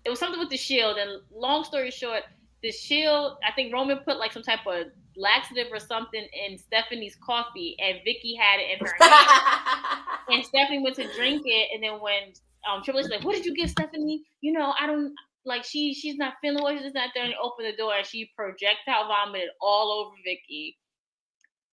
It 0.05 0.09
was 0.09 0.19
something 0.19 0.39
with 0.39 0.49
the 0.49 0.57
Shield. 0.57 0.97
And 0.97 1.21
long 1.33 1.63
story 1.63 1.91
short, 1.91 2.23
the 2.61 2.71
Shield. 2.71 3.37
I 3.47 3.51
think 3.53 3.73
Roman 3.73 3.97
put 3.99 4.17
like 4.17 4.31
some 4.31 4.43
type 4.43 4.65
of 4.67 4.87
laxative 5.17 5.67
or 5.71 5.79
something 5.79 6.27
in 6.47 6.57
Stephanie's 6.57 7.15
coffee, 7.23 7.75
and 7.79 7.97
Vickie 8.07 8.37
had 8.37 8.59
it 8.59 8.79
in 8.79 8.85
her 8.85 8.93
hand. 8.99 10.01
And 10.27 10.43
Stephanie 10.43 10.81
went 10.81 10.95
to 10.95 11.07
drink 11.13 11.43
it, 11.45 11.69
and 11.71 11.83
then 11.83 12.01
when 12.01 12.33
um 12.67 12.81
Triple 12.83 12.99
H 13.01 13.03
was 13.03 13.11
like, 13.11 13.23
"What 13.23 13.35
did 13.35 13.45
you 13.45 13.55
give 13.55 13.69
Stephanie?" 13.69 14.23
You 14.41 14.53
know, 14.53 14.73
I 14.79 14.87
don't 14.87 15.13
like 15.45 15.63
she 15.63 15.93
she's 15.93 16.15
not 16.17 16.33
feeling 16.41 16.63
well. 16.63 16.75
She's 16.75 16.95
not 16.95 17.11
there. 17.13 17.25
And 17.25 17.33
he 17.33 17.37
opened 17.39 17.67
the 17.67 17.77
door, 17.77 17.93
and 17.95 18.05
she 18.05 18.31
projectile 18.35 19.07
vomited 19.07 19.49
all 19.61 19.91
over 19.91 20.15
Vickie 20.27 20.77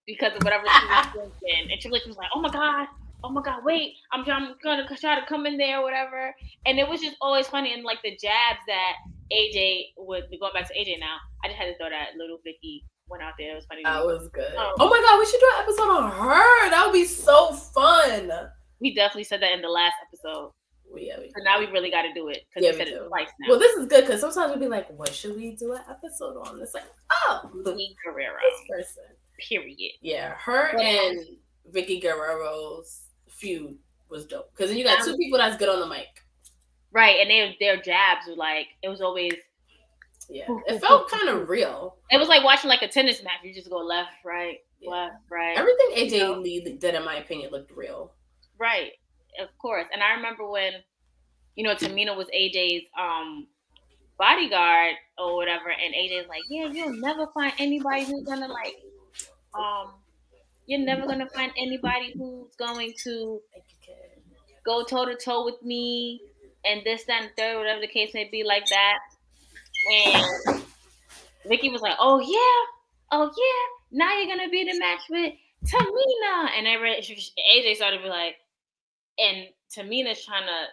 because 0.07 0.37
of 0.37 0.43
whatever 0.43 0.65
she 0.67 0.87
was 0.87 1.07
drinking. 1.15 1.73
And 1.73 1.81
Triple 1.81 1.97
H 1.97 2.07
was 2.07 2.17
like, 2.19 2.29
"Oh 2.35 2.41
my 2.41 2.51
god." 2.51 2.89
Oh 3.25 3.31
my 3.31 3.43
God! 3.43 3.61
Wait, 3.65 3.95
I'm, 4.13 4.29
I'm 4.31 4.55
gonna 4.63 4.85
try 5.01 5.19
to 5.21 5.27
come 5.27 5.47
in 5.47 5.57
there, 5.57 5.79
or 5.81 5.85
whatever. 5.85 6.35
And 6.67 6.79
it 6.79 6.89
was 6.89 7.01
just 7.01 7.17
always 7.21 7.47
funny, 7.49 7.73
and 7.73 7.85
like 7.85 7.99
the 8.03 8.11
jabs 8.11 8.61
that 8.67 8.95
AJ 9.33 9.93
would 9.97 10.29
be 10.31 10.39
going 10.39 10.53
back 10.53 10.69
to 10.69 10.75
AJ 10.75 10.99
now. 11.01 11.17
I 11.45 11.49
just 11.49 11.59
had 11.59 11.67
to 11.67 11.77
throw 11.79 11.89
that 11.91 12.17
little 12.19 12.39
Vickie 12.47 12.83
went 13.09 13.23
out 13.23 13.35
there. 13.39 13.53
It 13.53 13.57
was 13.57 13.67
funny. 13.67 13.83
That 13.85 14.05
was 14.05 14.29
good. 14.33 14.53
Oh. 14.57 14.75
Oh 14.79 14.89
my 14.89 15.01
god, 15.07 15.19
we 15.19 15.27
should 15.27 15.41
do 15.41 15.51
an 15.57 15.63
episode 15.63 15.91
on 15.91 16.11
her. 16.11 16.71
That 16.71 16.87
would 16.87 16.93
be 16.95 17.05
so 17.05 17.53
fun. 17.53 18.31
we 18.81 18.95
definitely 18.95 19.25
said 19.25 19.41
that 19.43 19.53
in 19.53 19.63
the 19.63 19.69
last 19.69 19.95
episode. 20.09 20.51
Well, 20.91 21.03
yeah, 21.03 21.19
we- 21.21 21.29
So 21.29 21.43
now 21.43 21.59
we 21.59 21.67
really 21.67 21.91
got 21.91 22.03
to 22.03 22.13
do 22.13 22.29
it 22.29 22.45
because 22.49 22.65
Yeah, 22.65 22.73
we 22.73 22.77
said 22.79 22.89
it 22.89 23.09
twice 23.09 23.29
now. 23.41 23.51
Well, 23.51 23.59
this 23.59 23.77
is 23.77 23.87
good 23.87 24.03
because 24.05 24.21
sometimes 24.21 24.51
we'd 24.53 24.61
be 24.61 24.69
like, 24.69 24.89
"What 24.99 25.15
should 25.15 25.37
we 25.37 25.53
do 25.57 25.73
an 25.73 25.81
episode 25.89 26.37
on?" 26.37 26.61
It's 26.61 26.75
like, 26.75 26.85
oh, 27.29 27.51
Vickie 27.65 27.95
Guerrero. 28.05 28.35
this 28.43 28.69
person. 28.69 29.05
Period. 29.49 29.93
Yeah, 30.03 30.35
her 30.39 30.73
Well- 30.77 30.81
um, 31.11 31.17
and 31.17 31.27
Vickie 31.75 32.01
Guerrero's 32.03 33.03
feud 33.37 33.77
was 34.09 34.27
dope 34.27 34.51
because 34.55 34.69
then 34.71 34.79
you 34.79 34.85
got 34.85 35.05
two 35.05 35.17
people 35.17 35.39
that's 35.39 35.57
good 35.57 35.69
on 35.69 35.81
the 35.81 35.87
mic. 35.87 36.07
Right, 36.93 37.17
and 37.21 37.31
their 37.31 37.53
their 37.59 37.83
jabs 37.83 38.27
were 38.29 38.35
like 38.37 38.67
it 38.83 38.89
was 38.89 39.01
always 39.01 39.33
Yeah, 40.29 40.47
it 40.67 40.81
felt 40.81 41.09
kind 41.11 41.29
of 41.29 41.49
real. 41.49 41.97
it 42.11 42.19
was 42.19 42.29
like 42.29 42.45
watching 42.45 42.69
like 42.69 42.83
a 42.83 42.89
tennis 42.89 43.23
match. 43.23 43.41
You 43.43 43.55
just 43.55 43.71
go 43.71 43.79
left, 43.79 44.13
right, 44.25 44.59
Yeah. 44.81 44.91
left, 44.91 45.15
right, 45.31 45.57
Everything 45.57 45.89
AJ 45.97 46.19
know? 46.21 46.41
Lee 46.41 46.61
did, 46.79 46.95
in 46.95 47.05
my 47.05 47.17
opinion, 47.17 47.51
looked 47.51 47.71
real. 47.73 48.13
right. 48.59 48.93
Of 49.41 49.49
course. 49.57 49.87
And 49.93 50.03
I 50.03 50.13
remember 50.13 50.47
when 50.47 50.75
you 51.57 51.65
know 51.65 51.75
Tamina 51.75 52.15
was 52.15 52.27
AJ's 52.37 52.87
um 53.01 53.47
bodyguard 54.19 54.95
or 55.19 55.35
whatever, 55.37 55.71
and 55.71 55.95
AJ's 55.95 56.29
like, 56.29 56.43
yeah, 56.51 56.67
you'll 56.71 57.01
never 57.01 57.27
find 57.33 57.55
anybody 57.59 58.05
who's 58.05 58.25
gonna 58.25 58.49
like 58.49 58.77
um. 59.55 59.93
You're 60.73 60.81
never 60.81 61.07
gonna 61.07 61.29
find 61.29 61.53
anybody 61.59 62.15
who's 62.17 62.57
going 62.57 62.95
to 63.05 63.43
Thank 63.53 63.65
you, 63.69 63.77
kid. 63.85 64.23
go 64.65 64.85
toe 64.85 65.05
to 65.05 65.15
toe 65.17 65.45
with 65.45 65.63
me 65.63 66.23
and 66.65 66.81
this, 66.83 67.05
that, 67.05 67.25
and 67.25 67.31
third, 67.37 67.59
whatever 67.59 67.79
the 67.83 67.89
case 67.89 68.15
may 68.15 68.25
be, 68.33 68.43
like 68.43 68.65
that. 68.71 68.99
And 69.93 70.65
Vickie 71.47 71.71
was 71.71 71.83
like, 71.83 71.97
"Oh 71.99 72.21
yeah, 72.21 73.19
oh 73.19 73.31
yeah, 73.37 73.99
now 73.99 74.17
you're 74.17 74.35
gonna 74.35 74.49
be 74.49 74.65
the 74.65 74.79
match 74.79 75.03
with 75.11 75.35
Tamina." 75.67 76.57
And 76.57 76.67
every 76.67 76.93
AJ 76.95 77.77
started 77.77 77.99
to 77.99 78.05
be 78.05 78.09
like, 78.09 78.37
and 79.19 79.49
Tamina's 79.77 80.25
trying 80.25 80.47
to 80.47 80.69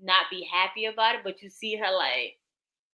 not 0.00 0.26
be 0.30 0.44
happy 0.44 0.84
about 0.84 1.16
it, 1.16 1.22
but 1.24 1.42
you 1.42 1.48
see 1.48 1.74
her 1.74 1.92
like 1.92 2.38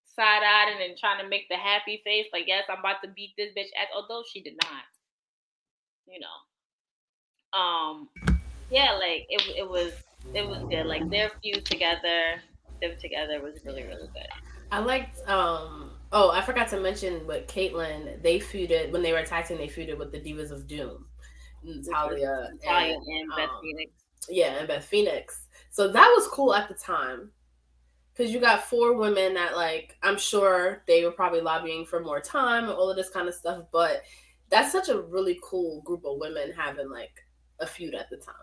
side 0.07 0.43
eyed 0.43 0.73
and 0.73 0.81
then 0.81 0.97
trying 0.99 1.23
to 1.23 1.29
make 1.29 1.51
the 1.51 1.57
happy 1.57 2.01
face, 2.03 2.29
like, 2.33 2.45
"Yes, 2.47 2.65
I'm 2.71 2.79
about 2.79 3.03
to 3.03 3.11
beat 3.11 3.35
this 3.37 3.53
bitch," 3.53 3.69
ass, 3.79 3.89
although 3.95 4.23
she 4.33 4.41
did 4.41 4.57
not. 4.63 4.85
You 6.07 6.21
know, 6.21 7.59
um, 7.59 8.09
yeah, 8.71 8.93
like 8.93 9.27
it, 9.29 9.43
it 9.59 9.69
was 9.69 9.93
it 10.35 10.47
was 10.47 10.63
good. 10.71 10.87
Like 10.87 11.09
their 11.11 11.31
feud 11.43 11.65
together, 11.65 12.41
them 12.81 12.93
together 13.01 13.41
was 13.43 13.65
really 13.65 13.83
really 13.83 14.09
good. 14.15 14.29
I 14.71 14.79
liked. 14.81 15.19
um 15.29 15.91
Oh, 16.13 16.31
I 16.31 16.41
forgot 16.41 16.69
to 16.69 16.81
mention 16.81 17.27
with 17.27 17.49
Kaitlyn. 17.49 18.23
They 18.23 18.39
feuded 18.39 18.93
when 18.93 19.03
they 19.03 19.13
were 19.13 19.19
attacking. 19.19 19.59
They 19.59 19.67
feuded 19.67 19.99
with 19.99 20.13
the 20.13 20.21
Divas 20.21 20.53
of 20.53 20.69
Doom, 20.69 21.07
Natalya, 21.65 22.51
Talia 22.65 22.95
and, 22.95 23.03
and 23.07 23.29
Beth 23.37 23.51
um, 23.51 23.61
Phoenix. 23.61 23.93
yeah, 24.29 24.59
and 24.59 24.69
Beth 24.69 24.85
Phoenix. 24.85 25.47
So 25.71 25.89
that 25.89 26.13
was 26.17 26.29
cool 26.29 26.55
at 26.55 26.69
the 26.69 26.75
time. 26.75 27.31
Cause 28.17 28.31
you 28.31 28.41
got 28.41 28.65
four 28.65 28.95
women 28.95 29.35
that 29.35 29.57
like 29.57 29.99
I'm 30.03 30.17
sure 30.17 30.83
they 30.87 31.05
were 31.05 31.11
probably 31.11 31.43
lobbying 31.43 31.85
for 31.85 32.01
more 32.01 32.21
time 32.21 32.65
and 32.65 32.73
all 32.73 32.89
of 32.89 32.97
this 32.97 33.11
kind 33.11 33.29
of 33.29 33.35
stuff, 33.35 33.65
but 33.71 34.05
that's 34.51 34.73
such 34.73 34.89
a 34.89 35.01
really 35.01 35.39
cool 35.43 35.81
group 35.83 36.05
of 36.05 36.19
women 36.19 36.53
having 36.57 36.91
like 36.91 37.15
a 37.61 37.67
feud 37.67 37.95
at 37.95 38.09
the 38.11 38.17
time. 38.17 38.35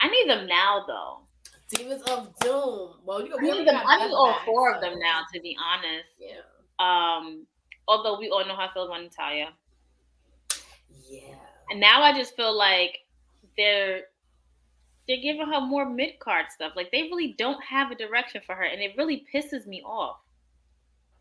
I 0.00 0.08
need 0.08 0.28
them 0.28 0.46
now 0.46 0.84
though. 0.86 1.20
Demons 1.68 2.02
of 2.02 2.38
Doom. 2.40 3.00
Well, 3.04 3.26
you 3.26 3.34
I 3.38 3.42
we 3.42 3.50
need 3.50 3.66
them. 3.66 3.80
I 3.86 4.06
need 4.06 4.12
all 4.12 4.36
four 4.44 4.74
of 4.74 4.80
them 4.82 4.98
now. 4.98 5.22
To 5.32 5.40
be 5.40 5.56
honest, 5.62 6.10
Yeah. 6.18 6.40
um, 6.78 7.46
although 7.88 8.18
we 8.18 8.28
all 8.28 8.44
know 8.46 8.54
how 8.54 8.66
I 8.68 8.72
feel 8.74 8.84
about 8.84 9.02
Natalya, 9.02 9.54
Yeah. 11.08 11.34
and 11.70 11.80
now 11.80 12.02
I 12.02 12.12
just 12.12 12.36
feel 12.36 12.56
like 12.56 12.98
they're 13.56 14.02
they're 15.08 15.20
giving 15.22 15.46
her 15.46 15.60
more 15.60 15.88
mid 15.88 16.18
card 16.18 16.46
stuff. 16.50 16.72
Like 16.76 16.90
they 16.90 17.02
really 17.04 17.34
don't 17.38 17.62
have 17.64 17.90
a 17.90 17.94
direction 17.94 18.42
for 18.44 18.54
her, 18.54 18.64
and 18.64 18.80
it 18.82 18.94
really 18.96 19.26
pisses 19.32 19.66
me 19.66 19.82
off. 19.82 20.18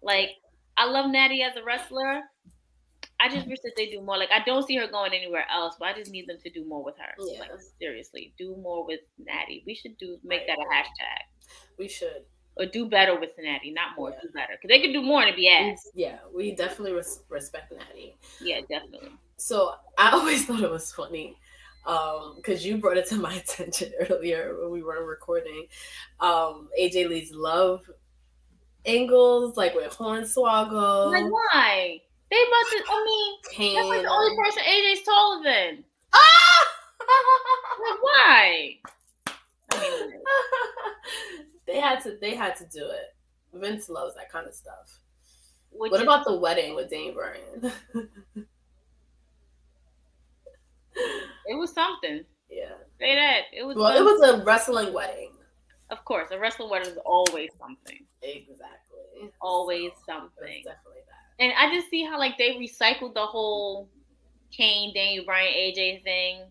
Like 0.02 0.32
I 0.78 0.86
love 0.86 1.10
Natty 1.10 1.44
as 1.44 1.56
a 1.56 1.64
wrestler. 1.64 2.24
I 3.24 3.30
just 3.30 3.48
wish 3.48 3.60
that 3.64 3.74
they 3.78 3.88
do 3.88 4.02
more. 4.02 4.18
Like 4.18 4.32
I 4.32 4.44
don't 4.44 4.66
see 4.66 4.76
her 4.78 4.88
going 4.88 5.14
anywhere 5.14 5.46
else, 5.54 5.76
but 5.80 5.88
I 5.88 5.94
just 5.94 6.12
need 6.12 6.28
them 6.28 6.38
to 6.44 6.50
do 6.50 6.66
more 6.66 6.84
with 6.84 6.96
her. 6.98 7.14
Yeah. 7.20 7.42
Like 7.42 7.52
seriously, 7.80 8.34
do 8.38 8.56
more 8.62 8.86
with 8.86 9.02
Natty. 9.20 9.64
We 9.66 9.76
should 9.76 9.98
do 9.98 10.18
make 10.24 10.48
that 10.48 10.58
a 10.58 10.74
hashtag. 10.74 11.56
We 11.78 11.88
should. 11.88 12.24
Or 12.58 12.66
do 12.66 12.90
better 12.90 13.18
with 13.18 13.30
Natty, 13.40 13.72
not 13.72 13.96
more. 13.98 14.10
Yeah. 14.10 14.18
Do 14.24 14.30
better 14.34 14.54
because 14.62 14.68
they 14.68 14.82
could 14.82 14.94
do 14.94 15.02
more 15.02 15.24
and 15.24 15.36
be 15.36 15.48
ass. 15.48 15.88
Yeah, 15.94 16.18
we 16.36 16.54
definitely 16.54 16.94
res- 16.94 17.22
respect 17.30 17.72
Natty. 17.72 18.18
Yeah, 18.42 18.60
definitely. 18.70 19.12
So 19.38 19.74
I 19.98 20.12
always 20.12 20.46
thought 20.48 20.62
it 20.62 20.70
was 20.70 20.92
funny 20.92 21.38
because 22.36 22.66
you 22.66 22.78
brought 22.78 22.98
it 22.98 23.08
to 23.08 23.16
my 23.16 23.34
attention 23.36 23.94
earlier 24.10 24.56
when 24.60 24.72
we 24.72 24.84
were 24.84 25.06
recording. 25.06 25.68
Um, 26.20 26.70
AJ 26.80 27.10
Lee's 27.10 27.32
love 27.34 27.90
angles, 28.86 29.58
like 29.58 29.76
with 29.76 29.94
Hornswoggle, 29.94 31.12
Like 31.12 31.32
why? 31.32 32.02
They 32.32 32.38
to. 32.38 32.84
I 32.90 33.04
mean, 33.06 33.36
Kane. 33.52 33.76
that's 33.76 33.88
like 33.90 34.02
the 34.04 34.10
only 34.10 34.36
person 34.44 34.64
AJ's 34.64 35.04
taller 35.04 35.44
than. 35.44 35.84
Ah! 36.14 36.68
Like 37.90 38.02
why? 38.02 38.80
I 39.72 39.80
mean, 40.10 40.12
they 41.68 41.80
had 41.80 42.02
to. 42.04 42.18
They 42.22 42.34
had 42.36 42.56
to 42.58 42.66
do 42.66 42.86
it. 42.86 43.14
Vince 43.54 43.90
loves 43.90 44.16
that 44.16 44.32
kind 44.32 44.48
of 44.48 44.54
stuff. 44.54 44.98
which 45.72 45.92
What 45.92 46.00
is- 46.00 46.04
about 46.04 46.24
the 46.26 46.36
wedding 46.38 46.74
with 46.74 46.90
Dane 46.90 47.14
Bryan? 47.14 47.74
it 51.48 51.56
was 51.56 51.74
something. 51.74 52.24
yeah. 52.50 52.72
Say 53.00 53.16
that. 53.16 53.42
It 53.54 53.64
was. 53.66 53.76
Well, 53.76 53.96
it 53.98 54.04
was 54.04 54.22
a 54.30 54.44
wrestling 54.44 54.94
wedding. 54.94 55.32
Of 55.90 56.06
course, 56.06 56.30
a 56.32 56.40
wrestling 56.40 56.70
wedding 56.70 56.94
is 56.94 57.00
always 57.06 57.50
something. 57.60 58.06
Exactly. 58.22 59.00
It's 59.18 59.36
always 59.42 59.92
So, 60.06 60.14
something. 60.14 60.64
definitely 60.64 61.02
that. 61.08 61.11
And 61.42 61.52
I 61.58 61.74
just 61.74 61.90
see 61.90 62.06
how 62.06 62.20
like 62.20 62.38
they 62.38 62.52
recycled 62.52 63.16
the 63.16 63.26
whole 63.26 63.90
Kane, 64.56 64.94
Daniel 64.94 65.26
Bryan, 65.26 65.52
AJ 65.52 66.04
thing. 66.04 66.42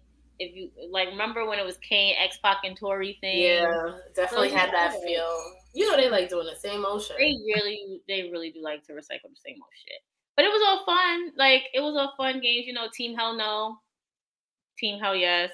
If 0.40 0.56
you 0.56 0.70
like, 0.90 1.08
remember 1.08 1.46
when 1.46 1.60
it 1.60 1.64
was 1.64 1.76
Kane, 1.76 2.16
X 2.18 2.38
Pac, 2.42 2.58
and 2.64 2.76
Tori 2.76 3.16
thing? 3.20 3.42
Yeah, 3.42 3.98
definitely 4.16 4.50
So, 4.50 4.56
had 4.56 4.72
that 4.72 5.00
feel. 5.00 5.42
You 5.74 5.88
know, 5.88 5.96
they 5.96 6.10
like 6.10 6.28
doing 6.28 6.46
the 6.46 6.56
same 6.56 6.84
old 6.84 7.02
shit. 7.02 7.16
They 7.18 7.36
really, 7.54 8.00
they 8.08 8.30
really 8.32 8.50
do 8.50 8.60
like 8.60 8.84
to 8.86 8.92
recycle 8.92 9.30
the 9.30 9.40
same 9.46 9.56
old 9.62 9.70
shit. 9.86 10.02
But 10.36 10.44
it 10.44 10.48
was 10.48 10.62
all 10.66 10.84
fun. 10.84 11.32
Like 11.36 11.64
it 11.72 11.80
was 11.80 11.94
all 11.96 12.14
fun 12.16 12.40
games. 12.40 12.66
You 12.66 12.72
know, 12.72 12.88
Team 12.92 13.16
Hell 13.16 13.36
No, 13.36 13.78
Team 14.76 14.98
Hell 14.98 15.14
Yes. 15.14 15.50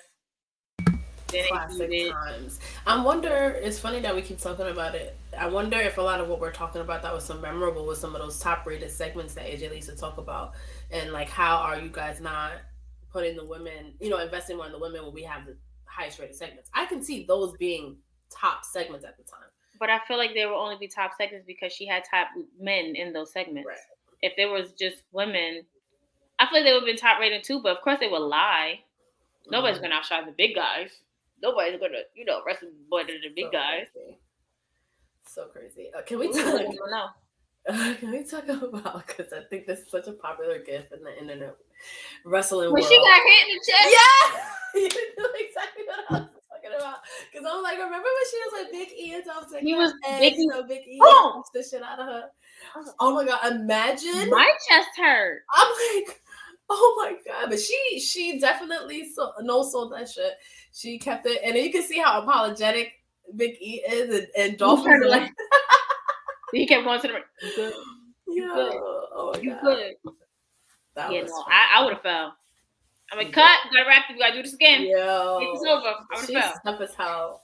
Then 1.28 1.45
Classic 1.49 2.12
times. 2.12 2.61
I 2.87 3.03
wonder. 3.03 3.59
It's 3.61 3.78
funny 3.78 4.01
that 4.01 4.14
we 4.14 4.22
keep 4.22 4.39
talking 4.39 4.68
about 4.68 4.95
it. 4.95 5.16
I 5.39 5.47
wonder 5.49 5.78
if 5.78 5.99
a 5.99 6.03
lot 6.03 6.20
of 6.20 6.28
what 6.28 6.41
we're 6.41 6.53
talking 6.53 6.80
about 6.80 7.03
that 7.03 7.12
was 7.14 7.24
so 7.24 7.39
memorable 7.39 7.84
was 7.87 8.01
some 8.01 8.14
of 8.14 8.20
those 8.20 8.39
top 8.39 8.66
rated 8.66 8.91
segments 8.91 9.34
that 9.34 9.45
AJ 9.47 9.74
used 9.74 9.89
to 9.89 9.97
talk 9.97 10.18
about, 10.18 10.55
and 10.91 11.12
like 11.12 11.28
how 11.28 11.57
are 11.57 11.78
you 11.78 11.89
guys 11.89 12.20
not 12.20 12.53
putting 13.12 13.37
the 13.37 13.45
women, 13.45 13.95
you 14.01 14.11
know, 14.11 14.18
investing 14.18 14.57
more 14.57 14.66
in 14.66 14.72
the 14.72 14.78
women 14.78 15.05
when 15.05 15.14
we 15.14 15.22
have 15.22 15.47
the 15.47 15.57
highest 15.84 16.18
rated 16.18 16.34
segments? 16.37 16.70
I 16.74 16.87
can 16.87 17.03
see 17.03 17.24
those 17.26 17.57
being 17.59 17.97
top 18.30 18.64
segments 18.64 19.05
at 19.05 19.16
the 19.16 19.22
time. 19.24 19.49
But 19.78 19.91
I 19.91 20.01
feel 20.09 20.16
like 20.16 20.32
they 20.34 20.47
will 20.47 20.57
only 20.57 20.76
be 20.78 20.89
top 20.89 21.12
segments 21.18 21.47
because 21.47 21.72
she 21.72 21.87
had 21.87 22.03
top 22.11 22.28
men 22.59 22.95
in 22.97 23.12
those 23.12 23.32
segments. 23.32 23.66
Right. 23.66 23.76
If 24.22 24.34
there 24.37 24.49
was 24.51 24.72
just 24.72 25.03
women, 25.12 25.64
I 26.39 26.47
feel 26.47 26.59
like 26.59 26.64
they 26.64 26.72
would 26.72 26.80
have 26.82 26.87
been 26.87 26.97
top 26.97 27.20
rated 27.20 27.45
too. 27.45 27.61
But 27.62 27.76
of 27.76 27.82
course, 27.82 27.99
they 28.01 28.09
would 28.09 28.18
lie. 28.22 28.80
Nobody's 29.49 29.78
Mhm. 29.78 29.82
gonna 29.82 29.95
outshine 29.97 30.26
the 30.26 30.32
big 30.32 30.55
guys. 30.55 31.03
Nobody's 31.43 31.78
gonna, 31.78 32.01
you 32.14 32.24
know, 32.24 32.43
wrestle 32.45 32.70
more 32.91 33.05
than 33.05 33.20
the 33.20 33.28
big 33.28 33.45
So 33.47 33.51
guys. 33.51 33.89
crazy. 33.93 34.18
So 35.37 35.49
crazy. 35.49 35.91
Uh, 35.95 36.01
can 36.01 36.18
we 36.18 36.32
talk? 36.32 36.47
I 36.47 36.62
don't 36.62 36.91
know. 36.91 37.09
Can 38.01 38.11
we 38.11 38.24
talk 38.24 38.49
about 38.49 39.07
because 39.07 39.34
I 39.34 39.43
think 39.51 39.66
this 39.66 39.80
is 39.80 39.91
such 39.91 40.07
a 40.07 40.12
popular 40.12 40.61
gift 40.61 40.93
in 40.93 41.03
the 41.05 41.12
internet 41.20 41.57
wrestling 42.24 42.72
When 42.72 42.80
world. 42.80 42.91
she 42.91 42.97
got 42.97 43.20
hit 43.26 43.49
in 43.49 43.55
the 43.55 43.61
chest, 43.66 43.97
yeah, 43.97 44.41
you 44.80 45.14
know 45.18 45.28
exactly 45.34 45.82
what 45.84 45.99
I 45.99 46.12
was 46.12 46.28
talking 46.49 46.78
about. 46.78 46.99
Because 47.30 47.47
I'm 47.47 47.62
like, 47.62 47.76
remember 47.76 47.99
when 47.99 48.26
she 48.30 48.39
was 48.39 48.53
like 48.62 48.72
Big 48.72 48.99
E 48.99 49.14
and 49.14 49.24
Ziggler? 49.24 49.61
He 49.61 49.74
was 49.74 49.93
Big 50.18 50.39
E. 50.39 50.47
know, 50.47 50.62
Big 50.62 50.87
E 50.89 50.99
Boom! 50.99 51.43
the 51.53 51.62
shit 51.62 51.82
out 51.82 51.99
of 51.99 52.07
her. 52.07 52.24
Oh 52.99 53.14
my 53.14 53.26
god! 53.26 53.53
Imagine. 53.53 54.30
my 54.30 54.51
chest 54.66 54.89
hurt. 54.97 55.43
I'm 55.55 55.68
like, 55.97 56.22
oh 56.70 56.95
my 57.03 57.16
god! 57.30 57.51
But 57.51 57.61
she 57.61 58.01
she 58.01 58.39
definitely 58.39 59.11
so, 59.12 59.32
no 59.41 59.62
sold 59.62 59.93
that 59.93 60.09
shit. 60.09 60.32
She 60.72 60.99
kept 60.99 61.26
it, 61.26 61.41
and 61.45 61.57
you 61.57 61.70
can 61.70 61.82
see 61.82 61.99
how 61.99 62.22
apologetic 62.22 62.93
Big 63.35 63.57
E 63.61 63.83
is, 63.89 64.14
and, 64.20 64.29
and 64.37 64.59
Dolph 64.59 64.85
turned 64.85 65.05
was 65.05 65.12
to 65.12 65.18
like, 65.18 65.33
He 66.53 66.66
kept 66.66 66.85
going 66.85 67.01
to 67.01 67.09
the 67.09 67.14
ring. 67.14 67.22
You 67.43 67.53
good? 67.57 67.74
Yo, 68.29 68.55
good. 68.55 68.72
oh 69.14 69.35
You 69.41 69.51
god, 69.51 69.61
good? 69.62 69.95
that 70.95 71.12
yeah, 71.12 71.22
was 71.22 71.31
no, 71.31 71.43
funny. 71.43 71.55
I, 71.55 71.79
I 71.81 71.85
would 71.85 71.93
have 71.95 72.03
fell. 72.03 72.37
I'm 73.12 73.18
like, 73.18 73.29
Yeah. 73.29 73.35
cut. 73.35 73.72
Gotta 73.72 73.89
wrap 73.89 74.05
it. 74.11 74.14
We 74.14 74.18
gotta 74.20 74.35
do 74.35 74.43
this 74.43 74.55
again. 74.55 74.83
Yeah, 74.83 75.39
It's 75.41 75.64
over. 75.66 75.87
I 75.87 76.20
would 76.20 76.31
have 76.35 76.45
fell. 76.45 76.61
tough 76.64 76.81
as 76.81 76.95
hell. 76.95 77.43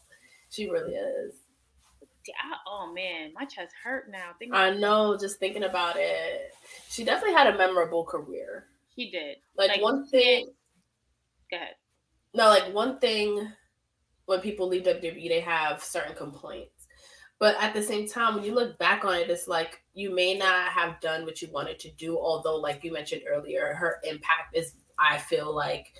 She 0.50 0.68
really 0.68 0.92
is. 0.94 1.34
Yeah, 2.26 2.34
I- 2.42 2.56
oh 2.68 2.92
man, 2.94 3.32
my 3.34 3.44
chest 3.44 3.72
hurt 3.82 4.08
now. 4.10 4.30
I 4.52 4.70
know. 4.70 5.16
Just 5.20 5.38
thinking 5.40 5.64
about 5.64 5.96
it, 5.98 6.52
she 6.88 7.04
definitely 7.04 7.34
had 7.34 7.52
a 7.52 7.58
memorable 7.58 8.04
career. 8.04 8.66
he 8.94 9.10
did. 9.10 9.38
Like, 9.56 9.70
Like, 9.70 9.82
one 9.82 10.06
thing, 10.06 10.46
Go 11.50 11.56
ahead. 11.56 11.74
no, 12.34 12.46
like 12.48 12.72
one 12.72 12.98
thing. 13.00 13.48
When 14.32 14.40
people 14.40 14.66
leave 14.66 14.84
WWE, 14.84 15.28
they 15.28 15.40
have 15.40 15.84
certain 15.84 16.16
complaints, 16.16 16.86
but 17.38 17.54
at 17.60 17.74
the 17.74 17.82
same 17.82 18.08
time, 18.08 18.34
when 18.34 18.44
you 18.44 18.54
look 18.54 18.78
back 18.78 19.04
on 19.04 19.14
it, 19.14 19.28
it's 19.28 19.46
like 19.46 19.82
you 19.92 20.14
may 20.14 20.34
not 20.38 20.68
have 20.68 20.98
done 21.02 21.26
what 21.26 21.42
you 21.42 21.48
wanted 21.52 21.78
to 21.80 21.90
do. 21.92 22.18
Although, 22.18 22.56
like 22.56 22.82
you 22.82 22.92
mentioned 22.92 23.22
earlier, 23.28 23.74
her 23.74 24.00
impact 24.04 24.56
is, 24.56 24.72
I 24.98 25.18
feel 25.18 25.54
like, 25.54 25.92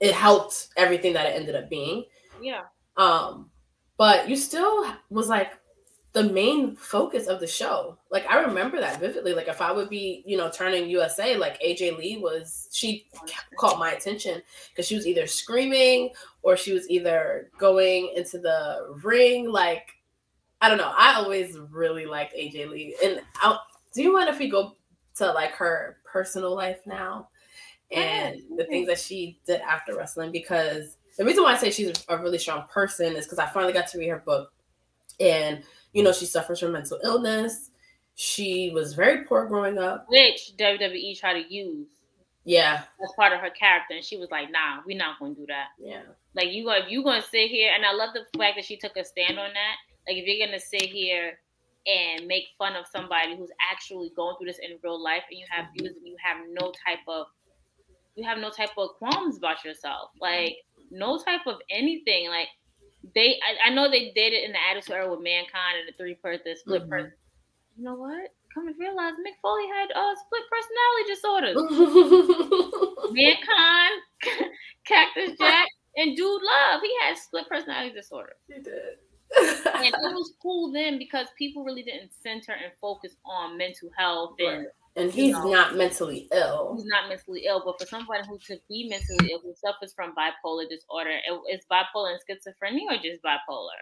it 0.00 0.12
helped 0.12 0.70
everything 0.76 1.12
that 1.12 1.26
it 1.26 1.36
ended 1.36 1.54
up 1.54 1.70
being. 1.70 2.04
Yeah. 2.42 2.62
Um, 2.96 3.50
but 3.96 4.28
you 4.28 4.34
still 4.34 4.92
was 5.10 5.28
like 5.28 5.52
the 6.14 6.22
main 6.22 6.76
focus 6.76 7.26
of 7.26 7.40
the 7.40 7.46
show. 7.46 7.98
Like 8.08 8.24
I 8.30 8.40
remember 8.40 8.80
that 8.80 9.00
vividly. 9.00 9.34
Like 9.34 9.48
if 9.48 9.60
I 9.60 9.72
would 9.72 9.90
be, 9.90 10.22
you 10.24 10.36
know, 10.36 10.48
turning 10.48 10.88
USA, 10.88 11.36
like 11.36 11.60
AJ 11.60 11.98
Lee 11.98 12.18
was, 12.18 12.68
she 12.72 13.08
caught 13.58 13.80
my 13.80 13.90
attention 13.90 14.40
because 14.70 14.86
she 14.86 14.94
was 14.94 15.08
either 15.08 15.26
screaming 15.26 16.10
or 16.42 16.56
she 16.56 16.72
was 16.72 16.88
either 16.88 17.50
going 17.58 18.12
into 18.14 18.38
the 18.38 18.96
ring. 19.02 19.50
Like 19.50 19.88
I 20.60 20.68
don't 20.68 20.78
know. 20.78 20.92
I 20.96 21.14
always 21.14 21.58
really 21.58 22.06
liked 22.06 22.34
AJ 22.34 22.70
Lee. 22.70 22.96
And 23.02 23.20
I, 23.42 23.58
do 23.92 24.02
you 24.02 24.12
mind 24.12 24.28
if 24.28 24.38
we 24.38 24.48
go 24.48 24.76
to 25.16 25.32
like 25.32 25.50
her 25.52 25.98
personal 26.04 26.54
life 26.54 26.80
now 26.86 27.28
and 27.90 28.40
the 28.56 28.64
things 28.64 28.86
that 28.86 29.00
she 29.00 29.40
did 29.46 29.60
after 29.62 29.96
wrestling? 29.96 30.30
Because 30.30 30.96
the 31.18 31.24
reason 31.24 31.42
why 31.42 31.54
I 31.54 31.56
say 31.56 31.72
she's 31.72 32.04
a 32.08 32.16
really 32.16 32.38
strong 32.38 32.66
person 32.68 33.16
is 33.16 33.26
because 33.26 33.40
I 33.40 33.46
finally 33.46 33.72
got 33.72 33.88
to 33.88 33.98
read 33.98 34.08
her 34.08 34.22
book, 34.24 34.52
and 35.18 35.64
you 35.94 36.02
know 36.02 36.12
she 36.12 36.26
suffers 36.26 36.60
from 36.60 36.72
mental 36.72 36.98
illness. 37.02 37.70
She 38.16 38.70
was 38.74 38.92
very 38.94 39.24
poor 39.24 39.46
growing 39.46 39.78
up. 39.78 40.06
Which 40.08 40.52
WWE 40.58 41.18
tried 41.18 41.42
to 41.42 41.54
use 41.54 41.88
Yeah, 42.44 42.82
as 43.02 43.12
part 43.16 43.32
of 43.32 43.40
her 43.40 43.50
character, 43.50 43.94
and 43.94 44.04
she 44.04 44.16
was 44.18 44.30
like, 44.30 44.50
"Nah, 44.50 44.80
we're 44.86 44.98
not 44.98 45.18
going 45.18 45.34
to 45.34 45.40
do 45.40 45.46
that. 45.46 45.68
yeah, 45.78 46.02
Like 46.34 46.52
you, 46.52 46.70
if 46.70 46.90
you 46.90 47.02
going 47.02 47.22
to 47.22 47.28
sit 47.28 47.48
here, 47.48 47.72
and 47.74 47.84
I 47.86 47.92
love 47.92 48.10
the 48.12 48.26
fact 48.38 48.56
that 48.56 48.64
she 48.64 48.76
took 48.76 48.96
a 48.96 49.04
stand 49.04 49.38
on 49.38 49.50
that. 49.54 49.76
Like 50.06 50.18
if 50.18 50.26
you're 50.26 50.46
going 50.46 50.58
to 50.58 50.64
sit 50.64 50.82
here 50.82 51.38
and 51.86 52.26
make 52.26 52.44
fun 52.58 52.76
of 52.76 52.86
somebody 52.86 53.36
who's 53.36 53.50
actually 53.72 54.10
going 54.16 54.36
through 54.36 54.46
this 54.46 54.58
in 54.58 54.78
real 54.82 55.02
life, 55.02 55.22
and 55.30 55.38
you 55.38 55.46
have 55.50 55.66
you, 55.74 55.90
you 56.04 56.16
have 56.22 56.38
no 56.50 56.72
type 56.86 57.00
of 57.08 57.26
you 58.16 58.24
have 58.24 58.38
no 58.38 58.50
type 58.50 58.70
of 58.78 58.90
qualms 58.98 59.38
about 59.38 59.64
yourself, 59.64 60.10
like 60.20 60.56
no 60.90 61.18
type 61.18 61.46
of 61.46 61.56
anything. 61.70 62.28
Like 62.28 62.48
they, 63.14 63.38
I, 63.42 63.70
I 63.70 63.74
know 63.74 63.90
they 63.90 64.12
did 64.14 64.32
it 64.32 64.44
in 64.44 64.52
the 64.52 64.58
Attitude 64.70 64.94
Era 64.94 65.10
with 65.10 65.20
Mankind 65.20 65.78
and 65.80 65.88
the 65.88 65.96
three 65.96 66.14
person 66.14 66.54
split 66.56 66.82
Mhm. 66.84 66.88
person. 66.88 67.12
You 67.76 67.84
know 67.84 67.94
what? 67.94 68.32
Come 68.54 68.68
to 68.72 68.74
realize, 68.78 69.14
Mick 69.14 69.34
Foley 69.42 69.66
had 69.66 69.90
uh, 69.92 70.14
split 70.14 70.42
personality 70.48 71.04
disorders. 71.10 71.56
Mankind, 73.10 73.94
Cactus 74.86 75.36
Jack, 75.38 75.66
and 75.96 76.16
Dude 76.16 76.42
Love. 76.42 76.80
He 76.82 76.94
had 77.02 77.18
split 77.18 77.48
personality 77.48 77.92
disorder. 77.94 78.34
He 78.48 78.60
did. 78.62 78.98
And 79.74 79.86
it 79.86 79.94
was 80.14 80.34
cool 80.40 80.70
then 80.72 80.98
because 80.98 81.26
people 81.36 81.64
really 81.64 81.82
didn't 81.82 82.12
center 82.22 82.52
and 82.52 82.72
focus 82.80 83.16
on 83.24 83.58
mental 83.58 83.90
health 83.96 84.34
Right. 84.38 84.58
and 84.58 84.66
he's 84.96 85.32
know. 85.32 85.50
not 85.50 85.74
mentally 85.76 86.28
ill. 86.32 86.74
He's 86.76 86.86
not 86.86 87.08
mentally 87.08 87.44
ill. 87.46 87.62
But 87.64 87.80
for 87.80 87.86
someone 87.86 88.24
who 88.24 88.38
to 88.46 88.58
be 88.68 88.88
mentally 88.88 89.32
ill, 89.32 89.40
who 89.40 89.54
suffers 89.56 89.92
from 89.92 90.14
bipolar 90.14 90.68
disorder, 90.68 91.18
is 91.52 91.60
bipolar 91.70 92.12
and 92.14 92.20
schizophrenia 92.20 92.90
or 92.90 93.02
just 93.02 93.22
bipolar? 93.22 93.80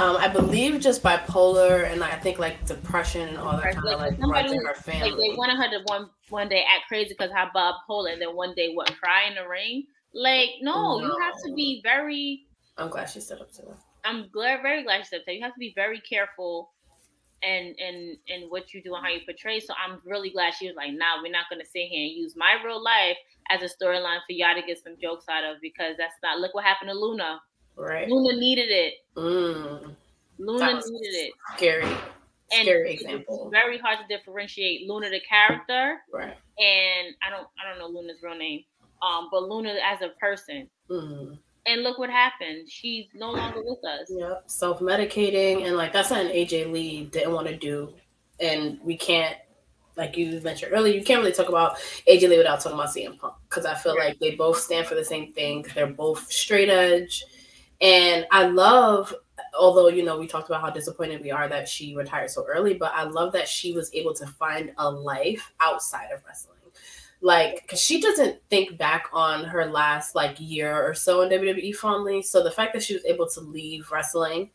Um, 0.00 0.16
I 0.16 0.28
believe 0.28 0.80
just 0.80 1.02
bipolar 1.02 1.90
and 1.90 2.02
I 2.02 2.16
think 2.16 2.38
like 2.38 2.64
depression 2.66 3.28
and 3.28 3.38
all 3.38 3.52
that 3.56 3.74
kind 3.74 3.78
of 3.78 3.84
like, 3.84 3.98
like 3.98 4.20
somebody 4.20 4.48
runs 4.48 4.52
in 4.52 4.58
her 4.60 4.66
Like 4.68 4.76
family. 4.76 5.10
they 5.10 5.36
wanted 5.36 5.56
her 5.56 5.70
to 5.70 5.84
one 5.86 6.10
one 6.30 6.48
day 6.48 6.64
act 6.68 6.88
crazy 6.88 7.10
because 7.16 7.30
her 7.30 7.50
bipolar, 7.54 8.12
and 8.12 8.20
then 8.20 8.34
one 8.34 8.54
day 8.54 8.72
what 8.74 8.92
cry 9.00 9.28
in 9.28 9.34
the 9.36 9.46
ring. 9.48 9.84
Like 10.12 10.48
no, 10.62 11.00
you 11.00 11.16
have 11.22 11.34
to 11.46 11.54
be 11.54 11.80
very 11.84 12.46
I'm 12.76 12.88
glad 12.88 13.06
she 13.10 13.20
stood 13.20 13.40
up 13.40 13.52
to 13.54 13.62
it. 13.62 13.76
I'm 14.04 14.28
glad, 14.32 14.62
very 14.62 14.82
glad 14.82 14.98
you 14.98 15.04
said 15.04 15.22
that. 15.26 15.34
You 15.34 15.42
have 15.42 15.54
to 15.54 15.60
be 15.60 15.72
very 15.76 16.00
careful 16.00 16.72
and 17.46 17.74
and 17.78 18.16
and 18.28 18.50
what 18.50 18.72
you 18.74 18.82
do 18.82 18.94
and 18.94 19.04
how 19.04 19.10
you 19.12 19.20
portray. 19.24 19.60
So 19.60 19.74
I'm 19.74 19.98
really 20.04 20.30
glad 20.30 20.54
she 20.54 20.66
was 20.66 20.76
like, 20.76 20.92
nah, 20.92 21.22
we're 21.22 21.30
not 21.32 21.46
gonna 21.50 21.64
sit 21.64 21.88
here 21.88 22.02
and 22.06 22.12
use 22.12 22.34
my 22.36 22.56
real 22.64 22.82
life 22.82 23.16
as 23.50 23.62
a 23.62 23.66
storyline 23.66 24.18
for 24.26 24.32
y'all 24.32 24.54
to 24.54 24.66
get 24.66 24.82
some 24.82 24.94
jokes 25.00 25.26
out 25.28 25.44
of 25.44 25.60
because 25.60 25.96
that's 25.98 26.14
not 26.22 26.38
look 26.40 26.54
what 26.54 26.64
happened 26.64 26.90
to 26.90 26.94
Luna. 26.98 27.40
Right. 27.76 28.08
Luna 28.08 28.38
needed 28.38 28.70
it. 28.70 28.94
Mm, 29.16 29.94
Luna 30.38 30.74
needed 30.86 31.14
it. 31.14 31.32
scary. 31.56 31.84
And 32.52 32.66
Scary 32.66 32.92
example. 32.94 33.48
very 33.50 33.78
hard 33.78 33.98
to 33.98 34.06
differentiate 34.16 34.86
Luna 34.88 35.10
the 35.10 35.20
character 35.28 35.96
Right. 36.12 36.36
and 36.58 37.14
I 37.26 37.30
don't 37.30 37.48
I 37.58 37.68
don't 37.68 37.78
know 37.78 37.88
Luna's 37.98 38.18
real 38.22 38.36
name. 38.36 38.64
Um, 39.02 39.28
but 39.30 39.42
Luna 39.48 39.74
as 39.84 40.00
a 40.02 40.10
person. 40.20 40.68
Mm. 40.90 41.38
And 41.66 41.82
look 41.82 41.98
what 41.98 42.10
happened. 42.10 42.68
She's 42.68 43.06
no 43.14 43.32
longer 43.32 43.62
with 43.64 43.82
us. 43.84 44.10
Yep. 44.10 44.44
Self 44.46 44.80
medicating 44.80 45.66
and 45.66 45.76
like 45.76 45.92
that's 45.92 46.10
something 46.10 46.34
AJ 46.34 46.70
Lee 46.70 47.04
didn't 47.06 47.32
want 47.32 47.46
to 47.46 47.56
do. 47.56 47.94
And 48.40 48.78
we 48.82 48.96
can't 48.96 49.36
like 49.96 50.16
you 50.16 50.40
mentioned 50.40 50.72
earlier, 50.72 50.94
you 50.94 51.04
can't 51.04 51.20
really 51.20 51.32
talk 51.32 51.48
about 51.48 51.78
AJ 52.08 52.28
Lee 52.28 52.38
without 52.38 52.60
talking 52.60 52.78
about 52.78 52.90
CM 52.90 53.18
Punk 53.18 53.34
because 53.48 53.64
I 53.64 53.74
feel 53.74 53.96
like 53.96 54.18
they 54.18 54.34
both 54.34 54.58
stand 54.58 54.86
for 54.86 54.94
the 54.94 55.04
same 55.04 55.32
thing. 55.32 55.64
They're 55.74 55.86
both 55.86 56.30
straight 56.30 56.68
edge. 56.68 57.24
And 57.80 58.26
I 58.30 58.46
love, 58.46 59.14
although, 59.58 59.88
you 59.88 60.04
know, 60.04 60.18
we 60.18 60.26
talked 60.26 60.48
about 60.48 60.62
how 60.62 60.70
disappointed 60.70 61.22
we 61.22 61.30
are 61.30 61.48
that 61.48 61.68
she 61.68 61.94
retired 61.94 62.30
so 62.30 62.44
early, 62.46 62.74
but 62.74 62.92
I 62.94 63.04
love 63.04 63.32
that 63.32 63.48
she 63.48 63.72
was 63.72 63.92
able 63.94 64.14
to 64.14 64.26
find 64.26 64.72
a 64.78 64.90
life 64.90 65.52
outside 65.60 66.10
of 66.12 66.24
wrestling. 66.26 66.53
Like, 67.24 67.62
because 67.62 67.80
she 67.80 68.02
doesn't 68.02 68.36
think 68.50 68.76
back 68.76 69.08
on 69.10 69.44
her 69.44 69.64
last 69.64 70.14
like 70.14 70.36
year 70.38 70.86
or 70.86 70.92
so 70.92 71.22
in 71.22 71.30
WWE 71.30 71.74
fondly. 71.74 72.20
So 72.20 72.44
the 72.44 72.50
fact 72.50 72.74
that 72.74 72.82
she 72.82 72.92
was 72.92 73.04
able 73.06 73.26
to 73.30 73.40
leave 73.40 73.90
wrestling 73.90 74.50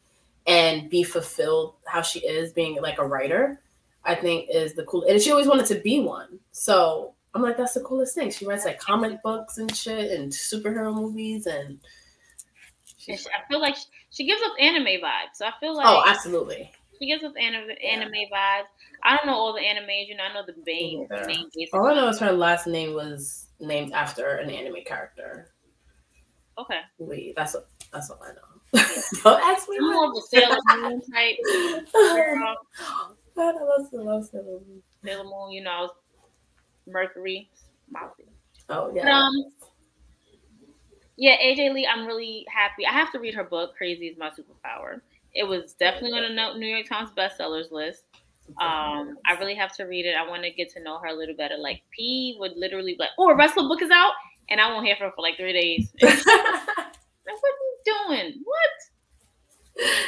and 0.45 0.87
be 0.87 1.01
fulfilled 1.01 1.77
how 1.87 2.03
she 2.03 2.19
is 2.19 2.53
being 2.53 2.79
like 2.79 2.99
a 2.99 3.07
writer, 3.07 3.59
I 4.05 4.13
think 4.13 4.49
is 4.53 4.75
the 4.75 4.83
cool. 4.83 5.03
And 5.09 5.19
she 5.19 5.31
always 5.31 5.47
wanted 5.47 5.65
to 5.65 5.81
be 5.81 5.99
one. 5.99 6.37
So 6.51 7.15
I'm 7.33 7.41
like, 7.41 7.57
that's 7.57 7.73
the 7.73 7.81
coolest 7.81 8.13
thing. 8.13 8.29
She 8.29 8.45
writes 8.45 8.65
like 8.65 8.79
comic 8.79 9.23
books 9.23 9.57
and 9.57 9.75
shit 9.75 10.11
and 10.11 10.31
superhero 10.31 10.93
movies 10.93 11.47
and. 11.47 11.79
She, 12.97 13.13
I 13.13 13.47
feel 13.49 13.61
like 13.61 13.77
she, 13.77 13.85
she 14.11 14.25
gives 14.27 14.43
us 14.43 14.51
anime 14.59 15.01
vibes. 15.01 15.33
So 15.33 15.47
I 15.47 15.53
feel 15.59 15.71
oh, 15.71 15.73
like 15.73 15.87
oh, 15.87 16.03
absolutely. 16.05 16.71
She 16.99 17.07
gives 17.07 17.23
us 17.23 17.33
anime, 17.39 17.69
anime 17.83 18.11
vibes. 18.31 18.67
I 19.03 19.15
don't 19.15 19.27
know 19.27 19.35
all 19.35 19.53
the 19.53 19.61
animes, 19.61 20.07
you 20.07 20.15
know, 20.15 20.23
I 20.23 20.33
know 20.33 20.43
the 20.45 20.55
main, 20.65 21.07
Yeah. 21.09 21.25
basic. 21.27 21.73
All 21.73 21.87
I 21.87 21.95
know 21.95 22.07
is 22.09 22.19
her 22.19 22.31
last 22.31 22.67
name 22.67 22.93
was 22.93 23.47
named 23.59 23.93
after 23.93 24.35
an 24.35 24.49
anime 24.49 24.83
character. 24.85 25.51
Okay. 26.57 26.79
Wait, 26.97 27.35
that's 27.35 27.53
what 27.53 27.69
that's 27.93 28.09
all 28.09 28.21
I 28.21 28.33
know. 28.33 28.81
Don't 29.23 29.41
ask 29.41 29.67
me. 29.69 29.77
I'm 29.77 29.93
more 29.93 30.05
of 30.05 30.11
a 30.17 30.21
Sailor 30.21 30.57
Moon 30.67 31.01
type 31.13 31.37
girl. 31.93 32.55
God, 33.35 33.55
I 33.55 33.63
love, 33.63 33.87
love 33.93 34.25
Sailor 34.25 34.43
Moon. 34.67 34.83
Sailor 35.03 35.23
Moon, 35.23 35.51
you 35.51 35.63
know, 35.63 35.89
Mercury. 36.87 37.49
Mousy. 37.89 38.25
Oh 38.69 38.91
But, 38.93 38.95
yeah. 38.95 39.09
um, 39.09 39.33
yeah, 41.17 41.37
AJ 41.37 41.73
Lee, 41.73 41.87
I'm 41.87 42.05
really 42.05 42.45
happy. 42.53 42.85
I 42.85 42.91
have 42.91 43.11
to 43.13 43.19
read 43.19 43.33
her 43.35 43.43
book, 43.43 43.75
Crazy 43.75 44.07
is 44.07 44.17
My 44.17 44.29
Superpower. 44.29 45.01
It 45.33 45.47
was 45.47 45.73
definitely 45.73 46.19
on 46.19 46.35
the 46.35 46.59
New 46.59 46.67
York 46.67 46.87
Times 46.87 47.09
bestsellers 47.17 47.71
list. 47.71 48.03
Um, 48.59 49.17
I 49.27 49.33
really 49.39 49.55
have 49.55 49.75
to 49.75 49.83
read 49.83 50.05
it. 50.05 50.15
I 50.15 50.27
want 50.27 50.43
to 50.43 50.51
get 50.51 50.71
to 50.73 50.83
know 50.83 50.97
her 50.99 51.07
a 51.07 51.13
little 51.13 51.35
better. 51.35 51.55
Like 51.57 51.83
P 51.95 52.35
would 52.39 52.53
literally 52.55 52.93
be 52.93 52.97
like, 52.99 53.09
"Oh, 53.19 53.29
a 53.29 53.35
wrestler 53.35 53.67
book 53.67 53.81
is 53.81 53.91
out," 53.91 54.13
and 54.49 54.59
I 54.59 54.71
won't 54.71 54.85
hear 54.85 54.95
from 54.95 55.09
her 55.09 55.11
for 55.15 55.21
like 55.21 55.37
three 55.37 55.53
days. 55.53 55.93
like, 56.01 56.25
what 56.25 57.53
are 57.53 57.59
you 57.61 57.77
doing? 57.85 58.41
What? 58.43 58.69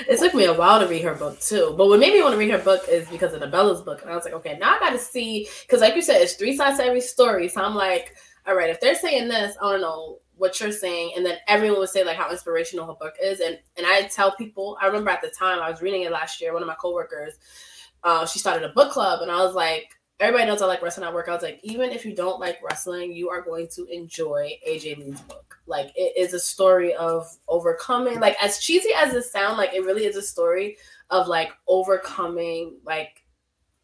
it 0.07 0.19
took 0.19 0.33
me 0.33 0.45
a 0.45 0.53
while 0.53 0.79
to 0.79 0.87
read 0.87 1.03
her 1.03 1.13
book 1.13 1.39
too. 1.39 1.73
But 1.77 1.87
what 1.87 1.99
made 1.99 2.13
me 2.13 2.21
want 2.21 2.33
to 2.33 2.39
read 2.39 2.51
her 2.51 2.57
book 2.57 2.81
is 2.89 3.07
because 3.09 3.33
of 3.33 3.39
the 3.39 3.47
Bella's 3.47 3.81
book. 3.81 4.01
And 4.01 4.11
I 4.11 4.15
was 4.15 4.25
like, 4.25 4.33
okay, 4.33 4.57
now 4.59 4.75
I 4.75 4.79
got 4.79 4.89
to 4.91 4.99
see 4.99 5.47
because, 5.61 5.81
like 5.81 5.95
you 5.95 6.01
said, 6.01 6.21
it's 6.21 6.33
three 6.33 6.55
sides 6.55 6.77
to 6.77 6.85
every 6.85 7.01
story. 7.01 7.47
So 7.47 7.61
I'm 7.61 7.75
like, 7.75 8.15
all 8.47 8.55
right, 8.55 8.69
if 8.69 8.81
they're 8.81 8.95
saying 8.95 9.29
this, 9.29 9.55
I 9.61 9.71
don't 9.71 9.81
know 9.81 10.19
what 10.41 10.59
you're 10.59 10.71
saying, 10.71 11.11
and 11.15 11.23
then 11.23 11.37
everyone 11.47 11.77
would 11.77 11.89
say 11.89 12.03
like 12.03 12.17
how 12.17 12.31
inspirational 12.31 12.87
her 12.87 12.95
book 12.95 13.13
is. 13.21 13.41
And 13.41 13.59
and 13.77 13.85
I 13.85 14.01
tell 14.07 14.35
people, 14.35 14.75
I 14.81 14.87
remember 14.87 15.11
at 15.11 15.21
the 15.21 15.29
time 15.29 15.59
I 15.59 15.69
was 15.69 15.83
reading 15.83 16.01
it 16.01 16.11
last 16.11 16.41
year. 16.41 16.51
One 16.51 16.63
of 16.63 16.67
my 16.67 16.73
coworkers, 16.73 17.33
uh, 18.03 18.25
she 18.25 18.39
started 18.39 18.67
a 18.67 18.73
book 18.73 18.91
club, 18.91 19.21
and 19.21 19.31
I 19.31 19.37
was 19.37 19.55
like. 19.55 19.85
Everybody 20.19 20.45
knows 20.45 20.61
I 20.61 20.67
like 20.67 20.83
wrestling 20.83 21.07
I 21.07 21.11
work. 21.11 21.27
I 21.29 21.33
was 21.33 21.41
like, 21.41 21.59
even 21.63 21.89
if 21.89 22.05
you 22.05 22.13
don't 22.13 22.39
like 22.39 22.59
wrestling, 22.61 23.11
you 23.11 23.29
are 23.29 23.41
going 23.41 23.67
to 23.73 23.87
enjoy 23.87 24.51
AJ 24.69 24.99
Lee's 24.99 25.19
book. 25.21 25.57
Like, 25.65 25.87
it 25.95 26.13
is 26.15 26.35
a 26.35 26.39
story 26.39 26.93
of 26.93 27.27
overcoming. 27.47 28.19
Like, 28.19 28.35
as 28.39 28.59
cheesy 28.59 28.91
as 28.95 29.15
it 29.15 29.23
sounds, 29.23 29.57
like 29.57 29.73
it 29.73 29.83
really 29.83 30.05
is 30.05 30.15
a 30.15 30.21
story 30.21 30.77
of 31.09 31.27
like 31.27 31.49
overcoming 31.67 32.77
like 32.85 33.23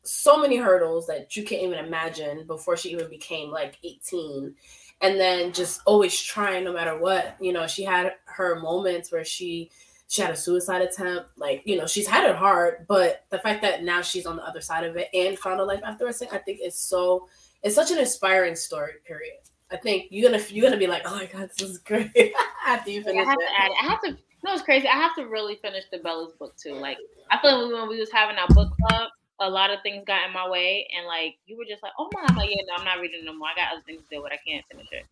so 0.08 0.38
many 0.38 0.58
hurdles 0.58 1.08
that 1.08 1.36
you 1.36 1.44
can't 1.44 1.64
even 1.64 1.84
imagine 1.84 2.48
before 2.48 2.78
she 2.78 2.90
even 2.90 3.10
became 3.10 3.50
like 3.50 3.78
18 3.84 4.56
and 5.02 5.20
then 5.20 5.54
just 5.54 5.82
always 5.86 6.20
trying 6.20 6.64
no 6.64 6.74
matter 6.74 6.98
what 6.98 7.36
you 7.40 7.54
know 7.54 7.68
she 7.68 7.84
had 7.84 8.14
her 8.26 8.60
moments 8.60 9.12
where 9.12 9.24
she 9.26 9.70
she 10.08 10.22
had 10.22 10.32
a 10.32 10.36
suicide 10.36 10.82
attempt 10.82 11.30
like 11.38 11.62
you 11.66 11.78
know 11.78 11.86
she's 11.86 12.08
had 12.08 12.30
it 12.30 12.36
hard 12.36 12.86
but 12.88 13.26
the 13.30 13.40
fact 13.40 13.62
that 13.62 13.84
now 13.84 14.02
she's 14.02 14.26
on 14.26 14.36
the 14.36 14.44
other 14.44 14.62
side 14.62 14.84
of 14.84 14.96
it 14.96 15.10
and 15.14 15.38
found 15.38 15.60
a 15.60 15.64
life 15.64 15.82
after 15.84 16.06
wrestling 16.06 16.30
i 16.32 16.38
think 16.38 16.60
is 16.64 16.80
so 16.80 17.28
it's 17.64 17.76
such 17.76 17.92
an 17.92 17.98
inspiring 17.98 18.56
story 18.56 18.94
period 19.06 19.38
i 19.72 19.78
think 19.78 20.08
you're 20.10 20.30
gonna 20.30 20.44
you're 20.50 20.64
gonna 20.64 20.80
be 20.80 20.88
like 20.88 21.04
oh 21.06 21.16
my 21.16 21.26
god 21.26 21.50
this 21.58 21.70
is 21.70 21.78
great 21.80 22.12
after 22.68 22.92
you 22.92 23.02
finish 23.02 23.26
I 23.26 23.30
have 23.30 23.38
it 23.40 23.48
to 23.48 23.62
add. 23.62 23.72
I 23.82 23.90
have 23.90 24.02
to. 24.02 24.10
You 24.10 24.44
know 24.44 24.52
what's 24.52 24.64
crazy? 24.64 24.88
I 24.88 24.98
have 24.98 25.16
to 25.16 25.24
really 25.24 25.56
finish 25.56 25.86
the 25.92 25.98
Bella's 25.98 26.34
book 26.34 26.56
too. 26.58 26.74
Like 26.74 26.98
I 27.32 27.40
feel 27.42 27.66
like 27.66 27.74
when 27.74 27.90
we 27.90 28.00
was 28.00 28.12
having 28.12 28.38
our 28.38 28.48
book 28.50 28.72
club, 28.78 29.10
a 29.40 29.50
lot 29.50 29.70
of 29.70 29.82
things 29.84 30.04
got 30.06 30.26
in 30.28 30.34
my 30.34 30.48
way, 30.50 30.88
and 30.96 31.06
like 31.06 31.38
you 31.46 31.58
were 31.58 31.66
just 31.66 31.84
like, 31.84 31.94
"Oh 32.00 32.10
my, 32.14 32.26
I'm 32.28 32.36
like, 32.36 32.50
yeah, 32.50 32.62
no, 32.68 32.74
I'm 32.78 32.86
not 32.86 33.00
reading 33.00 33.24
no 33.26 33.34
more. 33.34 33.50
I 33.50 33.56
got 33.56 33.74
other 33.74 33.84
things 33.86 34.02
to 34.10 34.16
do, 34.18 34.22
but 34.22 34.32
I 34.32 34.40
can't 34.48 34.66
finish 34.72 34.88
it." 34.92 35.06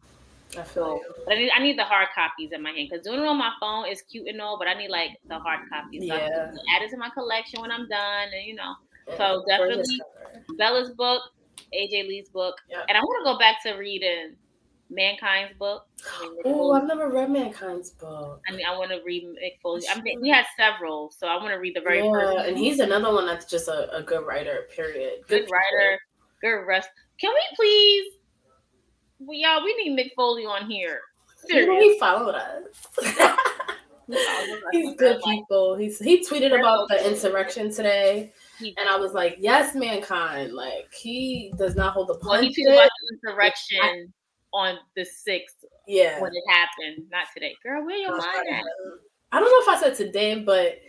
i 0.57 0.63
feel 0.63 0.65
So, 0.65 1.01
but 1.25 1.33
I 1.33 1.37
need, 1.37 1.51
I 1.55 1.59
need 1.61 1.77
the 1.77 1.83
hard 1.83 2.07
copies 2.15 2.51
in 2.51 2.61
my 2.61 2.71
hand 2.71 2.87
because 2.89 3.05
doing 3.05 3.19
it 3.19 3.27
on 3.27 3.37
my 3.37 3.51
phone 3.59 3.87
is 3.87 4.01
cute 4.03 4.27
and 4.27 4.39
all, 4.41 4.57
but 4.57 4.67
I 4.67 4.73
need 4.73 4.89
like 4.89 5.11
the 5.27 5.37
hard 5.39 5.67
copies. 5.69 6.07
So 6.07 6.15
Yeah. 6.15 6.51
add 6.75 6.81
it 6.81 6.89
to 6.91 6.97
my 6.97 7.09
collection 7.09 7.61
when 7.61 7.71
I'm 7.71 7.87
done, 7.89 8.29
and 8.33 8.45
you 8.45 8.55
know, 8.55 8.75
Yeah. 9.07 9.17
So 9.17 9.43
definitely- 9.47 10.01
Bella's 10.57 10.91
book, 10.91 11.21
AJ 11.73 12.07
Lee's 12.07 12.29
book, 12.29 12.55
Yeah. 12.69 12.85
and 12.87 12.97
I 12.97 13.01
want 13.01 13.25
to 13.25 13.31
go 13.33 13.37
back 13.37 13.61
to 13.63 13.73
reading 13.73 14.35
Mankind's 14.89 15.57
book. 15.57 15.87
I 16.21 16.29
mean, 16.29 16.41
Oh, 16.45 16.71
I've 16.73 16.85
never 16.85 17.09
read 17.09 17.29
Mankind's 17.29 17.91
book. 17.91 18.41
I 18.47 18.51
mean, 18.55 18.65
I 18.65 18.77
want 18.77 18.91
to 18.91 19.01
read 19.05 19.23
Mick 19.25 19.59
Foley. 19.61 19.83
I 19.89 19.99
mean, 20.01 20.23
he 20.23 20.29
has 20.31 20.45
several, 20.57 21.11
so 21.11 21.27
I 21.27 21.35
want 21.37 21.49
to 21.49 21.55
read 21.55 21.75
the 21.75 21.81
very 21.81 22.01
first. 22.01 22.35
yeah, 22.37 22.43
and 22.45 22.57
he's 22.57 22.79
another 22.79 23.11
one 23.13 23.25
that's 23.25 23.45
just 23.45 23.67
a, 23.67 23.93
a 23.95 24.03
good 24.03 24.25
writer. 24.25 24.67
Period. 24.75 25.21
good 25.27 25.49
writer, 25.51 25.99
good 26.41 26.65
rest. 26.67 26.89
Can 27.19 27.31
we 27.33 27.55
please, 27.55 28.13
well, 29.19 29.37
y'all? 29.37 29.63
We 29.63 29.75
need 29.83 29.97
Mick 29.97 30.11
Foley 30.15 30.45
on 30.45 30.69
here. 30.69 30.99
people. 31.47 31.59
You 31.61 31.67
know, 31.67 31.79
he 31.79 31.99
followed 31.99 32.35
us. 32.35 32.63
he's 34.71 34.95
good 34.97 35.19
people. 35.23 35.75
He's 35.75 35.97
he 35.99 36.23
tweeted 36.25 36.57
about 36.57 36.87
the 36.89 37.09
insurrection 37.09 37.71
today, 37.73 38.31
and 38.59 38.87
I 38.89 38.97
was 38.97 39.13
like, 39.13 39.37
yes, 39.39 39.73
mankind. 39.75 40.53
Like 40.53 40.93
he 40.93 41.51
does 41.57 41.75
not 41.75 41.93
hold 41.93 42.09
the 42.09 42.19
well, 42.21 42.39
he 42.39 42.47
punch. 42.49 42.55
tweeted 42.57 42.73
about 42.73 42.89
the 43.01 43.15
insurrection 43.29 44.13
on 44.55 44.77
the 44.95 45.05
sixth 45.05 45.65
yeah. 45.87 46.19
when 46.21 46.31
it 46.33 46.43
happened, 46.49 47.07
not 47.11 47.27
today. 47.33 47.55
Girl, 47.61 47.85
where 47.85 47.97
your 47.97 48.17
mind 48.17 48.49
at? 48.51 48.63
I 49.31 49.39
don't 49.39 49.49
know 49.49 49.73
if 49.73 49.77
I 49.77 49.81
said 49.81 49.95
today, 49.95 50.41
but 50.41 50.79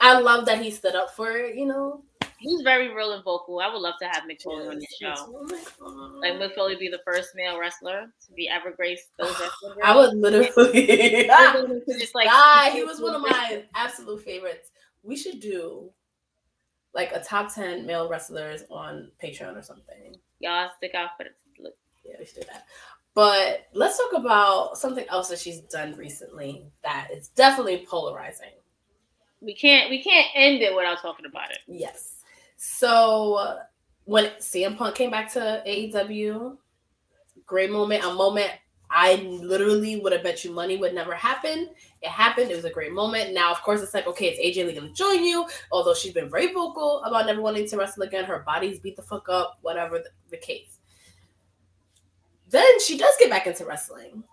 I 0.00 0.20
love 0.20 0.44
that 0.46 0.62
he 0.62 0.70
stood 0.70 0.94
up 0.94 1.10
for 1.16 1.30
it. 1.32 1.56
You 1.56 1.66
know, 1.66 2.04
He's 2.40 2.62
very 2.62 2.88
real 2.88 3.12
and 3.12 3.22
vocal. 3.22 3.60
I 3.60 3.70
would 3.70 3.82
love 3.82 3.96
to 4.00 4.08
have 4.08 4.22
Mick 4.22 4.40
Foley 4.42 4.66
on 4.66 4.78
the 4.78 4.86
show. 4.98 5.46
Like 6.20 6.34
Mick 6.34 6.54
Foley 6.54 6.74
be 6.74 6.88
the 6.88 7.00
first 7.04 7.30
male 7.34 7.60
wrestler 7.60 8.06
to 8.26 8.32
be 8.32 8.48
ever 8.48 8.70
graced 8.70 9.08
those 9.18 9.38
wrestling. 9.38 9.78
I 9.84 9.94
would 9.94 10.16
literally. 10.16 11.26
just 11.98 12.14
like 12.14 12.28
Guy, 12.28 12.70
he 12.70 12.82
was 12.82 12.98
one 12.98 13.14
of 13.14 13.20
my 13.20 13.64
absolute 13.74 14.22
favorites. 14.24 14.70
We 15.02 15.18
should 15.18 15.40
do 15.40 15.90
like 16.94 17.12
a 17.12 17.20
top 17.20 17.54
ten 17.54 17.84
male 17.84 18.08
wrestlers 18.08 18.64
on 18.70 19.10
Patreon 19.22 19.56
or 19.56 19.62
something. 19.62 20.16
y'all 20.38 20.70
stick 20.78 20.94
out 20.94 21.10
for 21.18 21.24
the 21.24 21.62
look. 21.62 21.74
Yeah, 22.06 22.14
we 22.18 22.24
should 22.24 22.36
do 22.36 22.46
that. 22.52 22.64
But 23.14 23.66
let's 23.74 23.98
talk 23.98 24.12
about 24.14 24.78
something 24.78 25.04
else 25.08 25.28
that 25.28 25.38
she's 25.38 25.60
done 25.62 25.96
recently 25.96 26.66
that 26.82 27.08
is 27.12 27.28
definitely 27.28 27.84
polarizing. 27.88 28.50
We 29.40 29.54
can't 29.54 29.90
we 29.90 30.02
can't 30.02 30.26
end 30.34 30.62
it 30.62 30.74
without 30.74 31.00
talking 31.00 31.26
about 31.26 31.50
it. 31.50 31.58
Yes. 31.66 32.22
So 32.56 33.58
when 34.04 34.26
CM 34.38 34.76
Punk 34.76 34.94
came 34.94 35.10
back 35.10 35.32
to 35.32 35.62
AEW, 35.66 36.56
great 37.46 37.70
moment, 37.70 38.04
a 38.04 38.12
moment 38.12 38.50
I 38.90 39.14
literally 39.14 40.00
would 40.00 40.12
have 40.12 40.24
bet 40.24 40.44
you 40.44 40.52
money 40.52 40.76
would 40.76 40.94
never 40.94 41.14
happen. 41.14 41.68
It 42.02 42.08
happened. 42.08 42.50
It 42.50 42.56
was 42.56 42.64
a 42.64 42.70
great 42.70 42.92
moment. 42.92 43.32
Now, 43.32 43.52
of 43.52 43.62
course, 43.62 43.80
it's 43.82 43.94
like, 43.94 44.08
okay, 44.08 44.26
it's 44.26 44.58
AJ 44.58 44.66
Lee 44.66 44.74
going 44.74 44.88
to 44.88 44.94
join 44.94 45.22
you. 45.22 45.46
Although 45.70 45.94
she's 45.94 46.12
been 46.12 46.28
very 46.28 46.52
vocal 46.52 47.02
about 47.04 47.26
never 47.26 47.40
wanting 47.40 47.68
to 47.68 47.76
wrestle 47.76 48.02
again. 48.02 48.24
Her 48.24 48.42
body's 48.44 48.80
beat 48.80 48.96
the 48.96 49.02
fuck 49.02 49.28
up, 49.28 49.58
whatever 49.62 49.98
the, 49.98 50.10
the 50.30 50.38
case. 50.38 50.79
Then 52.50 52.80
she 52.80 52.98
does 52.98 53.14
get 53.18 53.30
back 53.30 53.46
into 53.46 53.64
wrestling, 53.64 54.24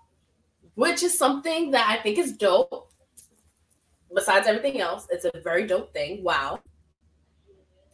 which 0.76 1.04
is 1.04 1.18
something 1.18 1.72
that 1.72 1.88
I 1.90 2.02
think 2.02 2.18
is 2.18 2.34
dope. 2.36 2.92
Besides 4.14 4.48
everything 4.48 4.82
else, 4.82 5.08
it's 5.12 5.26
a 5.26 5.32
very 5.44 5.68
dope 5.68 5.94
thing. 5.94 6.24
Wow. 6.24 6.60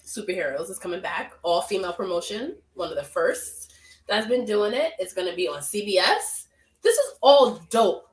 Superheroes 0.05 0.69
is 0.69 0.80
coming 0.80 1.01
back, 1.01 1.34
all 1.43 1.61
female 1.61 1.93
promotion, 1.93 2.57
one 2.74 2.89
of 2.89 2.95
the 2.95 3.03
first 3.03 3.74
that's 4.07 4.28
been 4.28 4.45
doing 4.45 4.74
it. 4.74 4.93
It's 4.99 5.13
going 5.13 5.30
to 5.30 5.36
be 5.36 5.47
on 5.47 5.59
CBS. 5.61 6.47
This 6.82 6.97
is 6.97 7.13
all 7.21 7.61
dope, 7.69 8.05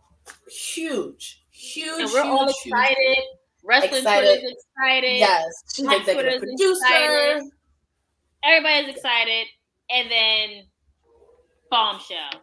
huge, 0.48 1.44
huge. 1.50 2.00
And 2.00 2.10
we're 2.12 2.22
huge, 2.22 2.32
all 2.32 2.46
huge. 2.46 2.56
excited. 2.66 3.24
Wrestling 3.62 3.98
Excited. 3.98 4.40
Twitter's 4.40 4.56
excited. 4.76 5.18
Yes, 5.18 5.44
she's 5.74 5.84
executive 5.84 6.14
Twitter's 6.14 6.38
producer. 6.38 6.70
excited. 6.70 7.50
Everybody's 8.42 8.96
excited. 8.96 9.46
And 9.90 10.10
then 10.10 10.66
bombshell. 11.70 12.42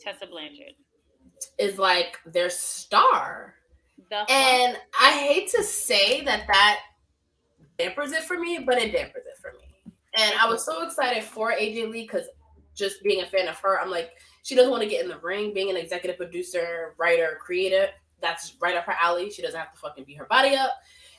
Tessa 0.00 0.26
Blanchard. 0.26 0.74
Is 1.58 1.78
like 1.78 2.18
their 2.26 2.50
star. 2.50 3.54
The? 4.10 4.30
And 4.30 4.76
I 5.00 5.12
hate 5.12 5.50
to 5.50 5.62
say 5.62 6.22
that 6.24 6.46
that 6.46 6.80
dampers 7.78 8.12
it 8.12 8.24
for 8.24 8.38
me, 8.38 8.60
but 8.64 8.78
it 8.78 8.92
dampers 8.92 9.24
it 9.26 9.38
for 9.40 9.52
me. 9.52 9.92
And 10.16 10.34
I 10.38 10.48
was 10.48 10.64
so 10.64 10.84
excited 10.84 11.22
for 11.22 11.52
AJ 11.52 11.90
Lee 11.90 12.02
because 12.02 12.26
just 12.74 13.02
being 13.02 13.22
a 13.22 13.26
fan 13.26 13.48
of 13.48 13.58
her, 13.58 13.80
I'm 13.80 13.90
like, 13.90 14.10
she 14.42 14.54
doesn't 14.54 14.70
want 14.70 14.82
to 14.82 14.88
get 14.88 15.02
in 15.02 15.08
the 15.08 15.18
ring. 15.18 15.54
Being 15.54 15.70
an 15.70 15.76
executive 15.76 16.16
producer, 16.16 16.94
writer, 16.98 17.38
creative, 17.40 17.90
that's 18.20 18.54
right 18.60 18.76
up 18.76 18.84
her 18.84 18.96
alley. 19.00 19.30
She 19.30 19.42
doesn't 19.42 19.58
have 19.58 19.72
to 19.72 19.78
fucking 19.78 20.04
beat 20.04 20.18
her 20.18 20.26
body 20.26 20.54
up. 20.56 20.72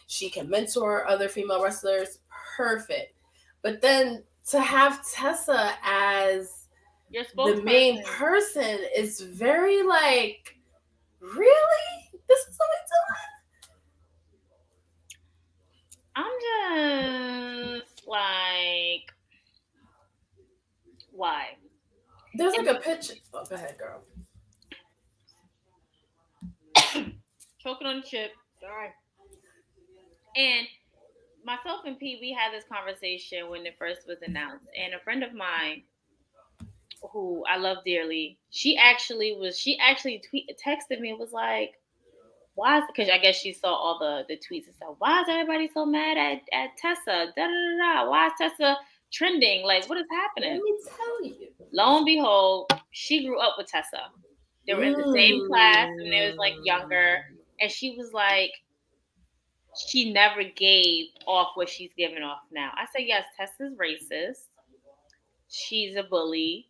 She 0.08 0.30
can 0.30 0.50
mentor 0.50 1.08
other 1.08 1.30
female 1.30 1.64
wrestlers. 1.64 2.20
Perfect. 2.58 3.14
But 3.62 3.82
then 3.82 4.24
to 4.50 4.60
have 4.60 5.06
Tessa 5.10 5.74
as 5.84 6.61
the 7.36 7.62
main 7.64 8.04
person 8.04 8.80
is 8.96 9.22
very 9.22 9.84
like, 9.84 10.58
really? 11.20 12.10
This 12.28 12.40
is 12.48 12.58
what 12.58 12.70
we're 12.72 12.88
doing? 12.92 13.32
I'm 16.16 17.80
just 17.82 18.08
like, 18.08 19.14
why? 21.12 21.58
There's 22.36 22.56
like 22.56 22.68
a 22.68 22.80
picture. 22.80 23.16
Oh, 23.34 23.44
go 23.50 23.56
ahead, 23.56 23.78
girl. 23.78 24.04
Choking 27.60 27.88
on 27.88 27.98
the 27.98 28.08
chip. 28.08 28.32
Sorry. 28.60 28.90
And 30.38 30.68
myself 31.44 31.82
and 31.86 32.00
Pete, 32.00 32.20
we 32.22 32.32
had 32.32 32.54
this 32.54 32.64
conversation 32.72 33.50
when 33.50 33.66
it 33.66 33.76
first 33.78 34.08
was 34.08 34.18
announced, 34.26 34.68
and 34.78 34.94
a 34.94 35.00
friend 35.00 35.24
of 35.24 35.34
mine, 35.34 35.84
who 37.02 37.44
I 37.50 37.58
love 37.58 37.78
dearly, 37.86 38.38
she 38.50 38.78
actually 38.78 39.36
was. 39.36 39.58
She 39.58 39.78
actually 39.80 40.22
tweet 40.30 40.50
texted 40.64 41.00
me. 41.00 41.10
and 41.10 41.20
Was 41.20 41.32
like, 41.32 41.80
why? 42.56 42.82
Because 42.88 43.10
I 43.10 43.18
guess 43.18 43.38
she 43.38 43.54
saw 43.54 43.74
all 43.74 43.98
the 44.00 44.24
the 44.28 44.36
tweets 44.36 44.68
and 44.68 44.76
stuff. 44.76 44.96
Why 45.00 45.22
is 45.22 45.28
everybody 45.30 45.70
so 45.74 45.86
mad 45.86 46.18
at 46.18 46.42
at 46.54 46.78
Tessa? 46.78 47.32
Da 47.36 47.48
da 47.48 47.48
da 47.48 48.04
da. 48.04 48.10
Why 48.10 48.28
is 48.28 48.34
Tessa 48.38 48.78
trending? 49.12 49.66
Like, 49.66 49.90
what 49.90 49.98
is 49.98 50.06
happening? 50.12 50.54
Let 50.54 50.64
me 50.64 50.78
tell 50.86 51.26
you. 51.26 51.48
lo 51.72 51.98
and 51.98 52.06
behold, 52.06 52.72
she 52.92 53.26
grew 53.26 53.40
up 53.40 53.56
with 53.58 53.68
Tessa. 53.68 54.12
They 54.68 54.74
were 54.76 54.84
in 54.84 54.94
the 54.94 55.12
same 55.14 55.48
class 55.48 55.88
and 55.88 56.14
it 56.14 56.28
was 56.28 56.38
like 56.38 56.54
younger, 56.64 57.26
and 57.60 57.72
she 57.72 57.96
was 57.98 58.14
like, 58.14 58.52
she 59.88 60.12
never 60.14 60.44
gave 60.44 61.08
off 61.26 61.52
what 61.56 61.70
she's 61.70 61.92
giving 61.98 62.22
off 62.24 62.42
now. 62.52 62.72
I 62.76 62.86
said, 62.96 63.06
yes, 63.08 63.26
Tessa's 63.38 63.74
racist. 63.76 64.48
She's 65.50 65.96
a 65.96 66.04
bully. 66.04 66.68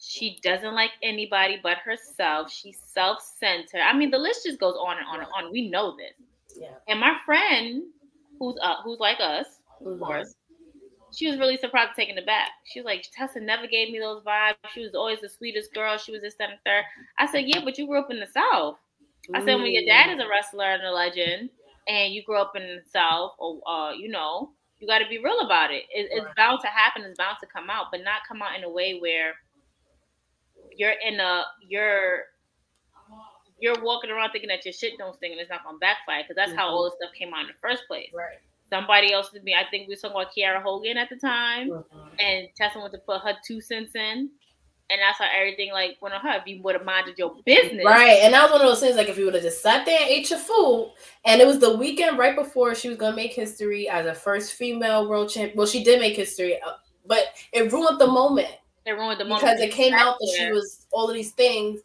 She 0.00 0.38
doesn't 0.42 0.74
like 0.74 0.92
anybody 1.02 1.60
but 1.62 1.78
herself. 1.78 2.50
She's 2.50 2.80
self-centered. 2.86 3.80
I 3.80 3.92
mean, 3.92 4.10
the 4.10 4.18
list 4.18 4.44
just 4.46 4.58
goes 4.58 4.74
on 4.74 4.96
and 4.96 5.06
on 5.06 5.20
and 5.20 5.28
on. 5.36 5.52
We 5.52 5.68
know 5.68 5.94
this. 5.96 6.14
Yeah. 6.58 6.68
And 6.88 6.98
my 6.98 7.16
friend, 7.26 7.82
who's 8.38 8.56
uh, 8.62 8.76
who's 8.82 8.98
like 8.98 9.20
us, 9.20 9.46
of 9.84 10.00
course, 10.00 10.34
she 11.14 11.28
was 11.28 11.38
really 11.38 11.58
surprised 11.58 11.92
taken 11.96 12.16
aback. 12.16 12.50
She 12.64 12.80
was 12.80 12.86
like, 12.86 13.04
Tessa 13.14 13.40
never 13.40 13.66
gave 13.66 13.90
me 13.90 13.98
those 13.98 14.22
vibes. 14.22 14.54
She 14.74 14.82
was 14.82 14.94
always 14.94 15.20
the 15.20 15.28
sweetest 15.28 15.74
girl. 15.74 15.98
She 15.98 16.12
was 16.12 16.22
this, 16.22 16.34
that, 16.38 16.50
and 16.50 16.58
third. 16.64 16.84
I 17.18 17.30
said, 17.30 17.44
Yeah, 17.46 17.60
but 17.64 17.76
you 17.76 17.86
grew 17.86 17.98
up 18.00 18.10
in 18.10 18.20
the 18.20 18.26
South. 18.26 18.76
I 19.34 19.44
said, 19.44 19.56
when 19.56 19.66
your 19.66 19.84
dad 19.84 20.10
is 20.10 20.24
a 20.24 20.28
wrestler 20.28 20.64
and 20.64 20.82
a 20.82 20.90
legend, 20.90 21.50
and 21.86 22.12
you 22.12 22.22
grew 22.24 22.40
up 22.40 22.56
in 22.56 22.62
the 22.62 22.90
South, 22.90 23.34
or 23.38 23.60
uh, 23.68 23.92
you 23.92 24.08
know, 24.08 24.50
you 24.78 24.88
got 24.88 25.00
to 25.00 25.08
be 25.08 25.18
real 25.18 25.40
about 25.40 25.70
it. 25.70 25.84
it 25.94 26.08
it's 26.10 26.24
Right. 26.24 26.36
bound 26.36 26.60
to 26.62 26.68
happen. 26.68 27.02
It's 27.02 27.18
bound 27.18 27.36
to 27.40 27.46
come 27.46 27.68
out, 27.68 27.86
but 27.92 28.02
not 28.02 28.22
come 28.26 28.40
out 28.42 28.56
in 28.56 28.64
a 28.64 28.70
way 28.70 28.98
where 28.98 29.34
you're 30.80 30.94
in 31.06 31.20
a 31.20 31.44
you're 31.68 32.24
you're 33.60 33.82
walking 33.82 34.10
around 34.10 34.30
thinking 34.30 34.48
that 34.48 34.64
your 34.64 34.72
shit 34.72 34.94
don't 34.96 35.14
stink 35.14 35.32
and 35.32 35.40
it's 35.40 35.50
not 35.50 35.62
gonna 35.62 35.76
backfire 35.76 36.22
because 36.22 36.36
that's 36.36 36.52
how 36.54 36.68
Mhm. 36.68 36.72
all 36.72 36.84
this 36.84 36.94
stuff 36.94 37.12
came 37.14 37.34
out 37.34 37.42
in 37.42 37.48
the 37.48 37.52
first 37.60 37.86
place. 37.86 38.10
Right. 38.14 38.38
Somebody 38.70 39.12
else 39.12 39.28
did 39.30 39.44
me. 39.44 39.54
I 39.54 39.64
think 39.70 39.86
we 39.86 39.94
were 39.94 40.00
talking 40.00 40.16
about 40.16 40.34
Kiera 40.34 40.62
Hogan 40.62 40.96
at 40.96 41.10
the 41.10 41.16
time 41.16 41.68
Mhm. 41.68 42.10
and 42.18 42.48
Tessa 42.56 42.78
went 42.78 42.92
to 42.94 42.98
put 43.00 43.20
her 43.20 43.36
two 43.46 43.60
cents 43.60 43.94
in, 43.94 44.30
and 44.88 45.00
that's 45.02 45.18
how 45.18 45.28
everything 45.30 45.72
like 45.72 45.98
went 46.00 46.14
on 46.14 46.22
her. 46.22 46.38
If 46.38 46.46
you 46.46 46.62
would 46.62 46.74
have 46.74 46.86
minded 46.86 47.18
your 47.18 47.36
business, 47.44 47.84
Right. 47.84 48.20
And 48.22 48.32
that 48.32 48.44
was 48.44 48.52
one 48.52 48.62
of 48.62 48.66
those 48.68 48.80
things 48.80 48.96
like 48.96 49.10
if 49.10 49.18
you 49.18 49.26
would 49.26 49.34
have 49.34 49.42
just 49.42 49.60
sat 49.60 49.84
there 49.84 50.00
and 50.00 50.08
ate 50.08 50.30
your 50.30 50.38
food, 50.38 50.94
and 51.26 51.42
it 51.42 51.46
was 51.46 51.58
the 51.58 51.76
weekend 51.76 52.16
right 52.16 52.34
before 52.34 52.74
she 52.74 52.88
was 52.88 52.96
gonna 52.96 53.14
make 53.14 53.34
history 53.34 53.90
as 53.90 54.06
a 54.06 54.14
first 54.14 54.54
female 54.54 55.06
world 55.06 55.28
champ. 55.28 55.54
Well, 55.54 55.66
she 55.66 55.84
did 55.84 56.00
make 56.00 56.16
history, 56.16 56.58
uh, 56.62 56.76
but 57.04 57.24
it 57.52 57.70
ruined 57.70 58.00
the 58.00 58.06
moment 58.06 58.48
They 58.84 58.92
ruined 58.92 59.20
the 59.20 59.24
moment 59.24 59.42
because 59.42 59.60
it 59.60 59.72
came 59.72 59.94
out 59.94 60.16
that 60.18 60.34
she 60.36 60.50
was 60.50 60.86
all 60.90 61.08
of 61.08 61.14
these 61.14 61.32
things. 61.32 61.80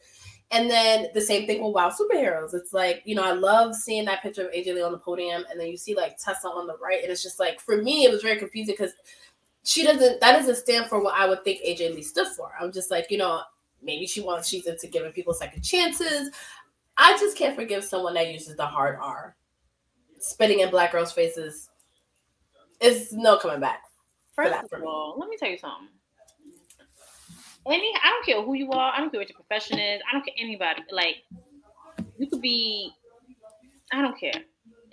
And 0.51 0.69
then 0.69 1.07
the 1.13 1.21
same 1.21 1.47
thing 1.47 1.63
with 1.63 1.73
Wow 1.73 1.89
Superheroes. 1.89 2.53
It's 2.53 2.71
like, 2.71 3.01
you 3.03 3.15
know, 3.15 3.23
I 3.23 3.31
love 3.31 3.75
seeing 3.75 4.05
that 4.05 4.21
picture 4.21 4.47
of 4.47 4.53
AJ 4.53 4.75
Lee 4.75 4.81
on 4.81 4.91
the 4.91 4.97
podium, 4.97 5.43
and 5.49 5.59
then 5.59 5.67
you 5.67 5.75
see 5.75 5.95
like 5.95 6.17
Tessa 6.17 6.47
on 6.47 6.67
the 6.67 6.77
right. 6.77 7.01
And 7.01 7.11
it's 7.11 7.23
just 7.23 7.39
like, 7.39 7.59
for 7.59 7.81
me, 7.81 8.05
it 8.05 8.11
was 8.11 8.21
very 8.21 8.37
confusing 8.37 8.75
because 8.77 8.93
she 9.63 9.83
doesn't, 9.83 10.21
that 10.21 10.33
doesn't 10.33 10.55
stand 10.55 10.85
for 10.85 11.01
what 11.01 11.15
I 11.15 11.27
would 11.27 11.43
think 11.43 11.61
AJ 11.61 11.95
Lee 11.95 12.03
stood 12.03 12.27
for. 12.27 12.51
I'm 12.61 12.71
just 12.71 12.91
like, 12.91 13.09
you 13.09 13.17
know, 13.17 13.41
maybe 13.81 14.05
she 14.05 14.21
wants, 14.21 14.47
she's 14.47 14.67
into 14.67 14.87
giving 14.87 15.11
people 15.11 15.33
second 15.33 15.63
chances. 15.63 16.29
I 16.95 17.17
just 17.17 17.35
can't 17.35 17.55
forgive 17.55 17.83
someone 17.83 18.13
that 18.13 18.31
uses 18.31 18.55
the 18.55 18.65
hard 18.65 18.99
R. 19.01 19.35
Spitting 20.19 20.59
in 20.59 20.69
black 20.69 20.91
girls' 20.91 21.11
faces 21.11 21.69
is 22.79 23.11
no 23.11 23.37
coming 23.37 23.59
back. 23.59 23.81
First 24.35 24.71
of 24.71 24.83
all, 24.83 25.15
let 25.17 25.27
me 25.29 25.37
tell 25.37 25.49
you 25.49 25.57
something. 25.57 25.89
Any, 27.67 27.91
I 28.03 28.09
don't 28.09 28.25
care 28.25 28.41
who 28.43 28.53
you 28.53 28.71
are. 28.71 28.93
I 28.93 28.99
don't 28.99 29.09
care 29.09 29.19
what 29.19 29.29
your 29.29 29.35
profession 29.35 29.79
is. 29.79 30.01
I 30.07 30.13
don't 30.13 30.23
care 30.23 30.35
anybody. 30.37 30.83
Like, 30.91 31.15
you 32.17 32.27
could 32.27 32.41
be. 32.41 32.91
I 33.91 34.01
don't 34.01 34.19
care. 34.19 34.43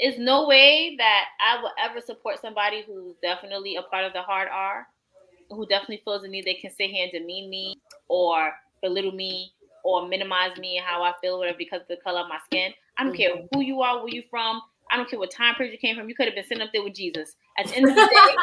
There's 0.00 0.18
no 0.18 0.46
way 0.46 0.96
that 0.98 1.24
I 1.40 1.62
will 1.62 1.70
ever 1.82 2.00
support 2.00 2.40
somebody 2.40 2.82
who's 2.86 3.14
definitely 3.22 3.76
a 3.76 3.82
part 3.82 4.04
of 4.04 4.12
the 4.12 4.22
hard 4.22 4.48
R, 4.52 4.86
who 5.50 5.66
definitely 5.66 6.00
feels 6.04 6.22
the 6.22 6.28
need 6.28 6.44
they 6.44 6.54
can 6.54 6.70
sit 6.70 6.90
here 6.90 7.04
and 7.04 7.12
demean 7.12 7.50
me 7.50 7.76
or 8.08 8.52
belittle 8.82 9.12
me 9.12 9.52
or 9.84 10.08
minimize 10.08 10.56
me 10.58 10.78
and 10.78 10.86
how 10.86 11.02
I 11.02 11.12
feel, 11.20 11.38
whatever, 11.38 11.58
because 11.58 11.82
of 11.82 11.88
the 11.88 11.96
color 11.96 12.20
of 12.20 12.28
my 12.28 12.38
skin. 12.44 12.72
I 12.98 13.04
don't 13.04 13.16
care 13.16 13.36
mm-hmm. 13.36 13.46
who 13.56 13.62
you 13.62 13.80
are, 13.82 13.98
where 13.98 14.12
you 14.12 14.22
from. 14.30 14.60
I 14.90 14.96
don't 14.96 15.08
care 15.08 15.18
what 15.18 15.30
time 15.30 15.54
period 15.54 15.72
you 15.72 15.78
came 15.78 15.96
from. 15.96 16.08
You 16.08 16.14
could 16.14 16.26
have 16.26 16.34
been 16.34 16.44
sitting 16.44 16.62
up 16.62 16.70
there 16.72 16.82
with 16.82 16.94
Jesus. 16.94 17.34
At 17.58 17.66
the 17.68 17.76
end 17.76 17.88
of 17.88 17.94
the 17.94 18.34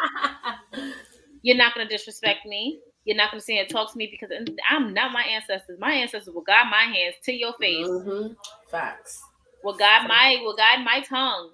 day, 0.74 0.92
you're 1.42 1.58
not 1.58 1.76
going 1.76 1.88
to 1.88 1.94
disrespect 1.96 2.46
me. 2.46 2.80
You're 3.06 3.18
not 3.18 3.32
going 3.32 3.40
to 3.40 3.46
sit 3.46 3.54
here 3.54 3.62
and 3.64 3.70
talk 3.72 3.92
to 3.92 3.98
me 3.98 4.08
because 4.12 4.30
I'm 4.70 4.94
not 4.94 5.12
my 5.12 5.24
ancestors. 5.24 5.80
My 5.80 5.92
ancestors 5.94 6.34
will 6.34 6.42
guide 6.42 6.68
my 6.70 6.84
hands 6.84 7.16
to 7.24 7.34
your 7.34 7.54
face, 7.54 7.88
Mhm. 7.88 8.36
Facts. 8.70 9.22
will 9.64 9.74
guide 9.76 10.08
my 10.08 10.38
will 10.42 10.56
guide 10.56 10.84
my 10.86 11.02
tongue 11.02 11.52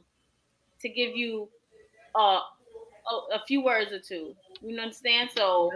to 0.81 0.89
give 0.89 1.15
you 1.15 1.49
uh, 2.15 2.39
a, 3.11 3.35
a 3.35 3.39
few 3.47 3.61
words 3.63 3.91
or 3.91 3.99
two. 3.99 4.35
You 4.61 4.79
understand? 4.79 5.29
So 5.35 5.71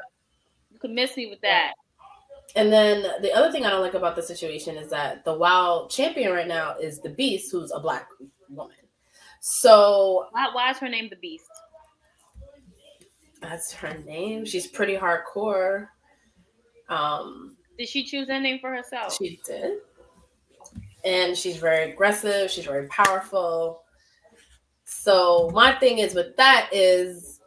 you 0.72 0.80
can 0.80 0.94
miss 0.96 1.16
me 1.18 1.28
with 1.30 1.42
that. 1.42 1.74
And 2.56 2.72
then 2.74 3.22
the 3.22 3.32
other 3.34 3.52
thing 3.52 3.66
I 3.66 3.70
don't 3.70 3.82
like 3.82 3.94
about 3.94 4.16
the 4.16 4.24
situation 4.24 4.76
is 4.78 4.90
that 4.90 5.24
the 5.24 5.34
WoW 5.34 5.88
champion 5.90 6.32
right 6.32 6.48
now 6.48 6.78
is 6.78 7.00
the 7.00 7.10
Beast, 7.10 7.52
who's 7.52 7.72
a 7.72 7.80
black 7.80 8.08
woman. 8.50 8.76
So 9.42 10.28
Why, 10.32 10.50
why 10.52 10.72
is 10.72 10.78
her 10.80 10.90
name 10.90 11.10
the 11.10 11.16
Beast? 11.18 11.46
That's 13.42 13.72
her 13.74 13.98
name. 14.06 14.46
She's 14.46 14.68
pretty 14.68 14.96
hardcore. 14.96 15.88
Um, 16.90 17.56
Did 17.78 17.88
she 17.88 18.04
choose 18.04 18.28
that 18.28 18.42
name 18.42 18.60
for 18.60 18.74
herself? 18.74 19.16
she 19.16 19.40
did, 19.46 19.78
and 21.06 21.38
she's 21.38 21.58
very 21.58 21.92
aggressive. 21.92 22.50
She's 22.52 22.66
very 22.66 22.88
powerful. 22.88 23.84
So 24.86 25.52
my 25.54 25.74
thing 25.74 26.00
is 26.00 26.16
with 26.16 26.36
that 26.38 26.70
is, 26.72 27.40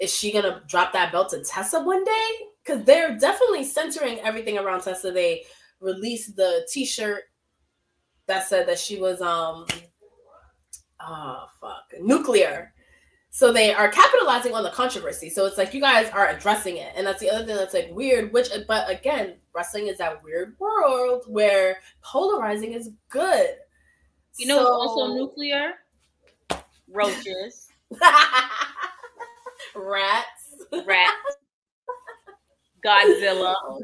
is 0.00 0.12
she 0.14 0.32
gonna 0.32 0.62
drop 0.66 0.92
that 0.92 1.12
belt 1.12 1.30
to 1.30 1.42
Tessa 1.44 1.80
one 1.82 2.04
day? 2.04 2.30
Because 2.64 2.84
they're 2.84 3.16
definitely 3.16 3.64
centering 3.64 4.18
everything 4.20 4.58
around 4.58 4.82
Tessa. 4.82 5.12
They 5.12 5.44
released 5.80 6.34
the 6.36 6.66
T-shirt 6.70 7.22
that 8.26 8.46
said 8.48 8.66
that 8.68 8.78
she 8.78 9.00
was 9.00 9.22
um, 9.22 9.64
oh 11.00 11.46
fuck, 11.60 11.84
nuclear. 12.00 12.74
So 13.38 13.52
they 13.52 13.72
are 13.72 13.88
capitalizing 13.88 14.52
on 14.52 14.64
the 14.64 14.70
controversy. 14.70 15.30
So 15.30 15.46
it's 15.46 15.56
like 15.56 15.72
you 15.72 15.80
guys 15.80 16.10
are 16.10 16.28
addressing 16.30 16.78
it, 16.78 16.92
and 16.96 17.06
that's 17.06 17.20
the 17.20 17.30
other 17.30 17.46
thing 17.46 17.54
that's 17.54 17.72
like 17.72 17.88
weird. 17.92 18.32
Which, 18.32 18.48
but 18.66 18.90
again, 18.90 19.36
wrestling 19.54 19.86
is 19.86 19.98
that 19.98 20.24
weird 20.24 20.56
world 20.58 21.22
where 21.28 21.76
polarizing 22.02 22.72
is 22.72 22.90
good. 23.08 23.50
You 24.38 24.48
know, 24.48 24.58
So- 24.58 24.72
also 24.72 25.14
nuclear 25.14 25.74
roaches. 26.88 27.68
Rats. 29.76 30.56
Rats. 30.84 31.36
Godzilla. 32.84 33.54
Oh. 33.64 33.80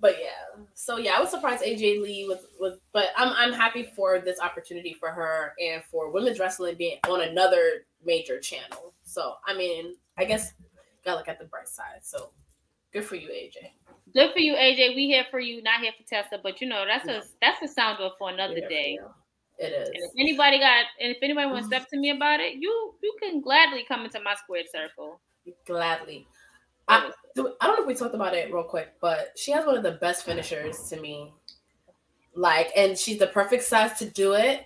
But 0.00 0.16
yeah, 0.20 0.55
so 0.86 0.98
yeah, 0.98 1.16
I 1.16 1.20
was 1.20 1.30
surprised 1.30 1.64
AJ 1.64 2.00
Lee 2.00 2.26
was 2.28 2.46
was, 2.60 2.78
but 2.92 3.06
I'm 3.16 3.32
I'm 3.32 3.52
happy 3.52 3.82
for 3.82 4.20
this 4.20 4.38
opportunity 4.38 4.94
for 4.94 5.10
her 5.10 5.52
and 5.60 5.82
for 5.90 6.12
women's 6.12 6.38
wrestling 6.38 6.76
being 6.76 6.98
on 7.08 7.22
another 7.22 7.86
major 8.04 8.38
channel. 8.38 8.94
So 9.02 9.34
I 9.44 9.56
mean, 9.56 9.96
I 10.16 10.24
guess 10.24 10.52
gotta 11.04 11.16
look 11.16 11.26
at 11.26 11.40
the 11.40 11.46
bright 11.46 11.66
side. 11.66 12.02
So 12.02 12.30
good 12.92 13.04
for 13.04 13.16
you, 13.16 13.30
AJ. 13.30 13.70
Good 14.14 14.32
for 14.32 14.38
you, 14.38 14.54
AJ. 14.54 14.94
We 14.94 15.08
here 15.08 15.24
for 15.28 15.40
you, 15.40 15.60
not 15.60 15.80
here 15.80 15.90
for 15.90 16.08
Tessa, 16.08 16.38
but 16.40 16.60
you 16.60 16.68
know 16.68 16.84
that's 16.86 17.08
a 17.08 17.28
that's 17.42 17.60
a 17.62 17.66
sound 17.66 17.98
off 17.98 18.12
for 18.16 18.30
another 18.30 18.60
day. 18.60 18.96
It 19.58 19.72
is. 19.72 19.88
And 19.88 20.04
if 20.04 20.10
anybody 20.16 20.60
got, 20.60 20.84
and 21.00 21.10
if 21.10 21.18
anybody 21.20 21.50
wants 21.50 21.68
to 21.68 21.74
step 21.74 21.88
to 21.90 21.98
me 21.98 22.10
about 22.10 22.38
it, 22.38 22.58
you 22.60 22.94
you 23.02 23.12
can 23.20 23.40
gladly 23.40 23.84
come 23.88 24.04
into 24.04 24.20
my 24.20 24.36
squared 24.36 24.66
circle. 24.72 25.20
Gladly. 25.66 26.28
I, 26.88 27.10
I 27.36 27.66
don't 27.66 27.76
know 27.76 27.82
if 27.82 27.86
we 27.86 27.94
talked 27.94 28.14
about 28.14 28.34
it 28.34 28.52
real 28.52 28.64
quick, 28.64 28.94
but 29.00 29.32
she 29.36 29.50
has 29.52 29.66
one 29.66 29.76
of 29.76 29.82
the 29.82 29.92
best 29.92 30.24
finishers 30.24 30.78
to 30.90 31.00
me. 31.00 31.32
Like, 32.34 32.70
and 32.76 32.96
she's 32.98 33.18
the 33.18 33.26
perfect 33.26 33.64
size 33.64 33.98
to 33.98 34.08
do 34.10 34.34
it. 34.34 34.64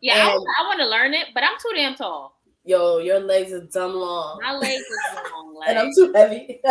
Yeah, 0.00 0.14
I, 0.14 0.32
And- 0.32 0.46
I 0.58 0.62
want 0.66 0.80
to 0.80 0.86
learn 0.86 1.14
it, 1.14 1.28
but 1.34 1.42
I'm 1.42 1.56
too 1.60 1.74
damn 1.74 1.94
tall. 1.94 2.34
Yo, 2.64 2.98
your 2.98 3.20
legs 3.20 3.52
are 3.52 3.60
dumb 3.60 3.94
long. 3.94 4.40
My 4.42 4.52
legs 4.52 4.72
is 4.72 4.98
long. 5.14 5.62
and 5.68 5.78
I'm 5.78 5.92
too 5.94 6.12
heavy. 6.12 6.60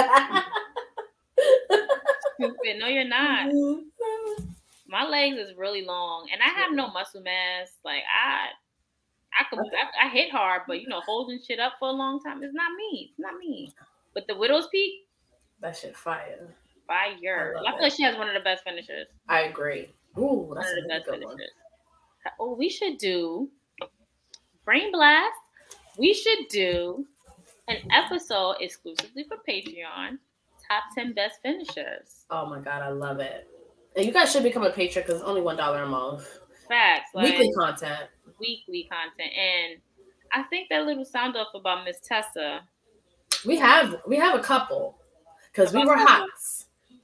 stupid. 2.35 2.79
No, 2.79 2.87
you're 2.87 3.05
not. 3.07 3.49
Mm-hmm. 3.49 4.43
My 4.87 5.07
legs 5.07 5.37
is 5.37 5.55
really 5.57 5.83
long, 5.83 6.27
and 6.31 6.41
I 6.41 6.47
have 6.59 6.73
no 6.73 6.89
muscle 6.89 7.21
mass. 7.21 7.71
Like 7.83 8.03
I, 8.03 8.49
I 9.39 9.43
could, 9.49 9.59
I, 9.59 10.05
I 10.05 10.09
hit 10.09 10.31
hard, 10.31 10.63
but 10.67 10.81
you 10.81 10.87
know, 10.87 11.01
holding 11.01 11.39
shit 11.45 11.59
up 11.59 11.73
for 11.79 11.87
a 11.89 11.91
long 11.91 12.21
time 12.21 12.43
is 12.43 12.53
not 12.53 12.71
me. 12.77 13.09
It's 13.11 13.19
not 13.19 13.37
me. 13.39 13.73
But 14.15 14.25
the 14.27 14.35
widow's 14.35 14.67
peak, 14.69 15.07
that 15.61 15.77
shit 15.77 15.95
fire. 15.95 16.55
fire. 16.87 17.55
I 17.59 17.69
I, 17.69 17.71
feel 17.73 17.81
like 17.83 17.93
she 17.93 18.01
has 18.03 18.17
one 18.17 18.27
of 18.27 18.33
the 18.33 18.39
best 18.39 18.63
finishes. 18.63 19.07
I 19.29 19.41
agree. 19.41 19.93
Ooh, 20.17 20.47
One 20.47 20.57
that's 20.57 20.71
of 20.71 20.75
the 20.83 20.87
best 20.89 21.05
good 21.05 21.23
one. 21.23 21.37
Oh, 22.39 22.55
we 22.55 22.69
should 22.69 22.97
do 22.97 23.49
Brain 24.63 24.91
Blast. 24.91 25.33
We 25.97 26.13
should 26.13 26.47
do 26.49 27.05
an 27.67 27.77
episode 27.91 28.55
exclusively 28.61 29.25
for 29.25 29.37
Patreon. 29.47 30.17
Top 30.67 30.83
ten 30.95 31.13
best 31.13 31.41
finishers. 31.43 32.25
Oh 32.31 32.47
my 32.47 32.59
god, 32.59 32.81
I 32.81 32.89
love 32.89 33.19
it. 33.19 33.47
And 33.95 34.05
you 34.05 34.11
guys 34.11 34.31
should 34.31 34.43
become 34.43 34.63
a 34.63 34.71
patron 34.71 35.03
because 35.05 35.21
it's 35.21 35.29
only 35.29 35.41
one 35.41 35.57
dollar 35.57 35.83
a 35.83 35.87
month. 35.87 36.39
Facts. 36.67 37.11
Like, 37.13 37.25
Weekly 37.31 37.51
content. 37.53 38.09
weekly 38.39 38.89
content. 38.91 39.31
And 39.37 39.79
I 40.33 40.43
think 40.49 40.69
that 40.69 40.85
little 40.85 41.05
sound 41.05 41.37
off 41.37 41.49
about 41.53 41.85
Miss 41.85 41.99
Tessa. 42.03 42.61
We 43.45 43.57
have 43.57 43.95
we 44.07 44.15
have 44.17 44.35
a 44.39 44.43
couple 44.43 44.97
because 45.51 45.73
we 45.73 45.83
were 45.85 45.97
hot. 45.97 46.27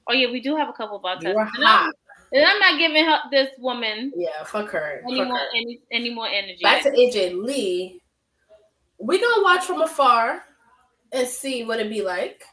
Oh 0.08 0.14
yeah, 0.14 0.32
we 0.32 0.40
do 0.42 0.56
have 0.56 0.70
a 0.70 0.74
couple 0.74 0.98
about 0.98 1.24
We 1.24 1.34
were 1.34 1.42
I'm, 1.42 1.48
hot. 1.48 1.94
and 2.34 2.46
I'm 2.46 2.60
not 2.60 2.78
giving 2.80 3.06
her 3.06 3.20
this 3.32 3.50
woman 3.60 4.12
Yeah, 4.16 4.44
fuck 4.44 4.70
her. 4.72 5.02
any 5.08 5.20
Fuck 5.20 5.28
more 5.28 5.38
her. 5.38 5.46
any, 5.56 5.80
any 5.92 6.14
more 6.14 6.28
energy. 6.28 6.60
Back 6.62 6.84
to 6.84 6.92
AJ 6.92 7.44
Lee. 7.44 8.02
We 9.00 9.20
gonna 9.20 9.44
watch 9.44 9.66
from 9.66 9.82
afar 9.82 10.44
and 11.12 11.28
see 11.28 11.64
what 11.64 11.80
it 11.80 11.90
be 11.90 12.02
like. 12.04 12.44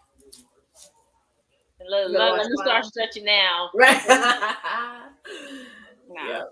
Let, 1.88 2.10
You 2.10 2.16
gonna 2.18 2.32
let- 2.42 2.46
me 2.50 2.56
start 2.62 2.84
stretching 2.86 3.24
now. 3.24 3.70
Right. 3.74 4.02
Nah. 6.10 6.28
Yeah. 6.28 6.42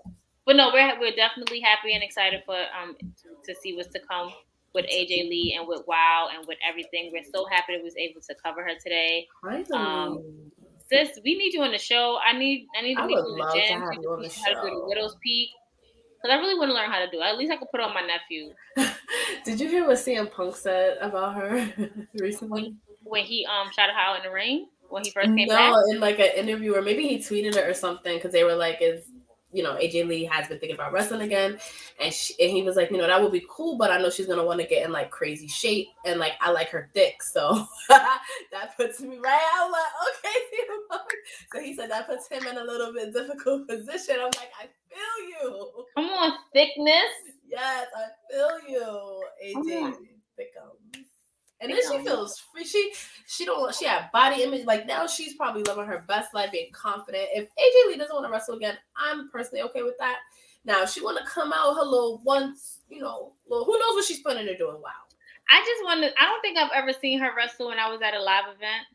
But 0.45 0.55
no, 0.55 0.69
we're 0.73 0.99
we're 0.99 1.15
definitely 1.15 1.59
happy 1.59 1.93
and 1.93 2.03
excited 2.03 2.41
for 2.45 2.55
um 2.79 2.95
to, 2.95 3.53
to 3.53 3.59
see 3.59 3.75
what's 3.75 3.89
to 3.93 3.99
come 3.99 4.31
with 4.73 4.85
AJ 4.85 5.29
Lee 5.29 5.55
and 5.57 5.67
with 5.67 5.81
Wow 5.87 6.29
and 6.35 6.47
with 6.47 6.57
everything. 6.67 7.11
We're 7.13 7.23
so 7.23 7.45
happy 7.51 7.73
that 7.73 7.79
we 7.79 7.83
was 7.83 7.97
able 7.97 8.21
to 8.21 8.35
cover 8.43 8.63
her 8.63 8.75
today. 8.81 9.27
Um, 9.73 10.23
Sis, 10.89 11.19
we 11.23 11.37
need 11.37 11.53
you 11.53 11.61
on 11.63 11.71
the 11.71 11.77
show. 11.77 12.17
I 12.23 12.37
need 12.37 12.67
I 12.77 12.81
need 12.81 12.95
to 12.95 13.01
I 13.01 13.07
meet 13.07 13.17
you 13.17 13.19
in 13.19 13.35
the 13.37 13.45
to 13.45 13.67
gym. 13.67 13.81
to 13.81 14.01
you 14.01 14.09
on 14.11 14.21
the 14.21 14.29
how 14.29 14.49
to 14.49 14.61
the 14.63 14.69
show. 14.69 14.87
widow's 14.87 15.15
peak. 15.23 15.49
Because 16.21 16.35
I 16.35 16.39
really 16.39 16.57
want 16.57 16.69
to 16.69 16.73
learn 16.73 16.89
how 16.89 16.99
to 16.99 17.09
do 17.11 17.19
it. 17.19 17.25
At 17.25 17.37
least 17.37 17.51
I 17.51 17.57
could 17.57 17.69
put 17.71 17.79
on 17.79 17.93
my 17.93 18.01
nephew. 18.01 18.51
Did 19.45 19.59
you 19.59 19.69
hear 19.69 19.85
what 19.87 19.97
CM 19.97 20.31
Punk 20.31 20.55
said 20.55 20.97
about 20.99 21.35
her 21.35 21.71
recently? 22.15 22.75
When 23.03 23.23
he 23.23 23.45
um 23.45 23.69
shot 23.75 23.89
her 23.89 23.95
out 23.95 24.17
in 24.17 24.23
the 24.23 24.31
ring 24.31 24.67
when 24.89 25.03
he 25.03 25.11
first 25.11 25.27
came 25.35 25.47
back. 25.47 25.71
No, 25.71 25.83
in 25.91 25.99
like 25.99 26.19
an 26.19 26.31
interview, 26.35 26.75
or 26.75 26.81
maybe 26.81 27.07
he 27.07 27.17
tweeted 27.17 27.55
it 27.55 27.67
or 27.67 27.73
something 27.73 28.15
because 28.17 28.31
they 28.31 28.43
were 28.43 28.55
like, 28.55 28.77
"Is 28.81 29.05
you 29.51 29.63
know 29.63 29.73
AJ 29.75 30.07
Lee 30.07 30.25
has 30.25 30.47
been 30.47 30.59
thinking 30.59 30.75
about 30.75 30.91
wrestling 30.93 31.21
again," 31.21 31.57
and 31.99 32.13
she, 32.13 32.33
and 32.39 32.51
he 32.51 32.63
was 32.63 32.75
like, 32.75 32.91
"You 32.91 32.97
know 32.97 33.07
that 33.07 33.21
would 33.21 33.31
be 33.31 33.45
cool, 33.49 33.77
but 33.77 33.91
I 33.91 33.97
know 33.99 34.09
she's 34.09 34.27
gonna 34.27 34.43
want 34.45 34.59
to 34.61 34.67
get 34.67 34.85
in 34.85 34.91
like 34.91 35.09
crazy 35.09 35.47
shape, 35.47 35.87
and 36.05 36.19
like 36.19 36.33
I 36.41 36.51
like 36.51 36.69
her 36.69 36.89
thick, 36.93 37.23
so 37.23 37.65
that 37.89 38.73
puts 38.77 38.99
me 39.01 39.17
right." 39.17 39.51
I 39.55 39.65
was 39.65 39.73
like, 39.73 40.31
"Okay." 40.31 40.39
So 41.51 41.59
he 41.61 41.75
said 41.75 41.91
that 41.91 42.07
puts 42.07 42.27
him 42.29 42.45
in 42.47 42.57
a 42.57 42.63
little 42.63 42.93
bit 42.93 43.13
difficult 43.13 43.67
position. 43.69 44.15
I'm 44.19 44.25
like, 44.25 44.51
"I 44.59 44.67
feel 44.89 45.29
you." 45.29 45.85
Come 45.95 46.05
on, 46.05 46.33
thickness. 46.53 47.11
Yes, 47.47 47.87
I 47.95 48.07
feel 48.29 48.59
you, 48.69 49.23
AJ. 49.45 49.81
on. 49.83 49.93
Thickums. 50.39 50.86
And 51.59 51.71
then 51.71 51.79
she 51.81 51.97
feels 52.03 52.39
free. 52.39 52.63
She 52.63 52.93
she 53.25 53.45
don't 53.45 53.73
she 53.73 53.85
had 53.85 54.11
body 54.11 54.43
image. 54.43 54.65
Like 54.65 54.85
now 54.85 55.07
she's 55.07 55.33
probably 55.33 55.63
living 55.63 55.85
her 55.85 56.03
best 56.07 56.33
life, 56.33 56.51
being 56.51 56.71
confident. 56.71 57.27
If 57.33 57.45
AJ 57.45 57.87
Lee 57.91 57.97
doesn't 57.97 58.13
want 58.13 58.25
to 58.27 58.31
wrestle 58.31 58.55
again, 58.55 58.77
I'm 58.95 59.29
personally 59.31 59.63
okay 59.63 59.81
with 59.83 59.97
that. 59.99 60.17
Now 60.65 60.83
if 60.83 60.91
she 60.91 61.01
want 61.01 61.17
to 61.17 61.25
come 61.25 61.51
out 61.53 61.75
her 61.75 61.83
little 61.83 62.21
once, 62.23 62.81
you 62.89 63.01
know, 63.01 63.33
little 63.49 63.65
who 63.65 63.73
knows 63.73 63.95
what 63.95 64.05
she's 64.05 64.19
planning 64.19 64.45
to 64.45 64.57
do. 64.57 64.67
Wow. 64.67 64.91
I 65.49 65.59
just 65.65 65.83
want 65.83 66.03
to. 66.03 66.21
I 66.21 66.25
don't 66.25 66.41
think 66.41 66.57
I've 66.57 66.71
ever 66.75 66.93
seen 66.93 67.19
her 67.19 67.31
wrestle 67.35 67.69
when 67.69 67.79
I 67.79 67.89
was 67.89 68.01
at 68.01 68.13
a 68.13 68.21
live 68.21 68.45
event. 68.45 68.85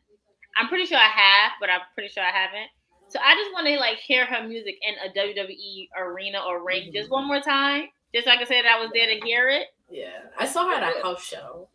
I'm 0.55 0.67
pretty 0.67 0.85
sure 0.85 0.97
I 0.99 1.07
have, 1.09 1.53
but 1.59 1.69
I'm 1.69 1.81
pretty 1.95 2.09
sure 2.09 2.23
I 2.23 2.29
haven't. 2.31 2.69
So 3.09 3.19
I 3.23 3.35
just 3.35 3.51
want 3.53 3.67
to 3.67 3.77
like 3.77 3.97
hear 3.97 4.25
her 4.25 4.47
music 4.47 4.75
in 4.81 4.95
a 5.03 5.11
WWE 5.13 5.89
arena 5.97 6.39
or 6.47 6.63
ring 6.63 6.89
Mhm. 6.89 6.93
just 6.93 7.09
one 7.09 7.27
more 7.27 7.41
time, 7.41 7.89
just 8.13 8.25
so 8.25 8.31
I 8.31 8.37
can 8.37 8.47
say 8.47 8.61
that 8.61 8.71
I 8.71 8.79
was 8.79 8.91
there 8.93 9.07
to 9.07 9.19
hear 9.25 9.49
it. 9.49 9.67
Yeah, 9.89 10.21
I 10.37 10.45
saw 10.47 10.67
her 10.67 10.73
at 10.75 10.97
a 10.97 11.01
house 11.03 11.23
show. 11.23 11.69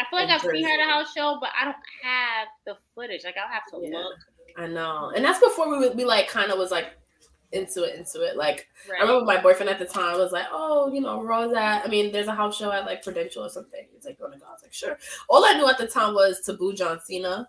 I 0.00 0.04
feel 0.08 0.18
like 0.18 0.30
I've 0.30 0.40
seen 0.40 0.64
her 0.64 0.70
at 0.80 0.80
a 0.88 0.90
house 0.90 1.12
show, 1.12 1.36
but 1.40 1.50
I 1.60 1.64
don't 1.66 1.76
have 2.02 2.48
the 2.66 2.76
footage. 2.94 3.22
Like 3.24 3.36
I'll 3.36 3.52
have 3.52 3.66
to 3.72 3.78
Yeah. 3.82 3.98
look. 3.98 4.18
I 4.56 4.66
know, 4.66 5.12
and 5.14 5.24
that's 5.24 5.38
before 5.38 5.70
we 5.70 5.78
would 5.78 5.96
we 5.96 6.04
like 6.04 6.28
kind 6.28 6.50
of 6.50 6.58
was 6.58 6.70
like 6.70 6.96
into 7.52 7.82
it, 7.84 7.96
into 7.96 8.22
it. 8.22 8.36
Like 8.36 8.68
I 8.88 9.02
remember 9.02 9.24
my 9.24 9.40
boyfriend 9.40 9.68
at 9.70 9.78
the 9.78 9.84
time 9.84 10.16
was 10.18 10.32
like, 10.32 10.46
"Oh, 10.50 10.90
you 10.92 11.00
know, 11.00 11.22
Raw's 11.22 11.52
at. 11.52 11.84
I 11.84 11.88
mean, 11.88 12.12
there's 12.12 12.26
a 12.28 12.34
house 12.34 12.56
show 12.56 12.72
at 12.72 12.84
like 12.86 13.02
Prudential 13.02 13.44
or 13.44 13.48
something." 13.48 13.86
He's 13.94 14.04
like, 14.04 14.16
oh 14.20 14.24
"You 14.26 14.30
want 14.30 14.34
to 14.34 14.40
go?" 14.40 14.46
I 14.48 14.52
was 14.52 14.62
like, 14.62 14.72
"Sure." 14.72 14.98
All 15.28 15.44
I 15.44 15.54
knew 15.54 15.68
at 15.68 15.78
the 15.78 15.86
time 15.86 16.14
was 16.14 16.40
Taboo 16.40 16.72
John 16.72 16.98
Cena, 17.00 17.48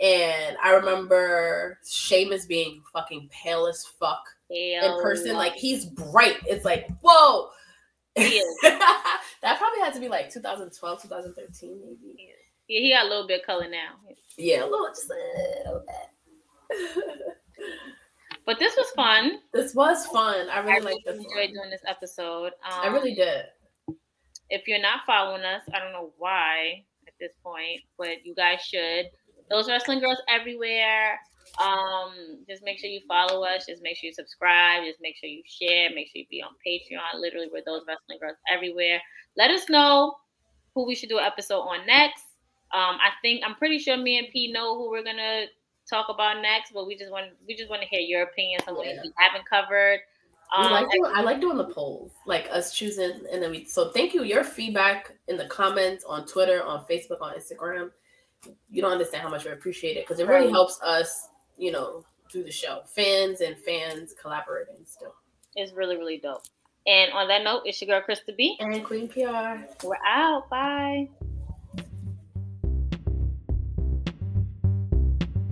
and 0.00 0.56
I 0.62 0.70
remember 0.72 1.78
Sheamus 1.86 2.46
being 2.46 2.82
fucking 2.92 3.28
pale 3.32 3.66
as 3.66 3.84
fuck 3.86 4.22
in 4.50 4.80
person. 5.02 5.34
Like 5.34 5.54
he's 5.54 5.84
bright. 5.86 6.36
It's 6.46 6.64
like 6.64 6.88
whoa. 7.00 7.48
He 8.14 8.22
is. 8.38 8.56
that 8.62 8.72
probably 9.02 9.25
had 9.86 9.94
to 9.94 10.00
be 10.00 10.08
like 10.08 10.30
2012, 10.32 11.02
2013, 11.02 11.80
maybe. 11.80 11.98
yeah, 12.68 12.80
he 12.80 12.92
got 12.92 13.06
a 13.06 13.08
little 13.08 13.26
bit 13.26 13.40
of 13.40 13.46
color 13.46 13.68
now. 13.68 13.94
Yeah, 14.36 14.64
a 14.64 14.66
little, 14.66 14.88
just 14.88 15.10
a 15.10 15.68
little 15.68 15.84
bit. 16.70 17.04
But 18.44 18.60
this 18.60 18.76
was 18.76 18.86
fun. 18.94 19.40
this 19.52 19.74
was 19.74 20.06
fun. 20.06 20.48
I 20.48 20.58
I 20.58 20.58
really 20.60 20.74
really 20.74 20.84
liked 20.94 21.04
this. 21.06 21.16
enjoyed 21.16 21.30
One. 21.48 21.54
doing 21.54 21.70
this 21.70 21.82
episode. 21.84 22.52
Um, 22.64 22.80
I 22.84 22.86
really 22.88 23.12
did. 23.14 23.46
if 24.50 24.68
you're 24.68 24.80
not 24.80 25.00
following 25.04 25.42
us, 25.42 25.62
I 25.74 25.80
don't 25.80 25.92
know 25.92 26.12
why 26.18 26.84
at 27.08 27.14
this 27.18 27.32
point, 27.42 27.80
but 27.98 28.24
you 28.24 28.36
guys 28.36 28.60
should. 28.62 29.06
Those 29.50 29.68
wrestling 29.68 29.98
girls 29.98 30.18
everywhere. 30.28 31.18
Um, 31.62 32.38
just 32.48 32.62
make 32.64 32.78
sure 32.78 32.90
you 32.90 33.00
follow 33.08 33.44
us. 33.44 33.66
Just 33.66 33.82
make 33.82 33.96
sure 33.96 34.08
you 34.08 34.14
subscribe. 34.14 34.84
Just 34.84 35.00
make 35.00 35.16
sure 35.16 35.28
you 35.28 35.42
share. 35.46 35.90
Make 35.90 36.08
sure 36.08 36.20
you 36.20 36.26
be 36.30 36.42
on 36.42 36.52
Patreon. 36.66 37.20
Literally, 37.20 37.48
we're 37.52 37.62
those 37.64 37.82
wrestling 37.86 38.18
girls 38.20 38.36
everywhere. 38.52 39.00
Let 39.36 39.50
us 39.50 39.68
know 39.68 40.16
who 40.74 40.86
we 40.86 40.94
should 40.94 41.08
do 41.08 41.18
an 41.18 41.24
episode 41.24 41.60
on 41.60 41.86
next. 41.86 42.24
Um, 42.72 42.98
I 43.00 43.10
think 43.22 43.42
I'm 43.46 43.54
pretty 43.54 43.78
sure 43.78 43.96
me 43.96 44.18
and 44.18 44.28
P 44.32 44.50
know 44.52 44.76
who 44.76 44.90
we're 44.90 45.04
gonna 45.04 45.46
talk 45.88 46.08
about 46.08 46.42
next, 46.42 46.72
but 46.72 46.86
we 46.86 46.96
just 46.96 47.10
want 47.10 47.26
we 47.46 47.54
just 47.54 47.70
want 47.70 47.82
to 47.82 47.88
hear 47.88 48.00
your 48.00 48.22
opinion. 48.22 48.60
Someone 48.64 48.86
Yeah. 48.86 49.00
we 49.02 49.12
haven't 49.16 49.48
covered. 49.48 50.00
Um, 50.54 50.70
like 50.70 50.90
doing, 50.90 51.12
I 51.14 51.22
like 51.22 51.40
doing 51.40 51.56
the 51.56 51.64
polls, 51.64 52.12
like 52.24 52.48
us 52.52 52.72
choosing, 52.72 53.20
and 53.32 53.42
then 53.42 53.50
we. 53.50 53.64
So 53.64 53.90
thank 53.90 54.14
you. 54.14 54.22
Your 54.22 54.44
feedback 54.44 55.12
in 55.28 55.36
the 55.36 55.46
comments 55.46 56.04
on 56.04 56.26
Twitter, 56.26 56.62
on 56.62 56.84
Facebook, 56.84 57.20
on 57.20 57.34
Instagram. 57.34 57.90
You 58.70 58.82
don't 58.82 58.92
understand 58.92 59.22
how 59.22 59.28
much 59.28 59.44
we 59.44 59.50
appreciate 59.50 59.96
it 59.96 60.06
because 60.06 60.20
it 60.20 60.28
really 60.28 60.50
helps 60.50 60.80
us, 60.82 61.28
you 61.56 61.72
know, 61.72 62.04
do 62.30 62.42
the 62.42 62.50
show. 62.50 62.80
Fans 62.86 63.40
and 63.40 63.56
fans 63.58 64.14
collaborating 64.20 64.84
still. 64.84 65.14
it's 65.54 65.72
really 65.72 65.96
really 65.96 66.18
dope. 66.18 66.42
And 66.86 67.12
on 67.12 67.26
that 67.28 67.42
note, 67.42 67.62
it's 67.64 67.80
your 67.82 67.88
girl 67.98 68.06
Krista 68.08 68.36
B. 68.36 68.56
And 68.60 68.84
Queen 68.84 69.08
PR. 69.08 69.58
We're 69.84 69.96
out. 70.06 70.48
Bye. 70.48 71.08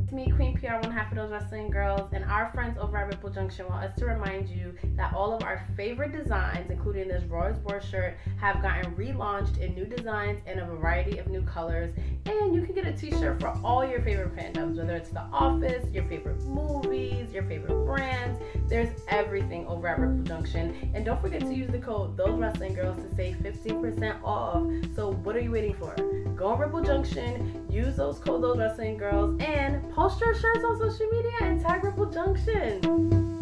It's 0.03 0.13
me, 0.13 0.31
Queen 0.31 0.54
PR, 0.65 0.77
one 0.77 0.91
half 0.91 1.11
of 1.11 1.17
those 1.17 1.31
wrestling 1.31 1.69
girls, 1.69 2.11
and 2.13 2.25
our 2.25 2.51
friends 2.55 2.79
over 2.81 2.97
at 2.97 3.07
Ripple 3.09 3.29
Junction 3.29 3.69
want 3.69 3.85
us 3.85 3.95
to 3.99 4.07
remind 4.07 4.49
you 4.49 4.75
that 4.97 5.13
all 5.13 5.35
of 5.35 5.43
our 5.43 5.63
favorite 5.77 6.13
designs, 6.13 6.71
including 6.71 7.09
this 7.09 7.23
Roy's 7.25 7.57
War 7.59 7.83
shirt, 7.83 8.17
have 8.41 8.63
gotten 8.63 8.95
relaunched 8.95 9.59
in 9.59 9.75
new 9.75 9.85
designs 9.85 10.41
and 10.47 10.61
a 10.61 10.65
variety 10.65 11.19
of 11.19 11.27
new 11.27 11.43
colors. 11.43 11.93
And 12.25 12.55
you 12.55 12.63
can 12.63 12.75
get 12.75 12.87
a 12.87 12.93
t-shirt 12.93 13.41
for 13.41 13.49
all 13.63 13.85
your 13.85 14.01
favorite 14.01 14.35
fandoms, 14.35 14.79
whether 14.79 14.97
it's 14.97 15.11
The 15.11 15.25
Office, 15.33 15.85
your 15.93 16.05
favorite 16.05 16.41
movies, 16.45 17.31
your 17.33 17.43
favorite 17.43 17.85
brands. 17.85 18.41
There's 18.67 18.89
everything 19.09 19.67
over 19.67 19.87
at 19.89 19.99
Ripple 19.99 20.25
Junction. 20.25 20.91
And 20.95 21.05
don't 21.05 21.21
forget 21.21 21.41
to 21.43 21.55
use 21.55 21.71
the 21.71 21.79
code 21.79 22.17
Those 22.17 22.39
Wrestling 22.39 22.75
Girls 22.75 22.97
to 23.03 23.15
save 23.15 23.37
15% 23.37 24.23
off. 24.25 24.63
So 24.97 25.13
what 25.13 25.37
are 25.37 25.41
you 25.41 25.51
waiting 25.51 25.75
for? 25.75 25.95
Go 26.37 26.49
on 26.49 26.59
Ripple 26.59 26.83
Junction, 26.83 27.65
use 27.71 27.97
those 27.97 28.19
code 28.19 28.43
Those 28.43 28.59
Wrestling 28.59 28.97
Girls, 28.97 29.41
and 29.41 29.89
post 29.93 30.21
your 30.21 30.35
shirts 30.35 30.65
on 30.65 30.79
social 30.79 31.07
media 31.07 31.31
and 31.43 31.61
tag 31.61 31.85
Ripple 31.85 32.07
Junction. 32.07 33.34